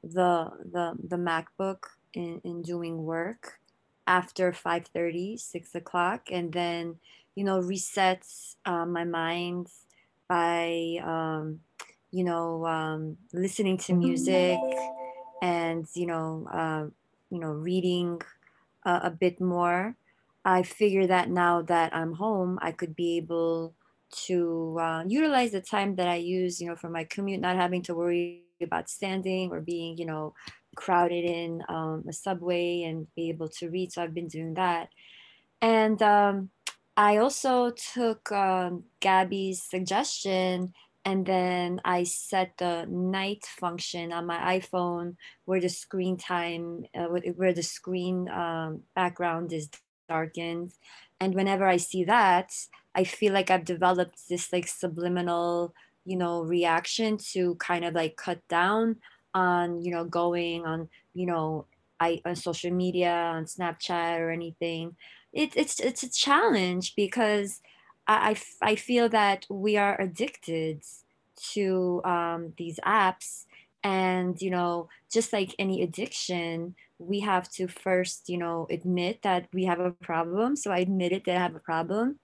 the, 0.01 0.51
the, 0.71 0.93
the 1.03 1.17
MacBook 1.17 1.79
in, 2.13 2.39
in 2.45 2.61
doing 2.61 3.03
work 3.03 3.59
after 4.07 4.51
5.30 4.51 5.39
6 5.39 5.75
o'clock 5.75 6.30
and 6.32 6.51
then 6.53 6.95
you 7.36 7.43
know 7.43 7.59
resets 7.59 8.55
uh, 8.65 8.86
my 8.86 9.03
mind 9.03 9.67
by 10.30 10.97
um, 11.03 11.59
you 12.11 12.23
know 12.23 12.65
um, 12.65 13.17
listening 13.34 13.77
to 13.77 13.93
music 13.93 14.59
and 15.41 15.88
you 15.93 16.05
know 16.07 16.47
uh, 16.51 16.86
you 17.30 17.39
know 17.39 17.51
reading 17.51 18.21
uh, 18.86 18.99
a 19.03 19.11
bit 19.11 19.41
more. 19.41 19.95
I 20.45 20.61
figure 20.61 21.07
that 21.07 21.30
now 21.30 21.63
that 21.63 21.95
i'm 21.95 22.13
home 22.13 22.59
i 22.61 22.71
could 22.71 22.95
be 22.95 23.17
able 23.17 23.73
to 24.11 24.77
uh, 24.80 25.03
utilize 25.07 25.51
the 25.51 25.61
time 25.61 25.95
that 25.95 26.07
i 26.07 26.15
use 26.15 26.61
you 26.61 26.67
know 26.67 26.75
for 26.75 26.89
my 26.89 27.03
commute 27.03 27.41
not 27.41 27.55
having 27.55 27.82
to 27.82 27.95
worry 27.95 28.43
about 28.61 28.89
standing 28.89 29.51
or 29.51 29.59
being 29.59 29.97
you 29.97 30.05
know 30.05 30.34
crowded 30.76 31.26
in 31.26 31.63
um, 31.69 32.03
a 32.07 32.13
subway 32.13 32.84
and 32.84 33.07
be 33.15 33.30
able 33.30 33.47
to 33.49 33.69
read. 33.69 33.91
So 33.91 34.03
I've 34.03 34.13
been 34.13 34.28
doing 34.28 34.53
that. 34.55 34.89
And 35.61 36.01
um, 36.01 36.49
I 36.97 37.17
also 37.17 37.71
took 37.71 38.32
um, 38.32 38.84
Gabby's 38.99 39.61
suggestion 39.61 40.73
and 41.03 41.26
then 41.26 41.82
I 41.86 42.03
set 42.03 42.57
the 42.57 42.88
night 42.89 43.45
function 43.45 44.11
on 44.11 44.26
my 44.26 44.59
iPhone 44.59 45.17
where 45.45 45.61
the 45.61 45.69
screen 45.69 46.17
time, 46.17 46.86
uh, 46.95 47.05
where 47.05 47.53
the 47.53 47.61
screen 47.61 48.28
um, 48.30 48.82
background 48.95 49.53
is 49.53 49.69
darkened. 50.09 50.71
And 51.19 51.36
whenever 51.36 51.67
I 51.67 51.78
see 51.78 52.03
that, 52.05 52.51
I 52.95 53.03
feel 53.03 53.34
like 53.34 53.51
I've 53.51 53.65
developed 53.65 54.28
this 54.30 54.51
like 54.51 54.67
subliminal, 54.67 55.76
you 56.05 56.17
know, 56.17 56.41
reaction 56.41 57.17
to 57.34 57.55
kind 57.55 57.86
of 57.86 57.93
like 57.93 58.15
cut 58.15 58.45
down 58.47 58.97
on, 59.36 59.81
you 59.83 59.91
know, 59.91 60.05
going 60.05 60.65
on, 60.65 60.89
you 61.13 61.27
know, 61.27 61.67
I 61.99 62.21
on 62.25 62.36
social 62.36 62.71
media, 62.71 63.11
on 63.11 63.45
Snapchat 63.45 64.19
or 64.19 64.31
anything. 64.31 64.95
It, 65.31 65.55
it's 65.55 65.79
it's 65.79 66.03
a 66.03 66.11
challenge 66.11 66.95
because 66.95 67.61
I, 68.07 68.38
I 68.61 68.75
feel 68.75 69.09
that 69.09 69.45
we 69.49 69.77
are 69.77 69.99
addicted 69.99 70.83
to 71.53 72.01
um, 72.05 72.53
these 72.57 72.79
apps. 72.86 73.45
And 73.83 74.41
you 74.41 74.49
know 74.49 74.89
just 75.13 75.31
like 75.31 75.53
any 75.59 75.83
addiction 75.83 76.73
we 76.97 77.19
have 77.19 77.51
to 77.51 77.67
first 77.67 78.27
you 78.27 78.38
know 78.39 78.65
admit 78.71 79.21
that 79.21 79.47
we 79.53 79.65
have 79.65 79.79
a 79.79 79.91
problem. 79.91 80.55
So 80.55 80.71
i 80.71 80.79
admitted 80.79 81.21
that 81.25 81.38
i 81.38 81.39
have 81.39 81.53
a 81.53 81.59
problem 81.59 82.17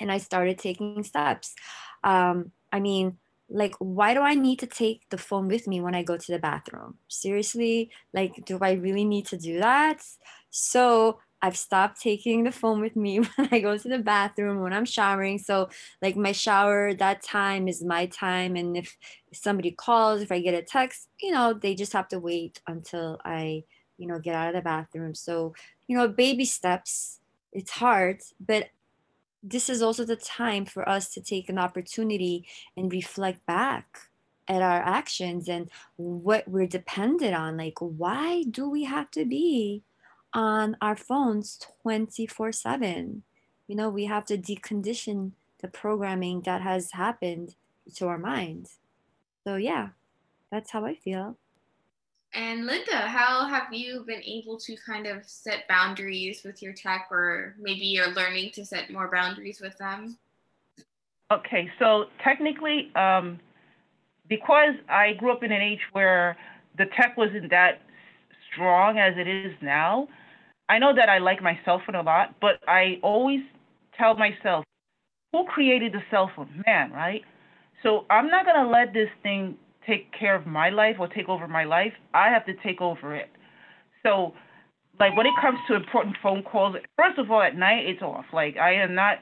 and 0.00 0.10
i 0.10 0.16
started 0.16 0.58
taking 0.58 1.04
steps. 1.04 1.54
Um, 2.02 2.52
i 2.72 2.80
mean 2.80 3.18
like 3.48 3.74
why 3.78 4.14
do 4.14 4.20
i 4.20 4.34
need 4.34 4.58
to 4.58 4.66
take 4.66 5.08
the 5.10 5.18
phone 5.18 5.48
with 5.48 5.66
me 5.66 5.80
when 5.80 5.94
i 5.94 6.02
go 6.02 6.16
to 6.16 6.32
the 6.32 6.38
bathroom 6.38 6.96
seriously 7.08 7.90
like 8.12 8.44
do 8.44 8.58
i 8.60 8.72
really 8.72 9.04
need 9.04 9.26
to 9.26 9.36
do 9.36 9.58
that 9.60 10.02
so 10.50 11.18
I've 11.42 11.56
stopped 11.56 12.00
taking 12.00 12.44
the 12.44 12.50
phone 12.50 12.80
with 12.80 12.96
me 12.96 13.18
when 13.36 13.48
I 13.52 13.60
go 13.60 13.76
to 13.76 13.88
the 13.88 13.98
bathroom, 13.98 14.60
when 14.60 14.72
I'm 14.72 14.84
showering. 14.84 15.38
So, 15.38 15.68
like, 16.00 16.16
my 16.16 16.32
shower, 16.32 16.94
that 16.94 17.22
time 17.22 17.68
is 17.68 17.84
my 17.84 18.06
time. 18.06 18.56
And 18.56 18.76
if 18.76 18.96
somebody 19.32 19.70
calls, 19.70 20.22
if 20.22 20.32
I 20.32 20.40
get 20.40 20.54
a 20.54 20.62
text, 20.62 21.08
you 21.20 21.32
know, 21.32 21.52
they 21.52 21.74
just 21.74 21.92
have 21.92 22.08
to 22.08 22.18
wait 22.18 22.60
until 22.66 23.20
I, 23.24 23.64
you 23.98 24.06
know, 24.06 24.18
get 24.18 24.34
out 24.34 24.48
of 24.48 24.54
the 24.54 24.62
bathroom. 24.62 25.14
So, 25.14 25.54
you 25.86 25.96
know, 25.96 26.08
baby 26.08 26.44
steps, 26.44 27.20
it's 27.52 27.70
hard, 27.70 28.22
but 28.40 28.70
this 29.48 29.68
is 29.68 29.82
also 29.82 30.04
the 30.04 30.16
time 30.16 30.64
for 30.64 30.88
us 30.88 31.08
to 31.10 31.20
take 31.20 31.48
an 31.48 31.58
opportunity 31.58 32.46
and 32.76 32.92
reflect 32.92 33.44
back 33.46 33.98
at 34.48 34.62
our 34.62 34.82
actions 34.82 35.48
and 35.48 35.70
what 35.96 36.46
we're 36.46 36.66
dependent 36.66 37.34
on. 37.34 37.56
Like, 37.56 37.78
why 37.80 38.44
do 38.44 38.68
we 38.68 38.84
have 38.84 39.10
to 39.12 39.24
be? 39.24 39.82
on 40.36 40.76
our 40.82 40.94
phones 40.94 41.58
24 41.82 42.52
7. 42.52 43.22
You 43.66 43.74
know, 43.74 43.88
we 43.88 44.04
have 44.04 44.26
to 44.26 44.38
decondition 44.38 45.32
the 45.60 45.68
programming 45.68 46.42
that 46.42 46.60
has 46.60 46.92
happened 46.92 47.56
to 47.96 48.06
our 48.06 48.18
minds. 48.18 48.78
So, 49.44 49.56
yeah, 49.56 49.88
that's 50.52 50.70
how 50.70 50.84
I 50.84 50.94
feel. 50.94 51.38
And 52.34 52.66
Linda, 52.66 52.96
how 52.96 53.46
have 53.48 53.72
you 53.72 54.04
been 54.06 54.22
able 54.22 54.58
to 54.58 54.76
kind 54.76 55.06
of 55.06 55.24
set 55.26 55.66
boundaries 55.68 56.42
with 56.44 56.62
your 56.62 56.74
tech, 56.74 57.08
or 57.10 57.54
maybe 57.58 57.86
you're 57.86 58.12
learning 58.12 58.50
to 58.52 58.64
set 58.64 58.90
more 58.90 59.10
boundaries 59.10 59.60
with 59.60 59.76
them? 59.78 60.18
Okay, 61.32 61.70
so 61.78 62.04
technically, 62.22 62.90
um, 62.94 63.40
because 64.28 64.74
I 64.88 65.14
grew 65.14 65.32
up 65.32 65.42
in 65.42 65.50
an 65.50 65.62
age 65.62 65.80
where 65.92 66.36
the 66.76 66.86
tech 66.96 67.16
wasn't 67.16 67.50
that 67.50 67.80
strong 68.52 68.98
as 68.98 69.14
it 69.16 69.26
is 69.26 69.52
now, 69.62 70.08
I 70.68 70.78
know 70.78 70.94
that 70.94 71.08
I 71.08 71.18
like 71.18 71.42
my 71.42 71.58
cell 71.64 71.80
phone 71.84 71.94
a 71.94 72.02
lot, 72.02 72.34
but 72.40 72.60
I 72.68 72.98
always 73.02 73.40
tell 73.96 74.14
myself, 74.16 74.64
who 75.32 75.44
created 75.44 75.92
the 75.92 76.02
cell 76.10 76.30
phone? 76.34 76.64
Man, 76.66 76.92
right? 76.92 77.22
So 77.82 78.04
I'm 78.10 78.28
not 78.28 78.44
going 78.44 78.64
to 78.64 78.70
let 78.70 78.92
this 78.92 79.08
thing 79.22 79.56
take 79.86 80.12
care 80.18 80.34
of 80.34 80.46
my 80.46 80.70
life 80.70 80.96
or 80.98 81.08
take 81.08 81.28
over 81.28 81.46
my 81.48 81.64
life. 81.64 81.92
I 82.14 82.28
have 82.30 82.46
to 82.46 82.52
take 82.62 82.80
over 82.80 83.14
it. 83.14 83.28
So, 84.02 84.32
like 84.98 85.16
when 85.16 85.26
it 85.26 85.32
comes 85.40 85.58
to 85.68 85.74
important 85.74 86.16
phone 86.22 86.42
calls, 86.42 86.76
first 86.96 87.18
of 87.18 87.30
all, 87.30 87.42
at 87.42 87.56
night 87.56 87.86
it's 87.86 88.02
off. 88.02 88.24
Like 88.32 88.56
I 88.56 88.74
am 88.74 88.94
not, 88.94 89.18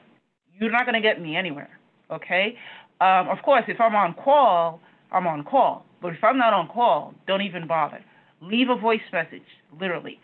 you're 0.59 0.71
not 0.71 0.83
to 0.83 1.01
get 1.01 1.21
me 1.21 1.35
anywhere. 1.35 1.69
Okay. 2.11 2.55
Um, 3.01 3.27
of 3.29 3.39
course, 3.43 3.63
if 3.67 3.79
I'm 3.81 3.95
on 3.95 4.13
call, 4.13 4.79
I'm 5.11 5.27
on 5.27 5.43
call. 5.43 5.85
But 6.01 6.13
if 6.13 6.23
I'm 6.23 6.37
not 6.37 6.53
on 6.53 6.67
call, 6.67 7.13
don't 7.27 7.41
even 7.41 7.67
bother. 7.67 8.03
Leave 8.41 8.69
a 8.69 8.79
voice 8.79 9.01
message, 9.11 9.47
literally. 9.79 10.19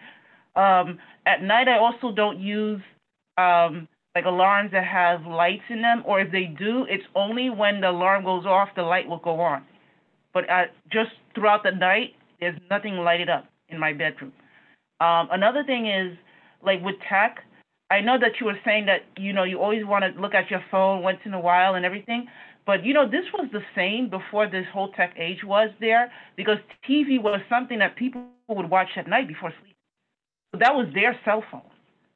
Um, 0.56 1.00
at 1.26 1.42
night, 1.42 1.68
I 1.68 1.78
also 1.78 2.14
don't 2.16 2.40
use 2.40 2.82
um, 3.38 3.88
like 4.16 4.26
alarms 4.26 4.72
that 4.72 4.86
have 4.86 5.26
lights 5.26 5.64
in 5.70 5.82
them, 5.82 6.04
or 6.06 6.20
if 6.22 6.32
they 6.32 6.44
do, 6.44 6.86
it's 6.90 7.04
only 7.16 7.50
when 7.50 7.82
the 7.82 7.90
alarm 7.90 8.24
goes 8.24 8.46
off, 8.46 8.70
the 8.76 8.84
light 8.84 9.08
will 9.08 9.20
go 9.20 9.40
on. 9.40 9.64
But 10.34 10.50
at, 10.50 10.74
just 10.92 11.12
throughout 11.36 11.64
the 11.64 11.72
night, 11.72 12.16
there's 12.40 12.58
nothing 12.70 12.98
lighted 12.98 13.30
up 13.30 13.46
in 13.70 13.80
my 13.80 13.94
bedroom. 13.94 14.34
Um, 15.00 15.30
another 15.32 15.64
thing 15.64 15.88
is, 15.88 16.18
like 16.64 16.82
with 16.84 16.96
tech, 17.10 17.40
I 17.90 18.02
know 18.02 18.18
that 18.20 18.40
you 18.40 18.46
were 18.46 18.60
saying 18.64 18.86
that 18.86 19.02
you 19.18 19.34
know 19.34 19.44
you 19.44 19.60
always 19.60 19.86
want 19.86 20.06
to 20.06 20.22
look 20.22 20.34
at 20.34 20.50
your 20.50 20.64
phone 20.72 21.04
once 21.04 21.20
in 21.26 21.34
a 21.34 21.40
while 21.40 21.76
and 21.76 21.86
everything, 21.86 22.28
but 22.66 22.86
you 22.86 22.94
know 22.94 23.06
this 23.06 23.26
was 23.34 23.50
the 23.52 23.62
same 23.76 24.10
before 24.10 24.48
this 24.48 24.66
whole 24.72 24.92
tech 24.94 25.14
age 25.18 25.44
was 25.44 25.70
there 25.80 26.12
because 26.38 26.58
TV 26.88 27.22
was 27.22 27.42
something 27.50 27.80
that 27.80 27.96
people 27.96 28.24
would 28.48 28.70
watch 28.70 28.90
at 28.96 29.08
night 29.08 29.28
before 29.28 29.52
sleep 29.62 29.76
So 30.54 30.60
that 30.60 30.74
was 30.74 30.88
their 30.94 31.20
cell 31.26 31.44
phone, 31.52 31.70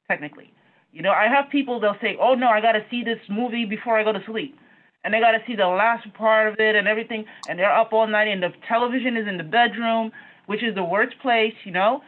technically. 0.08 0.54
You 0.94 1.02
know, 1.02 1.12
I 1.12 1.28
have 1.28 1.50
people 1.52 1.80
they'll 1.80 2.00
say, 2.02 2.16
"Oh 2.22 2.36
no, 2.36 2.48
I 2.48 2.62
got 2.62 2.74
to 2.74 2.86
see 2.90 3.04
this 3.04 3.20
movie 3.30 3.66
before 3.66 4.00
I 4.00 4.04
go 4.04 4.14
to 4.14 4.24
sleep," 4.26 4.58
and 5.06 5.14
they 5.14 5.20
got 5.20 5.32
to 5.32 5.40
see 5.46 5.56
the 5.56 5.68
last 5.68 6.12
part 6.16 6.52
of 6.52 6.60
it 6.60 6.76
and 6.76 6.88
everything, 6.88 7.26
and 7.48 7.60
they're 7.60 7.72
up 7.72 7.94
all 7.94 8.08
night, 8.08 8.28
and 8.28 8.42
the 8.42 8.50
television 8.68 9.16
is 9.16 9.28
in 9.28 9.38
the 9.38 9.44
bedroom, 9.44 10.12
which 10.48 10.64
is 10.64 10.74
the 10.74 10.84
worst 10.84 11.16
place, 11.22 11.54
you 11.64 11.72
know. 11.72 12.02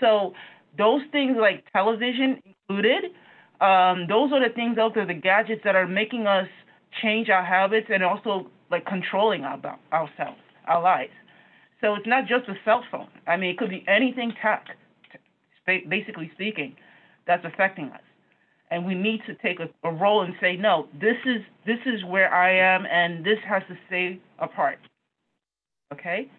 So 0.00 0.32
those 0.78 1.02
things 1.10 1.36
like 1.38 1.64
television 1.72 2.40
included, 2.46 3.06
um, 3.60 4.06
those 4.08 4.32
are 4.32 4.46
the 4.46 4.54
things 4.54 4.78
out 4.78 4.94
there, 4.94 5.04
the 5.04 5.14
gadgets 5.14 5.62
that 5.64 5.74
are 5.74 5.88
making 5.88 6.28
us 6.28 6.46
change 7.02 7.28
our 7.28 7.44
habits 7.44 7.88
and 7.92 8.04
also 8.04 8.46
like 8.70 8.86
controlling 8.86 9.42
our, 9.42 9.60
ourselves, 9.92 10.38
our 10.68 10.80
lives. 10.80 11.12
So 11.80 11.94
it's 11.94 12.06
not 12.06 12.26
just 12.28 12.48
a 12.48 12.54
cell 12.64 12.84
phone. 12.90 13.08
I 13.26 13.36
mean, 13.36 13.50
it 13.50 13.58
could 13.58 13.70
be 13.70 13.84
anything 13.88 14.32
tech 14.40 14.66
basically 15.66 16.30
speaking, 16.34 16.76
that's 17.26 17.44
affecting 17.44 17.86
us. 17.86 18.00
And 18.70 18.86
we 18.86 18.94
need 18.94 19.20
to 19.26 19.34
take 19.34 19.58
a, 19.60 19.68
a 19.86 19.92
role 19.92 20.22
and 20.22 20.34
say, 20.40 20.56
no, 20.56 20.88
this 21.00 21.16
is 21.26 21.42
this 21.66 21.78
is 21.86 22.04
where 22.04 22.32
I 22.32 22.56
am, 22.56 22.86
and 22.86 23.24
this 23.24 23.38
has 23.46 23.62
to 23.68 23.76
stay 23.86 24.18
apart. 24.38 24.78
Okay? 25.92 26.30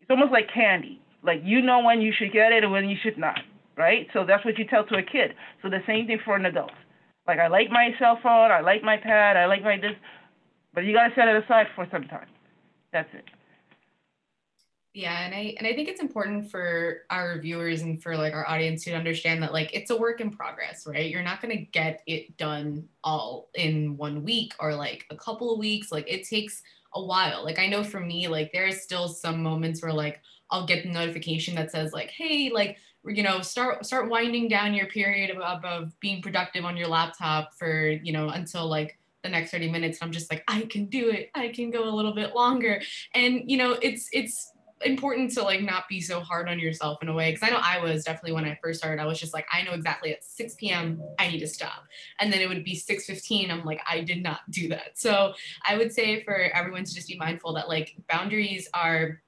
It's 0.00 0.10
almost 0.10 0.32
like 0.32 0.48
candy. 0.52 1.00
Like 1.22 1.40
you 1.44 1.60
know 1.60 1.82
when 1.82 2.00
you 2.00 2.12
should 2.16 2.32
get 2.32 2.52
it 2.52 2.64
and 2.64 2.72
when 2.72 2.88
you 2.88 2.96
should 3.02 3.18
not, 3.18 3.40
right? 3.76 4.06
So 4.12 4.24
that's 4.26 4.44
what 4.44 4.58
you 4.58 4.64
tell 4.64 4.84
to 4.86 4.96
a 4.96 5.02
kid. 5.02 5.34
So 5.62 5.68
the 5.68 5.82
same 5.86 6.06
thing 6.06 6.18
for 6.24 6.36
an 6.36 6.46
adult. 6.46 6.72
Like 7.26 7.38
I 7.38 7.48
like 7.48 7.70
my 7.70 7.90
cell 7.98 8.18
phone, 8.22 8.50
I 8.50 8.60
like 8.60 8.82
my 8.82 8.96
pad, 8.96 9.36
I 9.36 9.46
like 9.46 9.62
my 9.62 9.76
this, 9.76 9.92
but 10.72 10.84
you 10.84 10.94
gotta 10.94 11.14
set 11.14 11.28
it 11.28 11.44
aside 11.44 11.66
for 11.74 11.86
some 11.92 12.04
time. 12.04 12.28
That's 12.92 13.08
it. 13.12 13.24
Yeah, 14.94 15.24
and 15.24 15.34
I 15.34 15.54
and 15.58 15.66
I 15.66 15.74
think 15.74 15.88
it's 15.88 16.00
important 16.00 16.50
for 16.50 17.02
our 17.10 17.38
viewers 17.40 17.82
and 17.82 18.02
for 18.02 18.16
like 18.16 18.32
our 18.32 18.48
audience 18.48 18.84
to 18.84 18.94
understand 18.94 19.42
that 19.42 19.52
like 19.52 19.70
it's 19.74 19.90
a 19.90 19.96
work 19.96 20.20
in 20.20 20.30
progress, 20.30 20.86
right? 20.86 21.10
You're 21.10 21.22
not 21.22 21.42
going 21.42 21.56
to 21.56 21.62
get 21.64 22.02
it 22.06 22.36
done 22.36 22.88
all 23.04 23.50
in 23.54 23.96
one 23.96 24.24
week 24.24 24.54
or 24.58 24.74
like 24.74 25.04
a 25.10 25.16
couple 25.16 25.52
of 25.52 25.58
weeks. 25.58 25.92
Like 25.92 26.10
it 26.10 26.26
takes 26.26 26.62
a 26.94 27.04
while. 27.04 27.44
Like 27.44 27.58
I 27.58 27.66
know 27.66 27.84
for 27.84 28.00
me, 28.00 28.28
like 28.28 28.50
there's 28.52 28.82
still 28.82 29.08
some 29.08 29.42
moments 29.42 29.82
where 29.82 29.92
like 29.92 30.20
I'll 30.50 30.66
get 30.66 30.82
the 30.82 30.90
notification 30.90 31.54
that 31.56 31.70
says 31.70 31.92
like, 31.92 32.10
"Hey, 32.10 32.50
like 32.50 32.78
you 33.06 33.22
know, 33.22 33.40
start 33.42 33.84
start 33.86 34.08
winding 34.08 34.48
down 34.48 34.74
your 34.74 34.86
period 34.86 35.30
of, 35.30 35.38
of, 35.38 35.64
of 35.64 36.00
being 36.00 36.22
productive 36.22 36.64
on 36.64 36.76
your 36.76 36.88
laptop 36.88 37.54
for 37.54 37.90
you 37.90 38.12
know 38.12 38.30
until 38.30 38.66
like 38.66 38.98
the 39.22 39.28
next 39.28 39.50
30 39.50 39.68
minutes 39.70 39.98
i'm 40.00 40.12
just 40.12 40.30
like 40.30 40.44
i 40.46 40.62
can 40.62 40.86
do 40.86 41.10
it 41.10 41.28
i 41.34 41.48
can 41.48 41.72
go 41.72 41.88
a 41.88 41.90
little 41.90 42.14
bit 42.14 42.36
longer 42.36 42.80
and 43.14 43.42
you 43.50 43.56
know 43.56 43.72
it's 43.82 44.08
it's 44.12 44.52
important 44.84 45.32
to 45.32 45.42
like 45.42 45.62
not 45.62 45.88
be 45.88 46.00
so 46.00 46.20
hard 46.20 46.48
on 46.48 46.58
yourself 46.58 47.02
in 47.02 47.08
a 47.08 47.14
way 47.14 47.32
because 47.32 47.46
i 47.46 47.50
know 47.50 47.60
i 47.62 47.80
was 47.80 48.04
definitely 48.04 48.32
when 48.32 48.44
i 48.44 48.58
first 48.62 48.78
started 48.78 49.00
i 49.00 49.06
was 49.06 49.18
just 49.18 49.34
like 49.34 49.46
i 49.52 49.62
know 49.62 49.72
exactly 49.72 50.12
at 50.12 50.22
6 50.22 50.54
p.m 50.54 51.00
i 51.18 51.28
need 51.28 51.40
to 51.40 51.46
stop. 51.46 51.84
And 52.20 52.32
then 52.32 52.40
it 52.40 52.48
would 52.48 52.64
be 52.64 52.76
6.15 52.76 53.50
i'm 53.50 53.64
like 53.64 53.80
i 53.90 54.00
did 54.00 54.22
not 54.22 54.40
do 54.50 54.68
that. 54.68 54.98
So 54.98 55.34
i 55.66 55.76
would 55.76 55.92
say 55.92 56.22
for 56.24 56.34
everyone 56.54 56.84
to 56.84 56.94
just 56.94 57.08
be 57.08 57.16
mindful 57.16 57.54
that 57.54 57.68
like 57.68 57.96
boundaries 58.08 58.68
are 58.74 59.22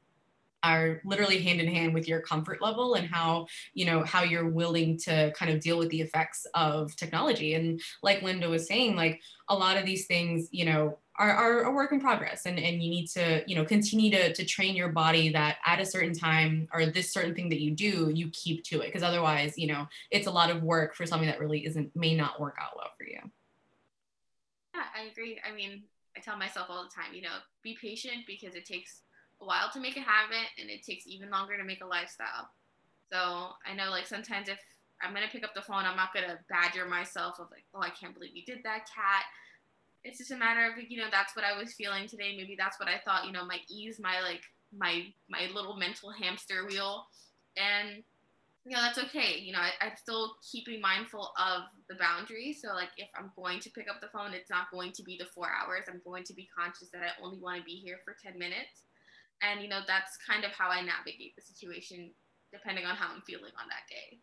are 0.62 1.00
literally 1.04 1.40
hand 1.40 1.60
in 1.60 1.68
hand 1.68 1.94
with 1.94 2.06
your 2.06 2.20
comfort 2.20 2.60
level 2.60 2.94
and 2.94 3.08
how 3.08 3.46
you 3.74 3.86
know 3.86 4.02
how 4.04 4.22
you're 4.22 4.48
willing 4.48 4.98
to 4.98 5.32
kind 5.32 5.50
of 5.50 5.60
deal 5.60 5.78
with 5.78 5.88
the 5.88 6.00
effects 6.00 6.46
of 6.54 6.94
technology. 6.96 7.54
And 7.54 7.80
like 8.02 8.22
linda 8.22 8.48
was 8.48 8.66
saying 8.66 8.96
like 8.96 9.20
a 9.48 9.54
lot 9.54 9.76
of 9.76 9.86
these 9.86 10.06
things 10.06 10.48
you 10.50 10.64
know 10.64 10.98
are, 11.20 11.30
are 11.30 11.62
a 11.64 11.70
work 11.70 11.92
in 11.92 12.00
progress 12.00 12.46
and, 12.46 12.58
and 12.58 12.82
you 12.82 12.90
need 12.90 13.06
to 13.06 13.44
you 13.46 13.54
know 13.54 13.64
continue 13.64 14.10
to, 14.10 14.32
to 14.32 14.44
train 14.44 14.74
your 14.74 14.88
body 14.88 15.28
that 15.28 15.58
at 15.66 15.80
a 15.80 15.86
certain 15.86 16.12
time 16.12 16.66
or 16.72 16.86
this 16.86 17.12
certain 17.12 17.34
thing 17.34 17.48
that 17.48 17.60
you 17.60 17.70
do 17.70 18.10
you 18.12 18.28
keep 18.32 18.64
to 18.64 18.80
it 18.80 18.86
because 18.86 19.02
otherwise 19.02 19.56
you 19.56 19.66
know 19.66 19.86
it's 20.10 20.26
a 20.26 20.30
lot 20.30 20.50
of 20.50 20.62
work 20.62 20.94
for 20.94 21.06
something 21.06 21.28
that 21.28 21.38
really 21.38 21.64
isn't 21.66 21.94
may 21.94 22.16
not 22.16 22.40
work 22.40 22.56
out 22.60 22.76
well 22.76 22.90
for 22.96 23.04
you 23.04 23.20
yeah 24.74 24.84
i 24.96 25.08
agree 25.10 25.38
i 25.48 25.54
mean 25.54 25.82
I 26.16 26.20
tell 26.20 26.36
myself 26.36 26.66
all 26.68 26.82
the 26.82 26.90
time, 26.90 27.14
you 27.14 27.22
know, 27.22 27.40
be 27.62 27.76
patient 27.80 28.26
because 28.26 28.54
it 28.54 28.64
takes 28.64 29.02
a 29.40 29.44
while 29.44 29.70
to 29.72 29.80
make 29.80 29.96
a 29.96 30.00
habit 30.00 30.48
and 30.60 30.68
it 30.68 30.82
takes 30.82 31.06
even 31.06 31.30
longer 31.30 31.56
to 31.56 31.64
make 31.64 31.82
a 31.82 31.86
lifestyle. 31.86 32.50
So 33.12 33.50
I 33.66 33.74
know 33.74 33.90
like 33.90 34.06
sometimes 34.06 34.48
if 34.48 34.58
I'm 35.02 35.14
gonna 35.14 35.32
pick 35.32 35.44
up 35.44 35.54
the 35.54 35.62
phone, 35.62 35.84
I'm 35.84 35.96
not 35.96 36.12
gonna 36.12 36.38
badger 36.48 36.86
myself 36.86 37.38
of 37.38 37.50
like, 37.50 37.64
oh, 37.74 37.80
I 37.80 37.90
can't 37.90 38.14
believe 38.14 38.34
you 38.34 38.44
did 38.44 38.62
that, 38.64 38.88
Kat. 38.94 39.24
It's 40.04 40.18
just 40.18 40.30
a 40.30 40.36
matter 40.36 40.64
of 40.64 40.72
you 40.88 40.98
know 40.98 41.08
that's 41.10 41.36
what 41.36 41.44
I 41.44 41.58
was 41.58 41.74
feeling 41.74 42.08
today. 42.08 42.34
Maybe 42.36 42.56
that's 42.58 42.78
what 42.78 42.88
I 42.88 43.00
thought 43.04 43.26
you 43.26 43.32
know 43.32 43.44
might 43.44 43.68
ease 43.68 44.00
my 44.00 44.20
like 44.20 44.42
my 44.76 45.06
my 45.28 45.48
little 45.54 45.76
mental 45.76 46.10
hamster 46.10 46.66
wheel, 46.66 47.06
and 47.56 48.02
you 48.64 48.76
know 48.76 48.82
that's 48.82 48.98
okay. 48.98 49.38
You 49.38 49.52
know 49.52 49.60
I, 49.60 49.72
I'm 49.80 49.96
still 49.96 50.36
keeping 50.50 50.80
mindful 50.80 51.32
of 51.36 51.62
the 51.88 51.96
boundaries. 51.96 52.62
So 52.62 52.72
like 52.74 52.90
if 52.96 53.08
I'm 53.16 53.30
going 53.36 53.60
to 53.60 53.70
pick 53.70 53.90
up 53.90 54.00
the 54.00 54.08
phone, 54.08 54.32
it's 54.32 54.50
not 54.50 54.70
going 54.72 54.92
to 54.92 55.02
be 55.02 55.16
the 55.18 55.28
four 55.34 55.48
hours. 55.48 55.84
I'm 55.88 56.00
going 56.04 56.24
to 56.24 56.34
be 56.34 56.48
conscious 56.56 56.88
that 56.90 57.02
I 57.02 57.22
only 57.22 57.38
want 57.38 57.58
to 57.58 57.64
be 57.64 57.76
here 57.76 57.98
for 58.04 58.16
ten 58.22 58.38
minutes, 58.38 58.88
and 59.42 59.60
you 59.60 59.68
know 59.68 59.80
that's 59.86 60.16
kind 60.16 60.44
of 60.44 60.52
how 60.52 60.70
I 60.70 60.80
navigate 60.80 61.36
the 61.36 61.42
situation 61.42 62.10
depending 62.52 62.84
on 62.84 62.96
how 62.96 63.14
I'm 63.14 63.22
feeling 63.22 63.52
on 63.60 63.68
that 63.68 63.86
day. 63.88 64.18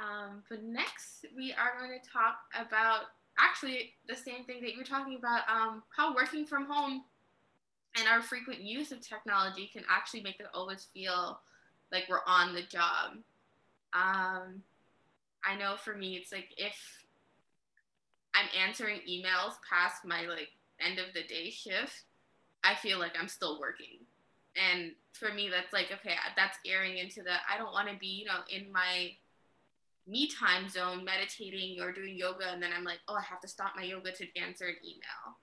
Um, 0.00 0.42
but 0.48 0.62
next, 0.62 1.26
we 1.36 1.52
are 1.52 1.76
going 1.78 1.92
to 1.92 2.08
talk 2.08 2.40
about 2.56 3.12
actually 3.40 3.94
the 4.08 4.16
same 4.16 4.44
thing 4.44 4.60
that 4.62 4.74
you're 4.74 4.84
talking 4.84 5.16
about 5.16 5.42
um, 5.48 5.82
how 5.96 6.14
working 6.14 6.44
from 6.44 6.66
home 6.66 7.04
and 7.98 8.08
our 8.08 8.22
frequent 8.22 8.60
use 8.60 8.92
of 8.92 9.00
technology 9.00 9.68
can 9.72 9.82
actually 9.90 10.22
make 10.22 10.40
us 10.40 10.46
always 10.54 10.86
feel 10.94 11.40
like 11.90 12.04
we're 12.08 12.24
on 12.26 12.54
the 12.54 12.62
job. 12.62 13.12
Um, 13.92 14.62
I 15.44 15.56
know 15.58 15.76
for 15.76 15.94
me, 15.94 16.14
it's 16.14 16.32
like 16.32 16.48
if 16.56 17.04
I'm 18.34 18.48
answering 18.66 19.00
emails 19.08 19.54
past 19.68 20.04
my 20.04 20.22
like 20.22 20.50
end 20.80 20.98
of 20.98 21.12
the 21.14 21.22
day 21.22 21.50
shift, 21.50 22.04
I 22.62 22.74
feel 22.74 22.98
like 22.98 23.12
I'm 23.18 23.28
still 23.28 23.58
working. 23.58 23.98
And 24.56 24.92
for 25.12 25.32
me, 25.32 25.48
that's 25.48 25.72
like, 25.72 25.86
okay, 25.92 26.14
that's 26.36 26.58
airing 26.66 26.98
into 26.98 27.22
the, 27.22 27.32
I 27.32 27.56
don't 27.58 27.72
want 27.72 27.88
to 27.88 27.96
be, 27.96 28.06
you 28.06 28.26
know, 28.26 28.40
in 28.50 28.70
my 28.72 29.12
me 30.06 30.28
time 30.28 30.68
zone 30.68 31.04
meditating 31.04 31.80
or 31.80 31.92
doing 31.92 32.16
yoga 32.16 32.50
and 32.52 32.62
then 32.62 32.70
i'm 32.76 32.84
like 32.84 32.98
oh 33.08 33.14
i 33.14 33.22
have 33.22 33.40
to 33.40 33.48
stop 33.48 33.72
my 33.76 33.82
yoga 33.82 34.12
to 34.12 34.26
answer 34.36 34.66
an 34.66 34.76
email. 34.84 35.36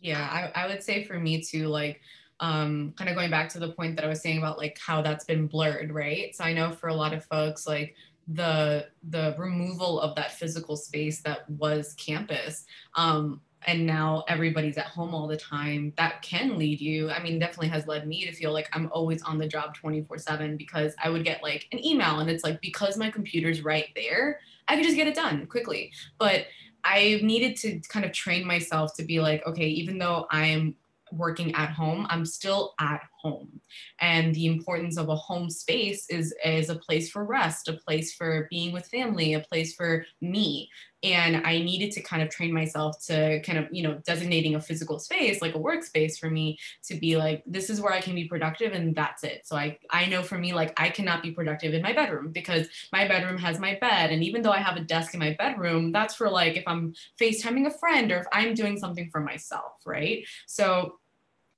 Yeah 0.00 0.28
I, 0.54 0.64
I 0.64 0.66
would 0.66 0.82
say 0.82 1.04
for 1.04 1.18
me 1.18 1.42
too 1.42 1.68
like 1.68 2.00
um, 2.40 2.92
kind 2.98 3.08
of 3.08 3.16
going 3.16 3.30
back 3.30 3.48
to 3.50 3.58
the 3.58 3.72
point 3.72 3.96
that 3.96 4.04
i 4.04 4.08
was 4.08 4.20
saying 4.20 4.38
about 4.38 4.58
like 4.58 4.78
how 4.84 5.00
that's 5.02 5.24
been 5.24 5.46
blurred 5.46 5.92
right? 5.92 6.34
So 6.34 6.44
i 6.44 6.52
know 6.52 6.72
for 6.72 6.88
a 6.88 6.94
lot 6.94 7.14
of 7.14 7.24
folks 7.24 7.66
like 7.66 7.94
the 8.28 8.86
the 9.10 9.34
removal 9.38 10.00
of 10.00 10.14
that 10.16 10.32
physical 10.32 10.76
space 10.76 11.20
that 11.22 11.48
was 11.50 11.94
campus 11.94 12.64
um, 12.96 13.40
and 13.66 13.86
now 13.86 14.24
everybody's 14.28 14.76
at 14.76 14.86
home 14.86 15.14
all 15.14 15.26
the 15.26 15.36
time 15.36 15.92
that 15.96 16.22
can 16.22 16.58
lead 16.58 16.80
you 16.80 17.10
i 17.10 17.22
mean 17.22 17.38
definitely 17.38 17.68
has 17.68 17.86
led 17.86 18.06
me 18.06 18.24
to 18.24 18.32
feel 18.32 18.52
like 18.52 18.68
i'm 18.72 18.88
always 18.92 19.22
on 19.22 19.38
the 19.38 19.46
job 19.46 19.74
24 19.74 20.18
7 20.18 20.56
because 20.56 20.94
i 21.02 21.08
would 21.08 21.24
get 21.24 21.42
like 21.42 21.66
an 21.72 21.84
email 21.84 22.20
and 22.20 22.30
it's 22.30 22.44
like 22.44 22.60
because 22.60 22.96
my 22.96 23.10
computer's 23.10 23.62
right 23.62 23.88
there 23.94 24.40
i 24.68 24.76
could 24.76 24.84
just 24.84 24.96
get 24.96 25.06
it 25.06 25.14
done 25.14 25.46
quickly. 25.46 25.92
But 26.18 26.46
i 26.84 27.20
needed 27.22 27.56
to 27.56 27.80
kind 27.88 28.04
of 28.04 28.12
train 28.12 28.46
myself 28.46 28.94
to 28.96 29.04
be 29.04 29.20
like 29.20 29.46
okay 29.46 29.66
even 29.66 29.98
though 29.98 30.26
i'm 30.30 30.74
working 31.12 31.54
at 31.54 31.70
home 31.70 32.06
i'm 32.10 32.24
still 32.24 32.74
at 32.80 33.02
home. 33.24 33.60
And 34.00 34.34
the 34.34 34.46
importance 34.46 34.98
of 34.98 35.08
a 35.08 35.16
home 35.16 35.48
space 35.48 36.06
is 36.10 36.34
is 36.44 36.68
a 36.68 36.76
place 36.76 37.10
for 37.10 37.24
rest 37.24 37.68
a 37.68 37.72
place 37.72 38.12
for 38.12 38.46
being 38.50 38.72
with 38.72 38.86
family 38.86 39.34
a 39.34 39.40
place 39.40 39.74
for 39.74 40.04
me 40.20 40.68
and 41.04 41.46
i 41.46 41.58
needed 41.58 41.92
to 41.92 42.02
kind 42.02 42.22
of 42.22 42.30
train 42.30 42.52
myself 42.52 42.98
to 43.04 43.40
kind 43.42 43.58
of 43.58 43.66
you 43.70 43.82
know 43.82 43.94
designating 44.06 44.54
a 44.54 44.60
physical 44.60 44.98
space 44.98 45.40
like 45.40 45.54
a 45.54 45.58
workspace 45.58 46.18
for 46.18 46.30
me 46.30 46.58
to 46.82 46.94
be 46.94 47.16
like 47.16 47.42
this 47.46 47.70
is 47.70 47.80
where 47.80 47.92
i 47.92 48.00
can 48.00 48.14
be 48.14 48.24
productive 48.24 48.72
and 48.72 48.94
that's 48.94 49.22
it. 49.22 49.46
So 49.46 49.56
i 49.56 49.78
i 49.90 50.06
know 50.06 50.22
for 50.22 50.38
me 50.38 50.52
like 50.52 50.72
i 50.80 50.88
cannot 50.88 51.22
be 51.22 51.30
productive 51.30 51.74
in 51.74 51.82
my 51.82 51.92
bedroom 51.92 52.32
because 52.32 52.66
my 52.92 53.06
bedroom 53.06 53.38
has 53.38 53.58
my 53.58 53.78
bed. 53.80 54.10
And 54.10 54.24
even 54.24 54.42
though 54.42 54.50
i 54.50 54.58
have 54.58 54.76
a 54.76 54.80
desk 54.80 55.14
in 55.14 55.20
my 55.20 55.34
bedroom 55.38 55.92
that's 55.92 56.14
for 56.14 56.30
like 56.30 56.56
if 56.56 56.64
i'm 56.66 56.94
facetiming 57.20 57.66
a 57.66 57.70
friend 57.70 58.10
or 58.10 58.18
if 58.18 58.26
i'm 58.32 58.54
doing 58.54 58.78
something 58.78 59.10
for 59.10 59.20
myself 59.20 59.74
right? 59.84 60.26
So 60.46 60.98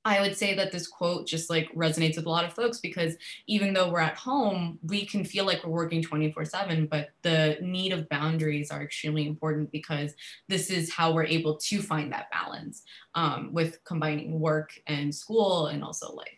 I 0.06 0.20
would 0.20 0.36
say 0.36 0.54
that 0.54 0.70
this 0.70 0.86
quote 0.86 1.26
just 1.26 1.50
like 1.50 1.68
resonates 1.74 2.14
with 2.14 2.26
a 2.26 2.30
lot 2.30 2.44
of 2.44 2.52
folks 2.52 2.78
because 2.78 3.16
even 3.48 3.74
though 3.74 3.90
we're 3.90 3.98
at 3.98 4.16
home, 4.16 4.78
we 4.84 5.04
can 5.04 5.24
feel 5.24 5.44
like 5.44 5.64
we're 5.64 5.72
working 5.72 6.00
24 6.00 6.44
7, 6.44 6.86
but 6.86 7.08
the 7.22 7.58
need 7.60 7.92
of 7.92 8.08
boundaries 8.08 8.70
are 8.70 8.84
extremely 8.84 9.26
important 9.26 9.72
because 9.72 10.14
this 10.48 10.70
is 10.70 10.92
how 10.92 11.12
we're 11.12 11.24
able 11.24 11.56
to 11.56 11.82
find 11.82 12.12
that 12.12 12.30
balance 12.30 12.84
um, 13.16 13.52
with 13.52 13.82
combining 13.82 14.38
work 14.38 14.70
and 14.86 15.12
school 15.12 15.66
and 15.66 15.82
also 15.82 16.14
life. 16.14 16.28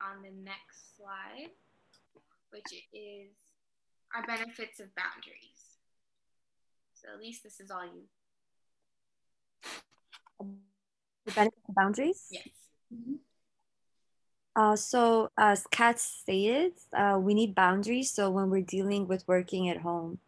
On 0.00 0.22
the 0.22 0.32
next 0.42 0.96
slide, 0.96 1.50
which 2.48 2.82
is 2.94 3.28
our 4.14 4.26
benefits 4.26 4.80
of 4.80 4.86
boundaries. 4.94 5.76
So 6.94 7.08
Elise 7.18 7.40
this 7.42 7.60
is 7.60 7.70
all 7.70 7.84
you 7.84 8.04
the 10.40 11.32
benefits 11.32 11.62
of 11.68 11.74
boundaries? 11.74 12.26
Yes. 12.30 12.48
Mm-hmm. 12.94 13.14
Uh, 14.56 14.76
so 14.76 15.30
as 15.36 15.66
Kat 15.70 15.98
stated, 15.98 16.72
uh, 16.96 17.18
we 17.20 17.34
need 17.34 17.54
boundaries. 17.54 18.10
So 18.10 18.30
when 18.30 18.50
we're 18.50 18.62
dealing 18.62 19.08
with 19.08 19.26
working 19.26 19.68
at 19.68 19.78
home, 19.78 20.18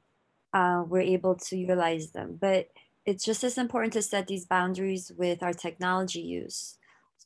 uh, 0.52 0.82
we're 0.86 1.00
able 1.00 1.36
to 1.36 1.56
utilize 1.56 2.10
them. 2.10 2.38
But 2.40 2.68
it's 3.04 3.24
just 3.24 3.44
as 3.44 3.56
important 3.56 3.92
to 3.92 4.02
set 4.02 4.26
these 4.26 4.44
boundaries 4.44 5.12
with 5.16 5.42
our 5.42 5.52
technology 5.52 6.20
use. 6.20 6.76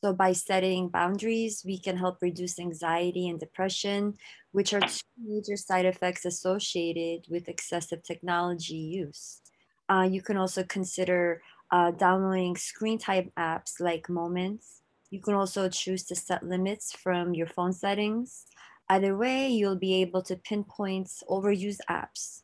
So 0.02 0.12
by 0.12 0.32
setting 0.32 0.88
boundaries, 0.88 1.62
we 1.64 1.78
can 1.78 1.96
help 1.96 2.18
reduce 2.20 2.58
anxiety 2.58 3.28
and 3.28 3.38
depression, 3.38 4.14
which 4.52 4.72
are 4.74 4.80
two 4.80 5.00
major 5.22 5.56
side 5.56 5.84
effects 5.84 6.24
associated 6.24 7.26
with 7.30 7.48
excessive 7.48 8.02
technology 8.02 8.76
use. 8.76 9.40
Uh, 9.88 10.08
you 10.10 10.22
can 10.22 10.36
also 10.36 10.64
consider 10.64 11.42
uh, 11.70 11.90
downloading 11.92 12.56
screen 12.56 12.98
type 12.98 13.30
apps 13.38 13.80
like 13.80 14.08
Moments. 14.08 14.82
You 15.10 15.20
can 15.20 15.34
also 15.34 15.68
choose 15.68 16.04
to 16.04 16.14
set 16.14 16.42
limits 16.42 16.92
from 16.92 17.34
your 17.34 17.46
phone 17.46 17.72
settings. 17.72 18.46
Either 18.88 19.16
way, 19.16 19.48
you'll 19.48 19.76
be 19.76 19.94
able 20.02 20.22
to 20.22 20.36
pinpoint 20.36 21.08
overused 21.28 21.80
apps. 21.88 22.42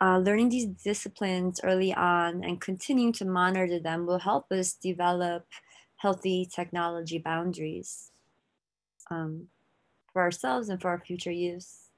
Uh, 0.00 0.18
learning 0.18 0.48
these 0.48 0.66
disciplines 0.66 1.60
early 1.64 1.92
on 1.92 2.44
and 2.44 2.60
continuing 2.60 3.12
to 3.12 3.24
monitor 3.24 3.80
them 3.80 4.06
will 4.06 4.20
help 4.20 4.50
us 4.52 4.74
develop 4.74 5.44
healthy 5.96 6.48
technology 6.54 7.18
boundaries 7.18 8.12
um, 9.10 9.48
for 10.12 10.22
ourselves 10.22 10.68
and 10.68 10.80
for 10.80 10.88
our 10.88 11.00
future 11.00 11.32
use. 11.32 11.88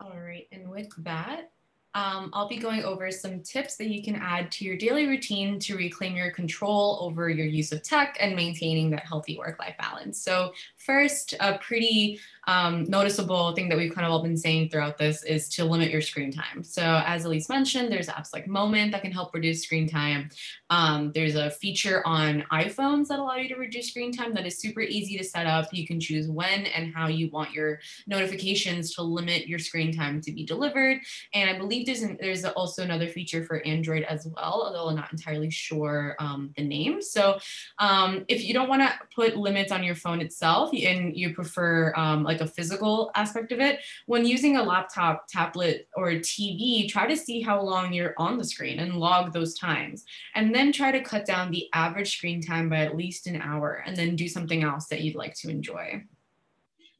All 0.00 0.18
right, 0.18 0.46
and 0.52 0.70
with 0.70 0.88
that, 1.04 1.50
um, 1.94 2.30
I'll 2.32 2.48
be 2.48 2.56
going 2.56 2.84
over 2.84 3.10
some 3.10 3.40
tips 3.40 3.76
that 3.76 3.88
you 3.88 4.02
can 4.02 4.14
add 4.14 4.52
to 4.52 4.64
your 4.64 4.76
daily 4.76 5.08
routine 5.08 5.58
to 5.60 5.76
reclaim 5.76 6.14
your 6.14 6.30
control 6.30 6.98
over 7.00 7.28
your 7.28 7.46
use 7.46 7.72
of 7.72 7.82
tech 7.82 8.16
and 8.20 8.36
maintaining 8.36 8.90
that 8.90 9.04
healthy 9.04 9.36
work 9.36 9.58
life 9.58 9.74
balance. 9.76 10.22
So, 10.22 10.52
first, 10.76 11.34
a 11.40 11.58
pretty 11.58 12.20
um, 12.50 12.82
noticeable 12.88 13.52
thing 13.52 13.68
that 13.68 13.78
we've 13.78 13.94
kind 13.94 14.04
of 14.04 14.12
all 14.12 14.24
been 14.24 14.36
saying 14.36 14.70
throughout 14.70 14.98
this 14.98 15.22
is 15.22 15.48
to 15.50 15.64
limit 15.64 15.88
your 15.88 16.00
screen 16.00 16.32
time. 16.32 16.64
So, 16.64 16.82
as 17.06 17.24
Elise 17.24 17.48
mentioned, 17.48 17.92
there's 17.92 18.08
apps 18.08 18.32
like 18.32 18.48
Moment 18.48 18.90
that 18.90 19.02
can 19.02 19.12
help 19.12 19.32
reduce 19.32 19.62
screen 19.62 19.88
time. 19.88 20.30
Um, 20.68 21.12
there's 21.12 21.36
a 21.36 21.52
feature 21.52 22.04
on 22.04 22.44
iPhones 22.50 23.06
that 23.06 23.20
allow 23.20 23.36
you 23.36 23.48
to 23.50 23.54
reduce 23.54 23.90
screen 23.90 24.10
time 24.10 24.34
that 24.34 24.46
is 24.46 24.58
super 24.58 24.80
easy 24.80 25.16
to 25.16 25.22
set 25.22 25.46
up. 25.46 25.68
You 25.70 25.86
can 25.86 26.00
choose 26.00 26.26
when 26.26 26.66
and 26.66 26.92
how 26.92 27.06
you 27.06 27.30
want 27.30 27.52
your 27.52 27.78
notifications 28.08 28.96
to 28.96 29.02
limit 29.02 29.46
your 29.46 29.60
screen 29.60 29.96
time 29.96 30.20
to 30.22 30.32
be 30.32 30.44
delivered. 30.44 30.98
And 31.32 31.48
I 31.48 31.56
believe 31.56 31.86
there's, 31.86 32.02
an, 32.02 32.18
there's 32.20 32.44
also 32.44 32.82
another 32.82 33.06
feature 33.06 33.44
for 33.44 33.64
Android 33.64 34.02
as 34.02 34.26
well, 34.26 34.64
although 34.66 34.88
I'm 34.88 34.96
not 34.96 35.12
entirely 35.12 35.50
sure 35.50 36.16
um, 36.18 36.52
the 36.56 36.64
name. 36.64 37.00
So, 37.00 37.38
um, 37.78 38.24
if 38.26 38.42
you 38.42 38.52
don't 38.52 38.68
want 38.68 38.82
to 38.82 38.92
put 39.14 39.36
limits 39.36 39.70
on 39.70 39.84
your 39.84 39.94
phone 39.94 40.20
itself 40.20 40.70
and 40.72 41.16
you 41.16 41.32
prefer 41.32 41.92
um, 41.94 42.24
like 42.40 42.48
a 42.48 42.52
physical 42.52 43.10
aspect 43.14 43.52
of 43.52 43.60
it, 43.60 43.80
when 44.06 44.26
using 44.26 44.56
a 44.56 44.62
laptop, 44.62 45.26
tablet, 45.28 45.88
or 45.94 46.10
TV, 46.12 46.88
try 46.88 47.06
to 47.06 47.16
see 47.16 47.40
how 47.40 47.60
long 47.60 47.92
you're 47.92 48.14
on 48.18 48.38
the 48.38 48.44
screen 48.44 48.78
and 48.78 48.96
log 48.96 49.32
those 49.32 49.54
times. 49.54 50.04
And 50.34 50.54
then 50.54 50.72
try 50.72 50.92
to 50.92 51.02
cut 51.02 51.26
down 51.26 51.50
the 51.50 51.68
average 51.72 52.16
screen 52.16 52.42
time 52.42 52.68
by 52.68 52.78
at 52.78 52.96
least 52.96 53.26
an 53.26 53.40
hour 53.40 53.82
and 53.86 53.96
then 53.96 54.16
do 54.16 54.28
something 54.28 54.62
else 54.62 54.86
that 54.86 55.02
you'd 55.02 55.16
like 55.16 55.34
to 55.36 55.50
enjoy. 55.50 56.04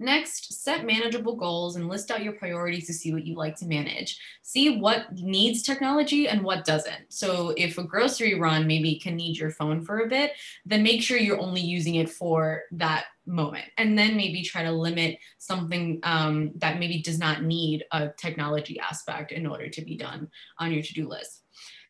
Next, 0.02 0.64
set 0.64 0.86
manageable 0.86 1.36
goals 1.36 1.76
and 1.76 1.86
list 1.86 2.10
out 2.10 2.22
your 2.22 2.32
priorities 2.32 2.86
to 2.86 2.94
see 2.94 3.12
what 3.12 3.26
you 3.26 3.36
like 3.36 3.54
to 3.56 3.66
manage. 3.66 4.18
See 4.40 4.78
what 4.78 5.12
needs 5.12 5.62
technology 5.62 6.26
and 6.26 6.42
what 6.42 6.64
doesn't. 6.64 7.04
So 7.10 7.52
if 7.58 7.76
a 7.76 7.84
grocery 7.84 8.40
run 8.40 8.66
maybe 8.66 8.98
can 8.98 9.14
need 9.14 9.36
your 9.36 9.50
phone 9.50 9.84
for 9.84 10.00
a 10.00 10.08
bit, 10.08 10.32
then 10.64 10.82
make 10.82 11.02
sure 11.02 11.18
you're 11.18 11.38
only 11.38 11.60
using 11.60 11.96
it 11.96 12.08
for 12.08 12.62
that 12.72 13.04
moment 13.26 13.66
and 13.76 13.96
then 13.96 14.16
maybe 14.16 14.42
try 14.42 14.62
to 14.62 14.72
limit 14.72 15.18
something 15.36 16.00
um, 16.02 16.52
that 16.56 16.78
maybe 16.78 17.02
does 17.02 17.18
not 17.18 17.42
need 17.42 17.84
a 17.92 18.08
technology 18.16 18.80
aspect 18.80 19.32
in 19.32 19.46
order 19.46 19.68
to 19.68 19.82
be 19.82 19.98
done 19.98 20.28
on 20.58 20.72
your 20.72 20.82
to-do 20.82 21.06
list 21.06 21.39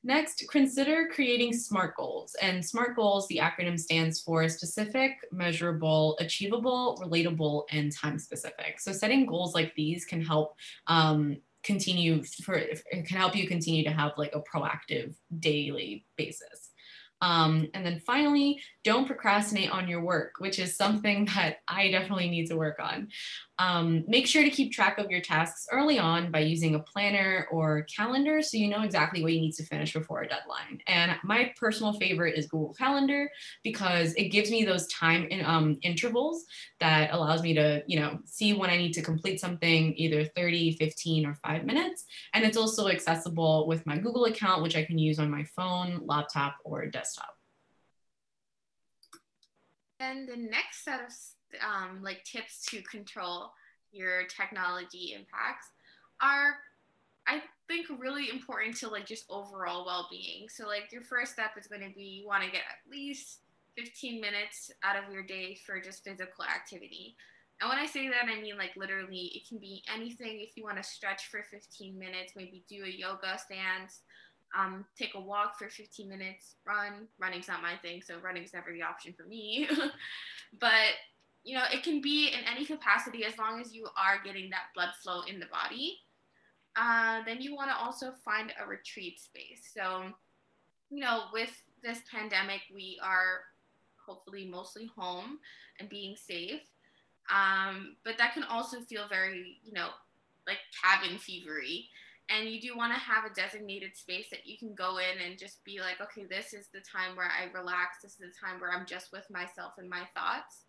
Next, 0.02 0.44
consider 0.50 1.08
creating 1.12 1.52
SMART 1.52 1.96
goals. 1.96 2.34
And 2.40 2.64
SMART 2.64 2.96
goals, 2.96 3.28
the 3.28 3.38
acronym 3.38 3.78
stands 3.78 4.20
for 4.20 4.48
specific, 4.48 5.12
measurable, 5.30 6.16
achievable, 6.20 6.98
relatable, 7.02 7.64
and 7.70 7.94
time 7.94 8.18
specific. 8.18 8.80
So 8.80 8.92
setting 8.92 9.26
goals 9.26 9.54
like 9.54 9.74
these 9.74 10.06
can 10.06 10.22
help 10.22 10.54
um, 10.86 11.36
continue 11.62 12.22
for, 12.44 12.54
it 12.54 12.82
can 12.90 13.16
help 13.16 13.36
you 13.36 13.46
continue 13.46 13.84
to 13.84 13.90
have 13.90 14.12
like 14.16 14.34
a 14.34 14.40
proactive 14.40 15.14
daily 15.38 16.06
basis. 16.16 16.70
Um, 17.22 17.68
and 17.74 17.84
then 17.84 18.00
finally, 18.00 18.62
don't 18.82 19.06
procrastinate 19.06 19.70
on 19.70 19.88
your 19.88 20.02
work, 20.02 20.34
which 20.38 20.58
is 20.58 20.76
something 20.76 21.24
that 21.34 21.58
I 21.68 21.90
definitely 21.90 22.30
need 22.30 22.46
to 22.46 22.56
work 22.56 22.78
on. 22.80 23.08
Um, 23.60 24.04
make 24.08 24.26
sure 24.26 24.42
to 24.42 24.48
keep 24.48 24.72
track 24.72 24.96
of 24.96 25.10
your 25.10 25.20
tasks 25.20 25.66
early 25.70 25.98
on 25.98 26.30
by 26.30 26.38
using 26.38 26.76
a 26.76 26.78
planner 26.78 27.46
or 27.50 27.82
calendar 27.94 28.40
so 28.40 28.56
you 28.56 28.68
know 28.68 28.80
exactly 28.80 29.22
what 29.22 29.34
you 29.34 29.40
need 29.40 29.52
to 29.52 29.66
finish 29.66 29.92
before 29.92 30.22
a 30.22 30.28
deadline. 30.28 30.80
And 30.86 31.14
my 31.24 31.52
personal 31.60 31.92
favorite 31.92 32.38
is 32.38 32.46
Google 32.46 32.72
Calendar 32.72 33.30
because 33.62 34.14
it 34.14 34.30
gives 34.30 34.50
me 34.50 34.64
those 34.64 34.86
time 34.86 35.26
in, 35.26 35.44
um, 35.44 35.76
intervals 35.82 36.46
that 36.78 37.12
allows 37.12 37.42
me 37.42 37.52
to, 37.52 37.82
you 37.86 38.00
know, 38.00 38.20
see 38.24 38.54
when 38.54 38.70
I 38.70 38.78
need 38.78 38.94
to 38.94 39.02
complete 39.02 39.40
something 39.40 39.92
either 39.94 40.24
30, 40.24 40.78
15, 40.78 41.26
or 41.26 41.34
five 41.34 41.66
minutes. 41.66 42.06
And 42.32 42.46
it's 42.46 42.56
also 42.56 42.88
accessible 42.88 43.66
with 43.66 43.84
my 43.84 43.98
Google 43.98 44.24
account, 44.24 44.62
which 44.62 44.74
I 44.74 44.86
can 44.86 44.96
use 44.96 45.18
on 45.18 45.30
my 45.30 45.44
phone, 45.44 46.00
laptop, 46.06 46.56
or 46.64 46.86
desktop. 46.86 47.36
And 49.98 50.26
the 50.26 50.38
next 50.38 50.82
set 50.82 51.04
of 51.04 51.12
um, 51.64 52.02
like 52.02 52.24
tips 52.24 52.64
to 52.66 52.82
control 52.82 53.52
your 53.92 54.24
technology 54.24 55.14
impacts 55.16 55.68
are 56.20 56.56
I 57.26 57.42
think 57.68 57.86
really 57.98 58.28
important 58.30 58.76
to 58.78 58.88
like 58.88 59.06
just 59.06 59.24
overall 59.30 59.84
well-being. 59.84 60.48
So 60.48 60.66
like 60.66 60.90
your 60.90 61.02
first 61.02 61.32
step 61.32 61.52
is 61.58 61.66
going 61.66 61.82
to 61.82 61.94
be 61.94 62.02
you 62.02 62.26
want 62.26 62.42
to 62.42 62.50
get 62.50 62.62
at 62.62 62.90
least 62.90 63.40
15 63.76 64.20
minutes 64.20 64.72
out 64.82 64.96
of 64.96 65.12
your 65.12 65.22
day 65.22 65.56
for 65.66 65.80
just 65.80 66.02
physical 66.02 66.44
activity. 66.44 67.16
And 67.60 67.68
when 67.68 67.78
I 67.78 67.86
say 67.86 68.08
that, 68.08 68.24
I 68.24 68.40
mean 68.40 68.56
like 68.56 68.72
literally, 68.76 69.32
it 69.34 69.46
can 69.48 69.58
be 69.58 69.82
anything. 69.94 70.40
If 70.40 70.56
you 70.56 70.64
want 70.64 70.78
to 70.78 70.82
stretch 70.82 71.26
for 71.26 71.42
15 71.42 71.98
minutes, 71.98 72.32
maybe 72.34 72.64
do 72.68 72.84
a 72.84 72.88
yoga 72.88 73.38
stance, 73.38 74.00
um, 74.58 74.84
take 74.98 75.14
a 75.14 75.20
walk 75.20 75.58
for 75.58 75.68
15 75.68 76.08
minutes, 76.08 76.56
run. 76.66 77.06
Running's 77.18 77.48
not 77.48 77.62
my 77.62 77.76
thing, 77.82 78.02
so 78.02 78.14
running's 78.22 78.54
never 78.54 78.72
the 78.72 78.82
option 78.82 79.12
for 79.12 79.24
me. 79.24 79.68
but 80.58 80.92
you 81.44 81.56
know, 81.56 81.64
it 81.72 81.82
can 81.82 82.00
be 82.00 82.28
in 82.28 82.40
any 82.50 82.64
capacity 82.64 83.24
as 83.24 83.38
long 83.38 83.60
as 83.60 83.74
you 83.74 83.86
are 83.96 84.22
getting 84.24 84.50
that 84.50 84.72
blood 84.74 84.90
flow 85.02 85.22
in 85.22 85.40
the 85.40 85.46
body. 85.46 85.98
Uh, 86.76 87.22
then 87.24 87.40
you 87.40 87.54
want 87.54 87.70
to 87.70 87.76
also 87.76 88.12
find 88.24 88.52
a 88.62 88.68
retreat 88.68 89.18
space. 89.18 89.70
So, 89.74 90.04
you 90.90 91.00
know, 91.00 91.24
with 91.32 91.50
this 91.82 92.00
pandemic, 92.10 92.60
we 92.72 93.00
are 93.02 93.40
hopefully 94.06 94.46
mostly 94.46 94.90
home 94.96 95.38
and 95.78 95.88
being 95.88 96.16
safe. 96.16 96.60
Um, 97.30 97.96
but 98.04 98.18
that 98.18 98.34
can 98.34 98.44
also 98.44 98.80
feel 98.80 99.08
very, 99.08 99.58
you 99.64 99.72
know, 99.72 99.88
like 100.46 100.58
cabin 100.82 101.16
fevery. 101.16 101.86
And 102.28 102.48
you 102.48 102.60
do 102.60 102.76
want 102.76 102.92
to 102.92 102.98
have 102.98 103.24
a 103.24 103.34
designated 103.34 103.96
space 103.96 104.26
that 104.30 104.46
you 104.46 104.56
can 104.56 104.74
go 104.74 104.98
in 104.98 105.20
and 105.24 105.38
just 105.38 105.64
be 105.64 105.80
like, 105.80 106.00
okay, 106.00 106.24
this 106.24 106.52
is 106.54 106.68
the 106.72 106.80
time 106.80 107.16
where 107.16 107.26
I 107.26 107.50
relax. 107.52 108.02
This 108.02 108.12
is 108.12 108.18
the 108.18 108.26
time 108.26 108.60
where 108.60 108.70
I'm 108.70 108.86
just 108.86 109.10
with 109.12 109.28
myself 109.30 109.72
and 109.78 109.90
my 109.90 110.02
thoughts. 110.14 110.64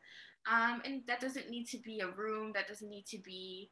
Um, 0.50 0.82
and 0.86 1.02
that 1.08 1.20
doesn't 1.20 1.50
need 1.50 1.68
to 1.70 1.78
be 1.78 2.00
a 2.00 2.08
room, 2.08 2.52
that 2.54 2.68
doesn't 2.68 2.90
need 2.90 3.06
to 3.08 3.18
be 3.18 3.70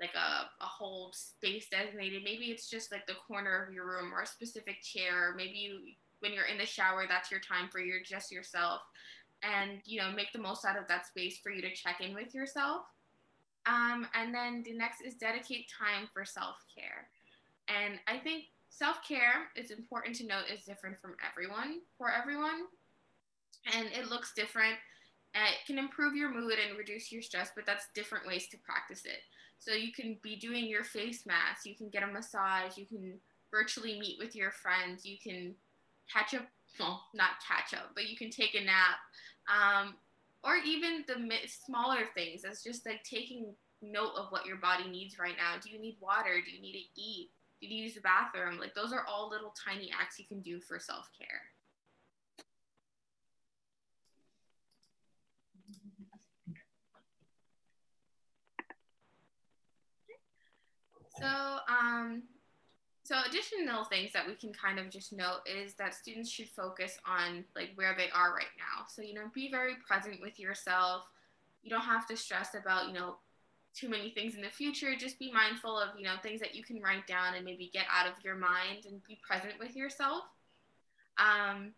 like 0.00 0.14
a, 0.14 0.64
a 0.64 0.66
whole 0.66 1.12
space 1.12 1.68
designated. 1.68 2.22
Maybe 2.24 2.46
it's 2.46 2.68
just 2.68 2.90
like 2.90 3.06
the 3.06 3.14
corner 3.26 3.62
of 3.62 3.72
your 3.72 3.86
room 3.86 4.12
or 4.12 4.22
a 4.22 4.26
specific 4.26 4.82
chair. 4.82 5.34
Maybe 5.36 5.58
you, 5.58 5.80
when 6.20 6.32
you're 6.32 6.46
in 6.46 6.58
the 6.58 6.66
shower, 6.66 7.04
that's 7.08 7.30
your 7.30 7.40
time 7.40 7.68
for 7.70 7.80
your 7.80 8.00
just 8.02 8.32
yourself. 8.32 8.80
And 9.42 9.80
you 9.84 10.00
know, 10.00 10.10
make 10.12 10.32
the 10.32 10.38
most 10.38 10.64
out 10.64 10.78
of 10.78 10.88
that 10.88 11.06
space 11.06 11.38
for 11.38 11.50
you 11.50 11.62
to 11.62 11.74
check 11.74 12.00
in 12.00 12.14
with 12.14 12.34
yourself. 12.34 12.82
Um, 13.66 14.06
and 14.14 14.34
then 14.34 14.62
the 14.64 14.74
next 14.74 15.02
is 15.02 15.14
dedicate 15.14 15.70
time 15.70 16.08
for 16.12 16.24
self 16.24 16.56
care. 16.74 17.08
And 17.68 17.98
I 18.06 18.18
think 18.18 18.44
self 18.68 18.98
care 19.06 19.48
is 19.56 19.70
important 19.70 20.16
to 20.16 20.26
note 20.26 20.44
is 20.52 20.64
different 20.64 20.98
from 20.98 21.14
everyone 21.26 21.80
for 21.96 22.10
everyone, 22.10 22.66
and 23.74 23.86
it 23.92 24.08
looks 24.08 24.32
different 24.34 24.76
it 25.34 25.66
can 25.66 25.78
improve 25.78 26.14
your 26.14 26.32
mood 26.32 26.54
and 26.66 26.76
reduce 26.76 27.12
your 27.12 27.22
stress, 27.22 27.50
but 27.54 27.66
that's 27.66 27.86
different 27.94 28.26
ways 28.26 28.48
to 28.48 28.58
practice 28.58 29.04
it. 29.04 29.20
So 29.58 29.72
you 29.72 29.92
can 29.92 30.18
be 30.22 30.36
doing 30.36 30.66
your 30.66 30.84
face 30.84 31.26
mask, 31.26 31.66
you 31.66 31.76
can 31.76 31.88
get 31.90 32.02
a 32.02 32.06
massage, 32.06 32.76
you 32.76 32.86
can 32.86 33.14
virtually 33.50 33.98
meet 33.98 34.18
with 34.18 34.34
your 34.34 34.50
friends, 34.50 35.04
you 35.04 35.18
can 35.22 35.54
catch 36.12 36.34
up, 36.34 36.46
well, 36.78 37.04
not 37.14 37.30
catch 37.46 37.74
up, 37.78 37.90
but 37.94 38.08
you 38.08 38.16
can 38.16 38.30
take 38.30 38.54
a 38.54 38.64
nap. 38.64 38.96
Um, 39.48 39.94
or 40.42 40.56
even 40.56 41.04
the 41.06 41.16
smaller 41.46 42.06
things, 42.14 42.42
that's 42.42 42.64
just 42.64 42.86
like 42.86 43.04
taking 43.04 43.54
note 43.82 44.12
of 44.16 44.30
what 44.30 44.46
your 44.46 44.56
body 44.56 44.88
needs 44.88 45.18
right 45.18 45.36
now. 45.36 45.60
Do 45.62 45.70
you 45.70 45.78
need 45.78 45.96
water? 46.00 46.40
Do 46.44 46.50
you 46.50 46.62
need 46.62 46.72
to 46.72 47.00
eat? 47.00 47.30
Do 47.60 47.66
you 47.66 47.82
use 47.82 47.94
the 47.94 48.00
bathroom? 48.00 48.58
Like 48.58 48.74
those 48.74 48.92
are 48.92 49.04
all 49.06 49.28
little 49.28 49.54
tiny 49.62 49.90
acts 49.98 50.18
you 50.18 50.24
can 50.24 50.40
do 50.40 50.60
for 50.60 50.78
self 50.78 51.10
care. 51.18 51.42
So, 61.20 61.58
um, 61.68 62.22
so 63.02 63.16
additional 63.28 63.84
things 63.84 64.12
that 64.12 64.26
we 64.26 64.34
can 64.34 64.52
kind 64.52 64.78
of 64.78 64.90
just 64.90 65.12
note 65.12 65.40
is 65.46 65.74
that 65.74 65.94
students 65.94 66.30
should 66.30 66.48
focus 66.48 66.98
on 67.06 67.44
like 67.56 67.70
where 67.74 67.94
they 67.96 68.08
are 68.14 68.34
right 68.34 68.52
now. 68.56 68.86
So, 68.88 69.02
you 69.02 69.14
know, 69.14 69.30
be 69.34 69.50
very 69.50 69.74
present 69.86 70.20
with 70.20 70.38
yourself. 70.38 71.02
You 71.62 71.70
don't 71.70 71.80
have 71.82 72.06
to 72.08 72.16
stress 72.16 72.54
about, 72.54 72.88
you 72.88 72.94
know, 72.94 73.16
too 73.74 73.88
many 73.88 74.10
things 74.10 74.34
in 74.34 74.42
the 74.42 74.48
future. 74.48 74.94
Just 74.96 75.18
be 75.18 75.32
mindful 75.32 75.78
of, 75.78 75.90
you 75.98 76.04
know, 76.04 76.14
things 76.22 76.40
that 76.40 76.54
you 76.54 76.62
can 76.62 76.80
write 76.80 77.06
down 77.06 77.34
and 77.34 77.44
maybe 77.44 77.70
get 77.72 77.84
out 77.92 78.06
of 78.06 78.24
your 78.24 78.36
mind 78.36 78.86
and 78.88 79.02
be 79.06 79.18
present 79.26 79.54
with 79.58 79.76
yourself. 79.76 80.24
Um, 81.18 81.72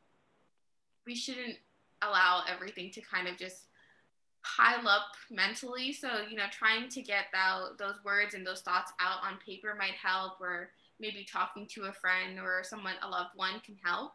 we 1.07 1.15
shouldn't 1.15 1.57
allow 2.01 2.43
everything 2.49 2.91
to 2.93 3.01
kind 3.01 3.29
of 3.29 3.37
just 3.37 3.67
pile 4.45 4.89
up 4.89 5.07
mentally. 5.31 5.93
So, 5.93 6.09
you 6.29 6.37
know, 6.37 6.47
trying 6.51 6.89
to 6.89 7.03
get 7.03 7.27
that, 7.33 7.79
those 7.79 7.97
words 8.05 8.35
and 8.35 8.47
those 8.47 8.61
thoughts 8.61 8.93
out 9.01 9.19
on 9.23 9.39
paper 9.45 9.75
might 9.79 9.95
help, 9.95 10.41
or 10.41 10.71
maybe 10.99 11.27
talking 11.31 11.67
to 11.75 11.85
a 11.85 11.93
friend 11.93 12.39
or 12.39 12.63
someone, 12.65 12.95
a 13.03 13.09
loved 13.09 13.31
one 13.37 13.61
can 13.65 13.77
help. 13.83 14.13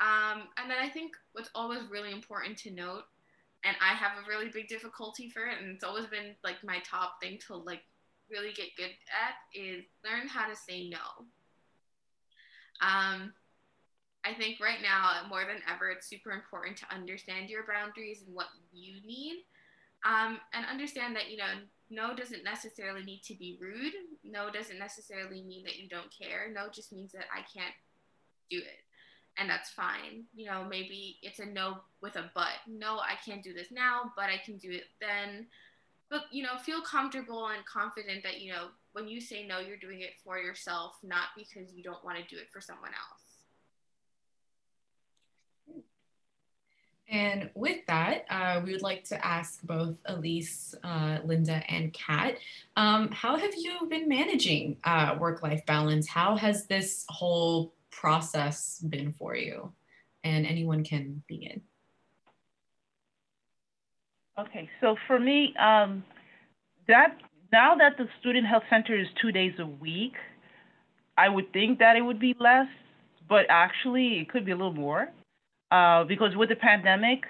Um, 0.00 0.42
and 0.56 0.70
then 0.70 0.78
I 0.80 0.88
think 0.88 1.12
what's 1.32 1.50
always 1.54 1.82
really 1.90 2.12
important 2.12 2.58
to 2.58 2.70
note, 2.70 3.04
and 3.64 3.76
I 3.80 3.94
have 3.94 4.12
a 4.18 4.28
really 4.28 4.50
big 4.50 4.68
difficulty 4.68 5.30
for 5.30 5.46
it, 5.46 5.58
and 5.60 5.70
it's 5.74 5.84
always 5.84 6.06
been 6.06 6.34
like 6.42 6.56
my 6.64 6.78
top 6.84 7.20
thing 7.22 7.38
to 7.46 7.56
like 7.56 7.82
really 8.30 8.52
get 8.52 8.76
good 8.76 8.90
at, 8.90 9.58
is 9.58 9.84
learn 10.04 10.28
how 10.28 10.48
to 10.48 10.56
say 10.56 10.88
no. 10.88 11.26
Um, 12.80 13.32
I 14.24 14.32
think 14.34 14.58
right 14.60 14.80
now, 14.82 15.28
more 15.28 15.44
than 15.44 15.62
ever, 15.72 15.90
it's 15.90 16.08
super 16.08 16.32
important 16.32 16.76
to 16.78 16.94
understand 16.94 17.50
your 17.50 17.64
boundaries 17.66 18.22
and 18.26 18.34
what 18.34 18.46
you 18.72 18.94
need. 19.06 19.44
Um, 20.06 20.38
and 20.52 20.66
understand 20.66 21.16
that, 21.16 21.30
you 21.30 21.38
know, 21.38 21.52
no 21.90 22.14
doesn't 22.14 22.44
necessarily 22.44 23.02
need 23.04 23.22
to 23.24 23.34
be 23.34 23.58
rude. 23.60 23.94
No 24.22 24.50
doesn't 24.50 24.78
necessarily 24.78 25.42
mean 25.42 25.64
that 25.64 25.76
you 25.76 25.88
don't 25.88 26.10
care. 26.10 26.50
No 26.52 26.68
just 26.72 26.92
means 26.92 27.12
that 27.12 27.26
I 27.32 27.40
can't 27.40 27.74
do 28.50 28.58
it. 28.58 28.84
And 29.38 29.48
that's 29.48 29.70
fine. 29.70 30.24
You 30.34 30.46
know, 30.46 30.64
maybe 30.68 31.18
it's 31.22 31.40
a 31.40 31.46
no 31.46 31.78
with 32.00 32.16
a 32.16 32.30
but. 32.34 32.60
No, 32.68 32.98
I 32.98 33.14
can't 33.24 33.42
do 33.42 33.52
this 33.52 33.68
now, 33.72 34.12
but 34.14 34.26
I 34.26 34.40
can 34.44 34.58
do 34.58 34.70
it 34.70 34.84
then. 35.00 35.46
But, 36.10 36.22
you 36.30 36.42
know, 36.42 36.56
feel 36.62 36.82
comfortable 36.82 37.48
and 37.48 37.64
confident 37.66 38.22
that, 38.22 38.40
you 38.40 38.52
know, 38.52 38.68
when 38.92 39.08
you 39.08 39.20
say 39.20 39.46
no, 39.46 39.58
you're 39.58 39.78
doing 39.78 40.02
it 40.02 40.12
for 40.22 40.38
yourself, 40.38 40.96
not 41.02 41.28
because 41.36 41.72
you 41.74 41.82
don't 41.82 42.04
want 42.04 42.18
to 42.18 42.34
do 42.34 42.40
it 42.40 42.48
for 42.52 42.60
someone 42.60 42.90
else. 42.90 43.23
And 47.08 47.50
with 47.54 47.84
that, 47.86 48.24
uh, 48.30 48.62
we 48.64 48.72
would 48.72 48.82
like 48.82 49.04
to 49.04 49.24
ask 49.24 49.62
both 49.62 49.96
Elise, 50.06 50.74
uh, 50.82 51.18
Linda, 51.24 51.62
and 51.68 51.92
Kat, 51.92 52.38
um, 52.76 53.10
how 53.12 53.36
have 53.36 53.54
you 53.56 53.86
been 53.90 54.08
managing 54.08 54.78
uh, 54.84 55.16
work-life 55.18 55.66
balance? 55.66 56.08
How 56.08 56.36
has 56.36 56.66
this 56.66 57.04
whole 57.08 57.74
process 57.90 58.78
been 58.80 59.12
for 59.12 59.36
you? 59.36 59.72
And 60.24 60.46
anyone 60.46 60.82
can 60.82 61.22
begin. 61.28 61.60
Okay, 64.38 64.68
so 64.80 64.96
for 65.06 65.20
me, 65.20 65.54
um, 65.60 66.02
that 66.88 67.18
now 67.52 67.74
that 67.76 67.98
the 67.98 68.08
Student 68.20 68.46
Health 68.46 68.64
Center 68.70 68.98
is 68.98 69.06
two 69.20 69.30
days 69.30 69.52
a 69.58 69.66
week, 69.66 70.14
I 71.18 71.28
would 71.28 71.52
think 71.52 71.78
that 71.78 71.96
it 71.96 72.00
would 72.00 72.18
be 72.18 72.34
less, 72.40 72.66
but 73.28 73.44
actually 73.50 74.18
it 74.18 74.30
could 74.30 74.46
be 74.46 74.52
a 74.52 74.56
little 74.56 74.72
more 74.72 75.12
uh, 75.74 76.04
because 76.04 76.36
with 76.36 76.50
the 76.50 76.56
pandemic, 76.56 77.24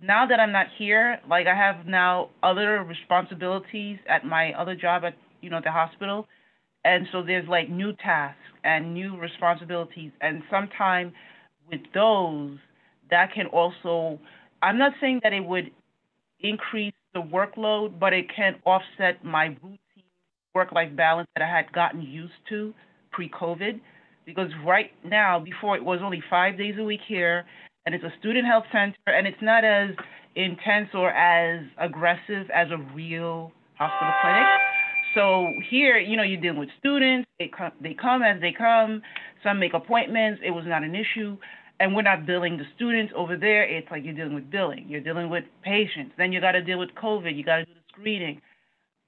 now 0.00 0.24
that 0.26 0.38
I'm 0.38 0.52
not 0.52 0.66
here, 0.78 1.18
like 1.28 1.46
I 1.48 1.56
have 1.56 1.84
now 1.86 2.30
other 2.42 2.84
responsibilities 2.84 3.98
at 4.08 4.24
my 4.24 4.52
other 4.52 4.76
job 4.76 5.02
at 5.04 5.14
you 5.40 5.50
know 5.50 5.60
the 5.64 5.72
hospital, 5.72 6.28
and 6.84 7.08
so 7.10 7.22
there's 7.24 7.48
like 7.48 7.68
new 7.68 7.92
tasks 7.94 8.38
and 8.62 8.94
new 8.94 9.16
responsibilities, 9.18 10.12
and 10.20 10.42
sometimes 10.48 11.12
with 11.68 11.80
those, 11.92 12.56
that 13.10 13.32
can 13.34 13.46
also. 13.46 14.20
I'm 14.62 14.78
not 14.78 14.92
saying 15.00 15.20
that 15.24 15.32
it 15.32 15.44
would 15.44 15.72
increase 16.38 16.94
the 17.14 17.20
workload, 17.20 17.98
but 17.98 18.12
it 18.12 18.26
can 18.34 18.54
offset 18.64 19.24
my 19.24 19.46
routine 19.46 19.78
work-life 20.54 20.94
balance 20.94 21.28
that 21.34 21.42
I 21.42 21.48
had 21.48 21.72
gotten 21.72 22.00
used 22.00 22.32
to 22.50 22.72
pre-COVID. 23.10 23.80
Because 24.24 24.50
right 24.64 24.92
now, 25.04 25.40
before 25.40 25.74
it 25.74 25.84
was 25.84 25.98
only 26.00 26.22
five 26.30 26.56
days 26.56 26.76
a 26.78 26.84
week 26.84 27.00
here, 27.08 27.44
and 27.84 27.94
it's 27.94 28.04
a 28.04 28.12
student 28.18 28.46
health 28.46 28.64
center, 28.72 28.96
and 29.06 29.26
it's 29.26 29.42
not 29.42 29.64
as 29.64 29.90
intense 30.34 30.88
or 30.94 31.10
as 31.10 31.64
aggressive 31.78 32.48
as 32.54 32.68
a 32.70 32.78
real 32.94 33.52
hospital 33.76 34.12
clinic. 34.22 34.46
So 35.14 35.46
here, 35.68 35.98
you 35.98 36.16
know, 36.16 36.22
you're 36.22 36.40
dealing 36.40 36.58
with 36.58 36.70
students. 36.78 37.28
They 37.38 37.50
come, 37.56 37.72
they 37.82 37.94
come 37.94 38.22
as 38.22 38.40
they 38.40 38.54
come. 38.56 39.02
Some 39.42 39.58
make 39.58 39.74
appointments. 39.74 40.40
It 40.44 40.52
was 40.52 40.64
not 40.66 40.84
an 40.84 40.94
issue, 40.94 41.36
and 41.80 41.94
we're 41.94 42.02
not 42.02 42.24
billing 42.24 42.56
the 42.56 42.64
students 42.76 43.12
over 43.16 43.36
there. 43.36 43.64
It's 43.64 43.88
like 43.90 44.04
you're 44.04 44.14
dealing 44.14 44.34
with 44.34 44.50
billing. 44.50 44.86
You're 44.88 45.00
dealing 45.00 45.28
with 45.28 45.44
patients. 45.62 46.12
Then 46.16 46.32
you 46.32 46.40
got 46.40 46.52
to 46.52 46.62
deal 46.62 46.78
with 46.78 46.90
COVID. 46.94 47.36
You 47.36 47.44
got 47.44 47.56
to 47.56 47.64
do 47.64 47.72
the 47.74 47.80
screening, 47.92 48.40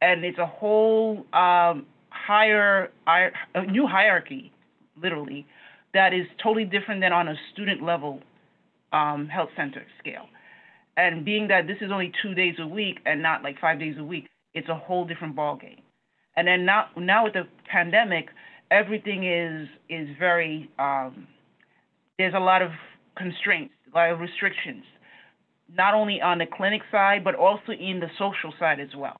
and 0.03 0.25
it's 0.25 0.39
a 0.39 0.47
whole 0.47 1.25
um, 1.33 1.87
higher, 2.11 2.91
a 3.07 3.67
new 3.67 3.87
hierarchy, 3.87 4.53
literally, 5.01 5.47
that 5.95 6.13
is 6.13 6.27
totally 6.43 6.65
different 6.65 7.01
than 7.01 7.13
on 7.13 7.29
a 7.29 7.35
student 7.53 7.83
level 7.83 8.21
um, 8.95 9.29
health 9.29 9.51
center 9.57 9.83
scale. 9.99 10.27
And 10.97 11.25
being 11.25 11.49
that 11.49 11.67
this 11.67 11.79
is 11.81 11.91
only 11.93 12.13
two 12.23 12.35
days 12.35 12.55
a 12.61 12.67
week 12.67 12.99
and 13.05 13.21
not 13.21 13.43
like 13.43 13.59
five 13.61 13.81
days 13.81 13.97
a 13.99 14.05
week, 14.05 14.29
it's 14.55 14.69
a 14.69 14.77
whole 14.77 15.05
different 15.05 15.35
ballgame. 15.35 15.83
And 16.37 16.47
then 16.47 16.65
now, 16.65 16.87
now 16.97 17.25
with 17.25 17.33
the 17.33 17.49
pandemic, 17.71 18.27
everything 18.71 19.25
is 19.25 19.69
is 19.89 20.09
very 20.19 20.71
um, 20.79 21.27
there's 22.19 22.35
a 22.35 22.41
lot 22.41 22.63
of 22.63 22.71
constraints, 23.17 23.75
a 23.93 23.97
lot 23.97 24.11
of 24.11 24.21
restrictions, 24.21 24.85
not 25.77 25.95
only 25.95 26.21
on 26.21 26.39
the 26.39 26.47
clinic 26.47 26.83
side 26.91 27.25
but 27.25 27.35
also 27.35 27.73
in 27.73 28.01
the 28.01 28.09
social 28.19 28.53
side 28.59 28.79
as 28.79 28.95
well. 28.97 29.17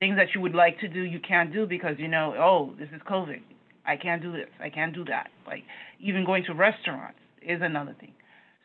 Things 0.00 0.16
that 0.16 0.34
you 0.34 0.42
would 0.42 0.54
like 0.54 0.78
to 0.80 0.88
do, 0.88 1.00
you 1.02 1.20
can't 1.20 1.52
do 1.52 1.66
because 1.66 1.96
you 1.98 2.08
know, 2.08 2.34
oh, 2.38 2.74
this 2.78 2.88
is 2.94 3.00
COVID. 3.10 3.40
I 3.86 3.96
can't 3.96 4.20
do 4.20 4.32
this. 4.32 4.50
I 4.60 4.68
can't 4.68 4.94
do 4.94 5.04
that. 5.06 5.28
Like 5.46 5.62
even 6.00 6.26
going 6.26 6.44
to 6.44 6.54
restaurants 6.54 7.18
is 7.40 7.60
another 7.62 7.96
thing. 7.98 8.12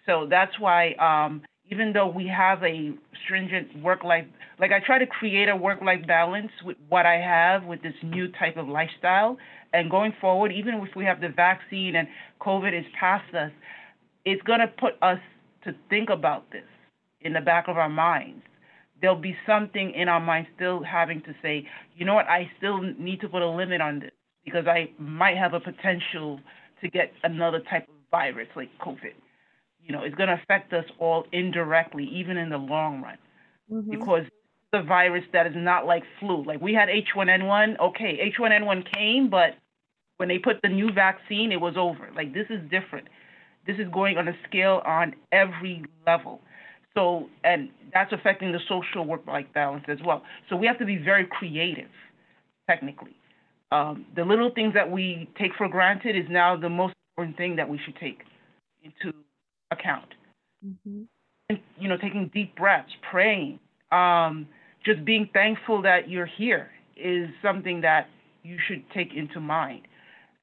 So 0.06 0.28
that's 0.30 0.60
why, 0.60 0.94
um, 0.94 1.42
even 1.72 1.94
though 1.94 2.08
we 2.08 2.28
have 2.28 2.64
a 2.64 2.92
stringent 3.24 3.82
work 3.82 4.04
life, 4.04 4.26
like 4.60 4.72
I 4.72 4.80
try 4.86 5.00
to 5.00 5.06
create 5.06 5.48
a 5.48 5.56
work 5.56 5.82
life 5.82 6.06
balance 6.08 6.52
with 6.64 6.78
what 6.90 7.06
I 7.06 7.16
have 7.16 7.64
with 7.64 7.82
this 7.82 7.94
new 8.04 8.28
type 8.32 8.58
of 8.58 8.68
lifestyle. 8.68 9.38
And 9.74 9.90
going 9.90 10.14
forward, 10.20 10.52
even 10.52 10.76
if 10.76 10.96
we 10.96 11.06
have 11.06 11.22
the 11.22 11.30
vaccine 11.30 11.96
and 11.96 12.08
COVID 12.42 12.78
is 12.78 12.86
past 13.00 13.34
us, 13.34 13.52
it's 14.26 14.42
going 14.44 14.60
to 14.60 14.68
put 14.68 14.94
us 15.02 15.20
to 15.64 15.74
think 15.90 16.10
about 16.10 16.52
this 16.52 16.66
in 17.22 17.34
the 17.34 17.42
back 17.42 17.68
of 17.68 17.78
our 17.78 17.90
minds. 17.90 18.44
There'll 19.00 19.16
be 19.16 19.36
something 19.48 19.94
in 19.96 20.10
our 20.10 20.20
minds 20.20 20.50
still 20.56 20.84
having 20.84 21.22
to 21.22 21.34
say, 21.42 21.68
you 21.96 22.06
know 22.06 22.14
what, 22.14 22.28
I 22.28 22.52
still 22.58 22.82
need 22.82 23.22
to 23.22 23.30
put 23.30 23.42
a 23.42 23.50
limit 23.50 23.82
on 23.82 24.00
this 24.00 24.12
because 24.44 24.66
I 24.68 24.92
might 25.00 25.38
have 25.38 25.54
a 25.54 25.60
potential 25.60 26.40
to 26.82 26.90
get 26.90 27.14
another 27.24 27.62
type 27.70 27.88
of 27.88 27.96
virus 28.12 28.48
like 28.56 28.70
COVID 28.80 29.14
you 29.92 29.98
know, 29.98 30.04
it's 30.06 30.16
going 30.16 30.30
to 30.30 30.40
affect 30.42 30.72
us 30.72 30.86
all 31.00 31.26
indirectly, 31.34 32.10
even 32.14 32.38
in 32.38 32.50
the 32.50 32.58
long 32.58 33.02
run, 33.02 33.18
mm-hmm. 33.70 33.92
because 33.92 34.24
the 34.72 34.82
virus 34.82 35.26
that 35.34 35.46
is 35.46 35.54
not 35.54 35.86
like 35.86 36.04
flu. 36.18 36.46
Like 36.46 36.62
we 36.62 36.74
had 36.74 36.88
H1N1. 36.88 37.78
Okay, 37.78 38.32
H1N1 38.40 38.94
came, 38.94 39.30
but 39.30 39.58
when 40.16 40.30
they 40.30 40.38
put 40.38 40.62
the 40.64 40.70
new 40.70 40.94
vaccine, 40.94 41.52
it 41.52 41.60
was 41.60 41.76
over. 41.78 42.10
Like 42.16 42.34
this 42.34 42.46
is 42.50 42.62
different. 42.70 43.10
This 43.68 43.76
is 43.80 43.88
going 43.94 44.18
on 44.18 44.30
a 44.30 44.34
scale 44.48 44.82
on 44.86 45.14
every 45.34 45.84
level. 46.08 46.40
So, 46.96 47.28
and 47.44 47.70
that's 47.94 48.14
affecting 48.14 48.54
the 48.54 48.60
social 48.70 49.06
work-life 49.06 49.48
balance 49.54 49.84
as 49.90 49.98
well. 50.06 50.24
So 50.50 50.56
we 50.56 50.68
have 50.68 50.80
to 50.80 50.86
be 50.86 50.98
very 50.98 51.28
creative, 51.30 51.92
technically. 52.70 53.16
Um, 53.74 54.06
the 54.16 54.24
little 54.24 54.52
things 54.56 54.74
that 54.74 54.90
we 54.90 55.30
take 55.38 55.52
for 55.58 55.68
granted 55.68 56.16
is 56.16 56.26
now 56.30 56.56
the 56.56 56.70
most 56.70 56.94
important 57.12 57.38
thing 57.38 57.58
that 57.58 57.68
we 57.68 57.80
should 57.86 57.96
take 57.98 58.22
into 58.84 59.14
account. 59.72 60.14
Mm-hmm. 60.66 61.04
And, 61.50 61.60
you 61.80 61.90
know, 61.90 61.98
taking 61.98 62.30
deep 62.34 62.56
breaths, 62.56 62.92
praying, 63.10 63.60
um, 63.92 64.48
just 64.86 65.04
being 65.04 65.30
thankful 65.34 65.82
that 65.82 66.10
you're 66.10 66.30
here 66.38 66.72
is 66.96 67.30
something 67.42 67.82
that 67.82 68.08
you 68.44 68.58
should 68.68 68.84
take 68.92 69.14
into 69.14 69.40
mind 69.40 69.88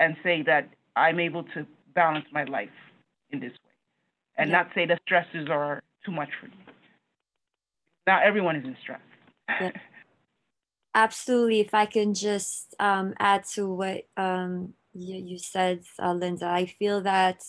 and 0.01 0.17
say 0.23 0.43
that 0.43 0.69
I'm 0.97 1.21
able 1.21 1.45
to 1.55 1.67
balance 1.95 2.27
my 2.33 2.45
life 2.45 2.69
in 3.31 3.41
this 3.41 3.51
way 3.51 3.69
and 4.37 4.51
yeah. 4.51 4.59
not 4.59 4.69
say 4.75 4.87
the 4.87 4.99
stresses 5.05 5.49
are 5.51 5.83
too 6.05 6.13
much 6.13 6.31
for 6.41 6.47
me. 6.47 6.55
Not 8.07 8.23
everyone 8.23 8.57
is 8.57 8.65
in 8.65 8.77
stress. 8.83 9.01
Yeah. 9.61 9.71
Absolutely. 10.95 11.61
If 11.61 11.75
I 11.75 11.87
can 11.87 12.15
just 12.15 12.75
um, 12.81 13.15
add 13.19 13.45
to 13.55 13.73
what 13.73 14.07
um, 14.17 14.75
you, 14.95 15.17
you, 15.17 15.39
said, 15.39 15.83
uh, 16.03 16.13
Linda, 16.13 16.47
I 16.47 16.67
feel 16.67 17.03
that 17.03 17.43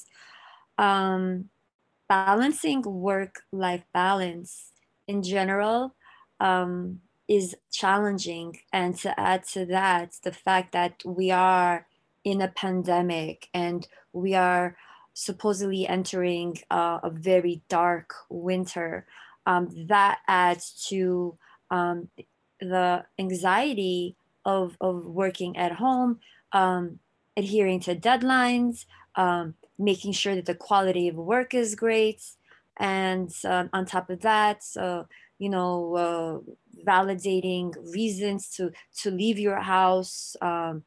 um, 0.77 1.45
balancing 2.09 2.81
work 2.81 3.43
life 3.51 3.83
balance 3.93 4.71
in 5.07 5.23
general 5.23 5.95
um, 6.39 6.99
is 7.27 7.55
challenging. 7.71 8.57
And 8.73 8.97
to 8.97 9.17
add 9.17 9.45
to 9.49 9.65
that, 9.67 10.17
the 10.23 10.31
fact 10.31 10.73
that 10.73 11.01
we 11.05 11.31
are 11.31 11.85
in 12.23 12.41
a 12.41 12.49
pandemic 12.49 13.47
and 13.53 13.87
we 14.11 14.33
are 14.33 14.75
supposedly 15.13 15.87
entering 15.87 16.57
uh, 16.71 16.99
a 17.03 17.09
very 17.09 17.61
dark 17.69 18.13
winter, 18.29 19.05
um, 19.45 19.69
that 19.87 20.19
adds 20.27 20.87
to 20.89 21.37
um, 21.71 22.09
the 22.59 23.05
anxiety 23.17 24.15
of, 24.45 24.75
of 24.81 25.05
working 25.05 25.57
at 25.57 25.73
home, 25.73 26.19
um, 26.53 26.99
adhering 27.37 27.79
to 27.81 27.95
deadlines, 27.95 28.85
um, 29.15 29.53
making 29.79 30.11
sure 30.11 30.35
that 30.35 30.45
the 30.45 30.53
quality 30.53 31.07
of 31.07 31.15
work 31.15 31.53
is 31.53 31.73
great. 31.73 32.21
And 32.77 33.33
um, 33.45 33.69
on 33.73 33.85
top 33.85 34.09
of 34.09 34.21
that, 34.21 34.63
uh, 34.77 35.03
you 35.37 35.49
know, 35.49 35.95
uh, 35.95 36.83
validating 36.85 37.73
reasons 37.93 38.49
to, 38.51 38.71
to 38.97 39.09
leave 39.09 39.39
your 39.39 39.59
house 39.59 40.35
um, 40.41 40.83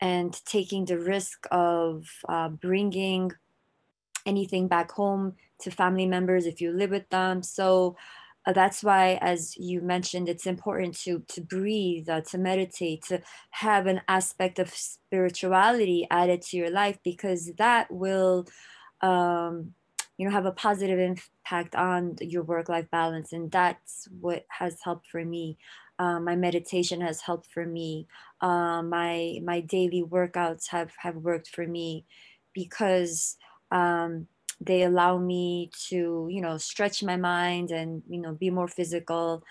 and 0.00 0.38
taking 0.44 0.84
the 0.84 0.98
risk 0.98 1.46
of 1.50 2.06
uh, 2.28 2.48
bringing 2.48 3.32
anything 4.26 4.68
back 4.68 4.90
home 4.90 5.34
to 5.60 5.70
family 5.70 6.06
members 6.06 6.46
if 6.46 6.60
you 6.60 6.72
live 6.72 6.90
with 6.90 7.08
them. 7.10 7.42
So 7.42 7.96
that's 8.52 8.82
why, 8.84 9.18
as 9.22 9.56
you 9.56 9.80
mentioned, 9.80 10.28
it's 10.28 10.46
important 10.46 10.94
to 11.00 11.22
to 11.28 11.40
breathe, 11.40 12.08
uh, 12.08 12.20
to 12.22 12.38
meditate, 12.38 13.02
to 13.04 13.22
have 13.50 13.86
an 13.86 14.02
aspect 14.08 14.58
of 14.58 14.70
spirituality 14.70 16.06
added 16.10 16.42
to 16.42 16.56
your 16.56 16.70
life 16.70 16.98
because 17.02 17.52
that 17.58 17.90
will, 17.90 18.46
um, 19.00 19.72
you 20.18 20.26
know, 20.26 20.32
have 20.32 20.46
a 20.46 20.52
positive 20.52 20.98
impact 20.98 21.74
on 21.74 22.16
your 22.20 22.42
work 22.42 22.68
life 22.68 22.90
balance, 22.90 23.32
and 23.32 23.50
that's 23.50 24.08
what 24.20 24.44
has 24.48 24.78
helped 24.84 25.06
for 25.08 25.24
me. 25.24 25.56
Uh, 25.98 26.18
my 26.20 26.36
meditation 26.36 27.00
has 27.00 27.20
helped 27.22 27.46
for 27.46 27.64
me. 27.64 28.06
Uh, 28.40 28.82
my 28.82 29.38
my 29.44 29.60
daily 29.60 30.02
workouts 30.02 30.68
have 30.68 30.92
have 30.98 31.16
worked 31.16 31.48
for 31.48 31.66
me 31.66 32.04
because. 32.52 33.36
Um, 33.70 34.28
they 34.60 34.82
allow 34.82 35.18
me 35.18 35.70
to 35.88 36.28
you 36.30 36.40
know 36.40 36.56
stretch 36.58 37.02
my 37.02 37.16
mind 37.16 37.70
and 37.70 38.02
you 38.08 38.20
know 38.20 38.32
be 38.32 38.50
more 38.50 38.68
physical. 38.68 39.42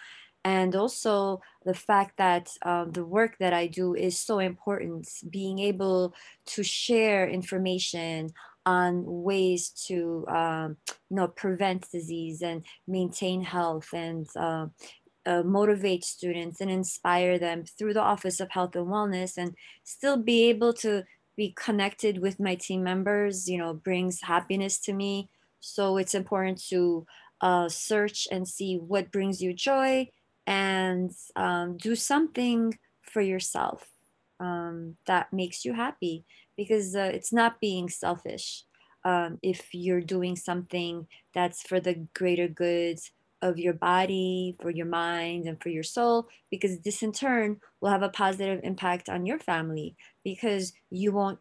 And 0.46 0.76
also 0.76 1.40
the 1.64 1.74
fact 1.74 2.18
that 2.18 2.50
um, 2.64 2.92
the 2.92 3.06
work 3.06 3.38
that 3.40 3.54
i 3.54 3.66
do 3.66 3.96
is 3.96 4.20
so 4.20 4.40
important 4.40 5.08
being 5.30 5.60
able 5.60 6.14
to 6.48 6.64
share 6.64 7.30
information 7.30 8.34
on 8.66 9.04
ways 9.06 9.70
to 9.88 10.26
um, 10.28 10.78
you 11.10 11.18
know 11.18 11.28
prevent 11.28 11.90
disease 11.92 12.42
and 12.42 12.66
maintain 12.88 13.44
health 13.44 13.90
and 13.94 14.28
uh, 14.36 14.68
uh, 15.26 15.44
motivate 15.44 16.04
students 16.04 16.62
and 16.62 16.70
inspire 16.70 17.40
them 17.40 17.64
through 17.64 17.94
the 17.94 18.02
office 18.02 18.40
of 18.40 18.52
health 18.52 18.76
and 18.76 18.88
wellness 18.88 19.38
and 19.38 19.56
still 19.84 20.18
be 20.18 20.50
able 20.50 20.74
to 20.74 21.04
be 21.36 21.54
connected 21.58 22.20
with 22.20 22.40
my 22.40 22.56
team 22.56 22.84
members 22.84 23.50
you 23.50 23.58
know 23.58 23.74
brings 23.74 24.22
happiness 24.22 24.80
to 24.80 24.94
me. 24.94 25.30
So 25.60 25.98
it's 25.98 26.16
important 26.16 26.62
to 26.70 27.06
uh, 27.42 27.70
search 27.70 28.28
and 28.32 28.48
see 28.48 28.76
what 28.78 29.12
brings 29.12 29.42
you 29.42 29.54
joy 29.54 30.10
and 30.46 31.12
um, 31.36 31.78
do 31.78 31.96
something 31.96 32.78
for 33.02 33.22
yourself 33.22 33.88
um, 34.40 34.98
that 35.08 35.32
makes 35.32 35.64
you 35.64 35.74
happy. 35.74 36.26
Because 36.58 36.96
uh, 36.96 37.12
it's 37.14 37.34
not 37.34 37.60
being 37.60 37.90
selfish 37.90 38.66
um, 39.06 39.40
if 39.42 39.74
you're 39.74 40.02
doing 40.02 40.36
something 40.36 41.08
that's 41.34 41.64
for 41.64 41.80
the 41.80 42.08
greater 42.14 42.48
good 42.48 43.00
of 43.44 43.60
your 43.60 43.74
body, 43.74 44.56
for 44.62 44.72
your 44.72 44.86
mind, 44.86 45.46
and 45.46 45.62
for 45.62 45.70
your 45.70 45.84
soul, 45.84 46.30
because 46.50 46.80
this 46.80 47.04
in 47.04 47.12
turn 47.12 47.60
will 47.82 47.90
have 47.90 48.02
a 48.02 48.10
positive 48.10 48.62
impact 48.64 49.10
on 49.10 49.26
your 49.26 49.38
family 49.38 49.96
because 50.24 50.74
you 50.90 51.12
won't 51.12 51.40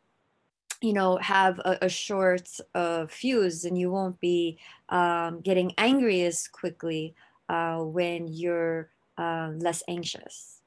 you 0.80 0.92
know 0.92 1.16
have 1.18 1.60
a, 1.60 1.78
a 1.82 1.88
short 1.88 2.48
uh, 2.74 3.06
fuse 3.06 3.64
and 3.64 3.78
you 3.78 3.90
won't 3.90 4.20
be 4.20 4.58
um, 4.88 5.40
getting 5.40 5.72
angry 5.78 6.22
as 6.22 6.48
quickly 6.48 7.14
uh, 7.48 7.78
when 7.78 8.26
you're 8.26 8.90
uh, 9.16 9.50
less 9.56 9.82
anxious. 9.86 10.60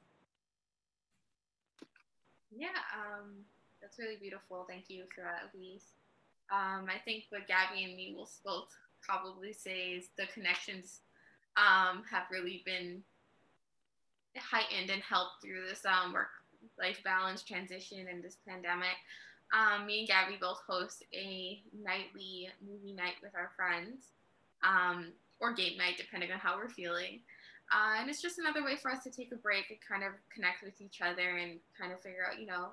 Yeah 2.56 2.80
um, 2.96 3.44
that's 3.82 3.98
really 3.98 4.16
beautiful. 4.16 4.64
Thank 4.66 4.88
you 4.88 5.04
for 5.14 5.20
that 5.20 5.52
elise. 5.54 5.92
Um, 6.50 6.86
i 6.88 6.98
think 7.04 7.24
what 7.30 7.48
gabby 7.48 7.82
and 7.82 7.96
me 7.96 8.14
will 8.16 8.30
both 8.44 8.68
probably 9.02 9.52
say 9.52 9.90
is 9.98 10.08
the 10.16 10.26
connections 10.32 11.00
um, 11.56 12.02
have 12.10 12.24
really 12.30 12.62
been 12.64 13.02
heightened 14.36 14.90
and 14.90 15.02
helped 15.02 15.42
through 15.42 15.66
this 15.68 15.84
um, 15.86 16.12
work 16.12 16.28
life 16.78 17.00
balance 17.04 17.42
transition 17.42 18.06
and 18.10 18.22
this 18.22 18.36
pandemic 18.46 18.96
um, 19.54 19.86
me 19.86 20.00
and 20.00 20.08
Gabby 20.08 20.38
both 20.40 20.60
host 20.66 21.04
a 21.14 21.62
nightly 21.72 22.48
movie 22.66 22.92
night 22.92 23.14
with 23.22 23.34
our 23.34 23.52
friends, 23.56 24.10
um, 24.64 25.12
or 25.40 25.52
game 25.52 25.78
night, 25.78 25.96
depending 25.96 26.32
on 26.32 26.38
how 26.38 26.56
we're 26.56 26.68
feeling. 26.68 27.20
Uh, 27.70 28.00
and 28.00 28.08
it's 28.08 28.22
just 28.22 28.38
another 28.38 28.64
way 28.64 28.76
for 28.76 28.90
us 28.90 29.02
to 29.04 29.10
take 29.10 29.32
a 29.32 29.36
break 29.36 29.70
and 29.70 29.78
kind 29.86 30.02
of 30.02 30.12
connect 30.32 30.62
with 30.62 30.80
each 30.80 31.00
other 31.00 31.36
and 31.38 31.58
kind 31.78 31.92
of 31.92 32.00
figure 32.00 32.26
out, 32.30 32.40
you 32.40 32.46
know, 32.46 32.70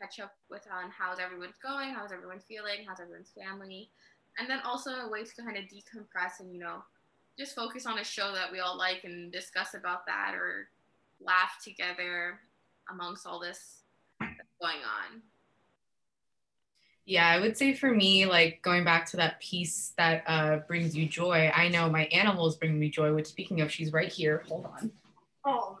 catch 0.00 0.20
up 0.20 0.34
with 0.50 0.62
on 0.70 0.90
how's 0.90 1.18
everyone's 1.18 1.58
going, 1.62 1.94
how's 1.94 2.12
everyone 2.12 2.40
feeling, 2.40 2.84
how's 2.86 3.00
everyone's 3.00 3.32
family, 3.34 3.90
and 4.38 4.48
then 4.48 4.60
also 4.64 4.90
a 4.90 5.10
way 5.10 5.24
to 5.24 5.42
kind 5.42 5.56
of 5.56 5.64
decompress 5.64 6.38
and 6.40 6.52
you 6.52 6.58
know, 6.58 6.82
just 7.38 7.54
focus 7.54 7.86
on 7.86 7.98
a 7.98 8.04
show 8.04 8.32
that 8.32 8.50
we 8.50 8.60
all 8.60 8.76
like 8.76 9.04
and 9.04 9.30
discuss 9.30 9.74
about 9.74 10.06
that 10.06 10.34
or 10.34 10.68
laugh 11.20 11.58
together 11.62 12.40
amongst 12.90 13.26
all 13.26 13.40
this 13.40 13.82
going 14.20 14.76
on. 14.76 15.22
Yeah, 17.04 17.28
I 17.28 17.38
would 17.38 17.56
say 17.56 17.72
for 17.72 17.94
me, 17.94 18.26
like 18.26 18.60
going 18.62 18.82
back 18.82 19.06
to 19.10 19.16
that 19.18 19.40
piece 19.40 19.92
that 19.96 20.24
uh, 20.26 20.56
brings 20.66 20.96
you 20.96 21.06
joy, 21.06 21.52
I 21.54 21.68
know 21.68 21.88
my 21.88 22.06
animals 22.06 22.56
bring 22.56 22.78
me 22.78 22.88
joy, 22.90 23.14
which 23.14 23.26
speaking 23.26 23.60
of, 23.60 23.70
she's 23.70 23.92
right 23.92 24.12
here. 24.12 24.42
Hold 24.48 24.66
on. 24.66 24.90
Oh. 25.44 25.78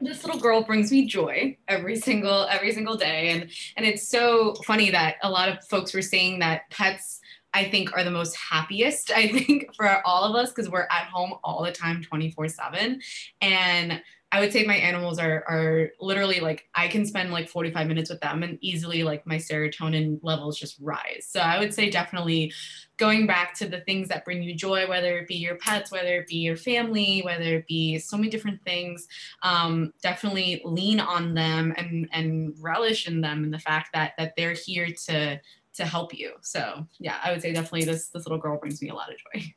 This 0.00 0.24
little 0.24 0.40
girl 0.40 0.62
brings 0.62 0.92
me 0.92 1.04
joy 1.06 1.56
every 1.66 1.96
single 1.96 2.46
every 2.48 2.70
single 2.70 2.96
day 2.96 3.30
and 3.30 3.50
and 3.76 3.84
it's 3.84 4.06
so 4.06 4.54
funny 4.64 4.88
that 4.90 5.16
a 5.24 5.28
lot 5.28 5.48
of 5.48 5.64
folks 5.66 5.92
were 5.92 6.00
saying 6.00 6.38
that 6.38 6.70
pets 6.70 7.18
I 7.54 7.64
think 7.64 7.96
are 7.96 8.04
the 8.04 8.10
most 8.10 8.36
happiest 8.36 9.10
I 9.16 9.28
think 9.28 9.74
for 9.74 10.06
all 10.06 10.24
of 10.24 10.34
us 10.34 10.50
because 10.50 10.68
we're 10.68 10.88
at 10.90 11.06
home 11.06 11.34
all 11.42 11.62
the 11.62 11.72
time 11.72 12.02
24/7 12.02 13.00
and 13.40 14.02
I 14.34 14.40
would 14.40 14.52
say 14.52 14.64
my 14.64 14.74
animals 14.74 15.20
are 15.20 15.44
are 15.46 15.90
literally 16.00 16.40
like 16.40 16.68
I 16.74 16.88
can 16.88 17.06
spend 17.06 17.30
like 17.30 17.48
45 17.48 17.86
minutes 17.86 18.10
with 18.10 18.18
them 18.18 18.42
and 18.42 18.58
easily 18.60 19.04
like 19.04 19.24
my 19.28 19.36
serotonin 19.36 20.18
levels 20.24 20.58
just 20.58 20.76
rise. 20.80 21.28
So 21.30 21.38
I 21.38 21.60
would 21.60 21.72
say 21.72 21.88
definitely 21.88 22.52
going 22.96 23.28
back 23.28 23.54
to 23.58 23.68
the 23.68 23.82
things 23.82 24.08
that 24.08 24.24
bring 24.24 24.42
you 24.42 24.52
joy, 24.52 24.88
whether 24.88 25.18
it 25.18 25.28
be 25.28 25.36
your 25.36 25.54
pets, 25.58 25.92
whether 25.92 26.16
it 26.16 26.26
be 26.26 26.38
your 26.38 26.56
family, 26.56 27.20
whether 27.24 27.58
it 27.58 27.68
be 27.68 27.96
so 28.00 28.16
many 28.16 28.28
different 28.28 28.60
things, 28.64 29.06
um, 29.44 29.92
definitely 30.02 30.60
lean 30.64 30.98
on 30.98 31.34
them 31.34 31.72
and 31.76 32.08
and 32.10 32.56
relish 32.58 33.06
in 33.06 33.20
them 33.20 33.44
and 33.44 33.54
the 33.54 33.60
fact 33.60 33.90
that 33.94 34.14
that 34.18 34.34
they're 34.36 34.54
here 34.54 34.88
to 35.06 35.40
to 35.74 35.84
help 35.84 36.14
you. 36.14 36.32
So 36.40 36.86
yeah, 36.98 37.16
I 37.22 37.32
would 37.32 37.42
say 37.42 37.52
definitely 37.52 37.84
this 37.84 38.08
this 38.08 38.24
little 38.26 38.38
girl 38.38 38.58
brings 38.58 38.80
me 38.80 38.88
a 38.88 38.94
lot 38.94 39.12
of 39.12 39.18
joy 39.18 39.54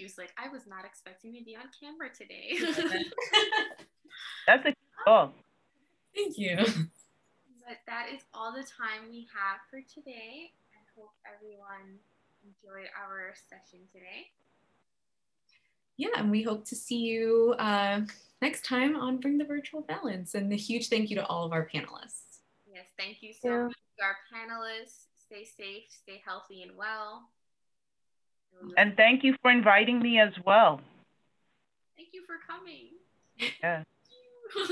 he 0.00 0.04
was 0.04 0.16
like, 0.16 0.32
I 0.42 0.48
was 0.48 0.66
not 0.66 0.86
expecting 0.86 1.34
to 1.34 1.44
be 1.44 1.54
on 1.54 1.64
camera 1.78 2.08
today. 2.08 2.56
That's 4.46 4.64
a 4.64 4.74
cool. 5.06 5.34
Thank 6.16 6.38
you. 6.38 6.56
But 6.56 7.78
that 7.86 8.06
is 8.12 8.22
all 8.32 8.50
the 8.50 8.62
time 8.62 9.10
we 9.10 9.28
have 9.34 9.60
for 9.70 9.80
today. 9.92 10.52
I 10.72 10.80
hope 10.98 11.12
everyone 11.26 11.98
enjoyed 12.42 12.88
our 12.98 13.34
session 13.50 13.80
today. 13.92 14.30
Yeah, 15.98 16.08
and 16.16 16.30
we 16.30 16.42
hope 16.42 16.64
to 16.68 16.74
see 16.74 16.96
you 16.96 17.54
uh, 17.58 18.00
next 18.40 18.64
time 18.64 18.96
on 18.96 19.18
Bring 19.18 19.36
the 19.36 19.44
Virtual 19.44 19.82
Balance. 19.82 20.34
And 20.34 20.50
a 20.50 20.56
huge 20.56 20.88
thank 20.88 21.10
you 21.10 21.16
to 21.16 21.26
all 21.26 21.44
of 21.44 21.52
our 21.52 21.68
panelists. 21.68 22.40
Yes, 22.72 22.86
thank 22.98 23.22
you 23.22 23.34
so 23.34 23.48
yeah. 23.48 23.62
much 23.64 23.72
to 23.74 23.89
our 24.02 24.16
panelists. 24.32 25.06
Stay 25.14 25.44
safe, 25.44 25.84
stay 25.90 26.20
healthy 26.24 26.62
and 26.62 26.76
well. 26.76 27.28
And 28.76 28.96
thank 28.96 29.22
you 29.22 29.36
for 29.40 29.50
inviting 29.50 30.00
me 30.00 30.18
as 30.18 30.32
well. 30.44 30.80
Thank 31.96 32.08
you 32.12 32.22
for 32.26 32.36
coming. 32.46 32.88
Yeah. 33.62 33.84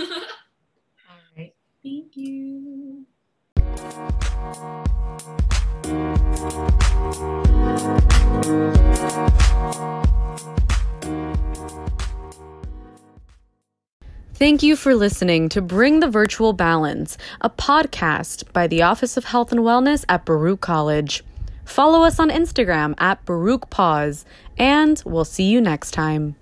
All 1.08 1.16
right. 1.36 1.54
Thank 1.82 2.16
you. 2.16 3.06
Thank 14.38 14.62
you 14.62 14.76
for 14.76 14.94
listening 14.94 15.48
to 15.48 15.60
Bring 15.60 15.98
the 15.98 16.06
Virtual 16.06 16.52
Balance, 16.52 17.18
a 17.40 17.50
podcast 17.50 18.52
by 18.52 18.68
the 18.68 18.82
Office 18.82 19.16
of 19.16 19.24
Health 19.24 19.50
and 19.50 19.62
Wellness 19.62 20.04
at 20.08 20.24
Baruch 20.24 20.60
College. 20.60 21.24
Follow 21.64 22.04
us 22.04 22.20
on 22.20 22.30
Instagram 22.30 22.94
at 22.98 23.24
Baruch 23.24 23.68
Pause, 23.68 24.24
and 24.56 25.02
we'll 25.04 25.24
see 25.24 25.50
you 25.50 25.60
next 25.60 25.90
time. 25.90 26.36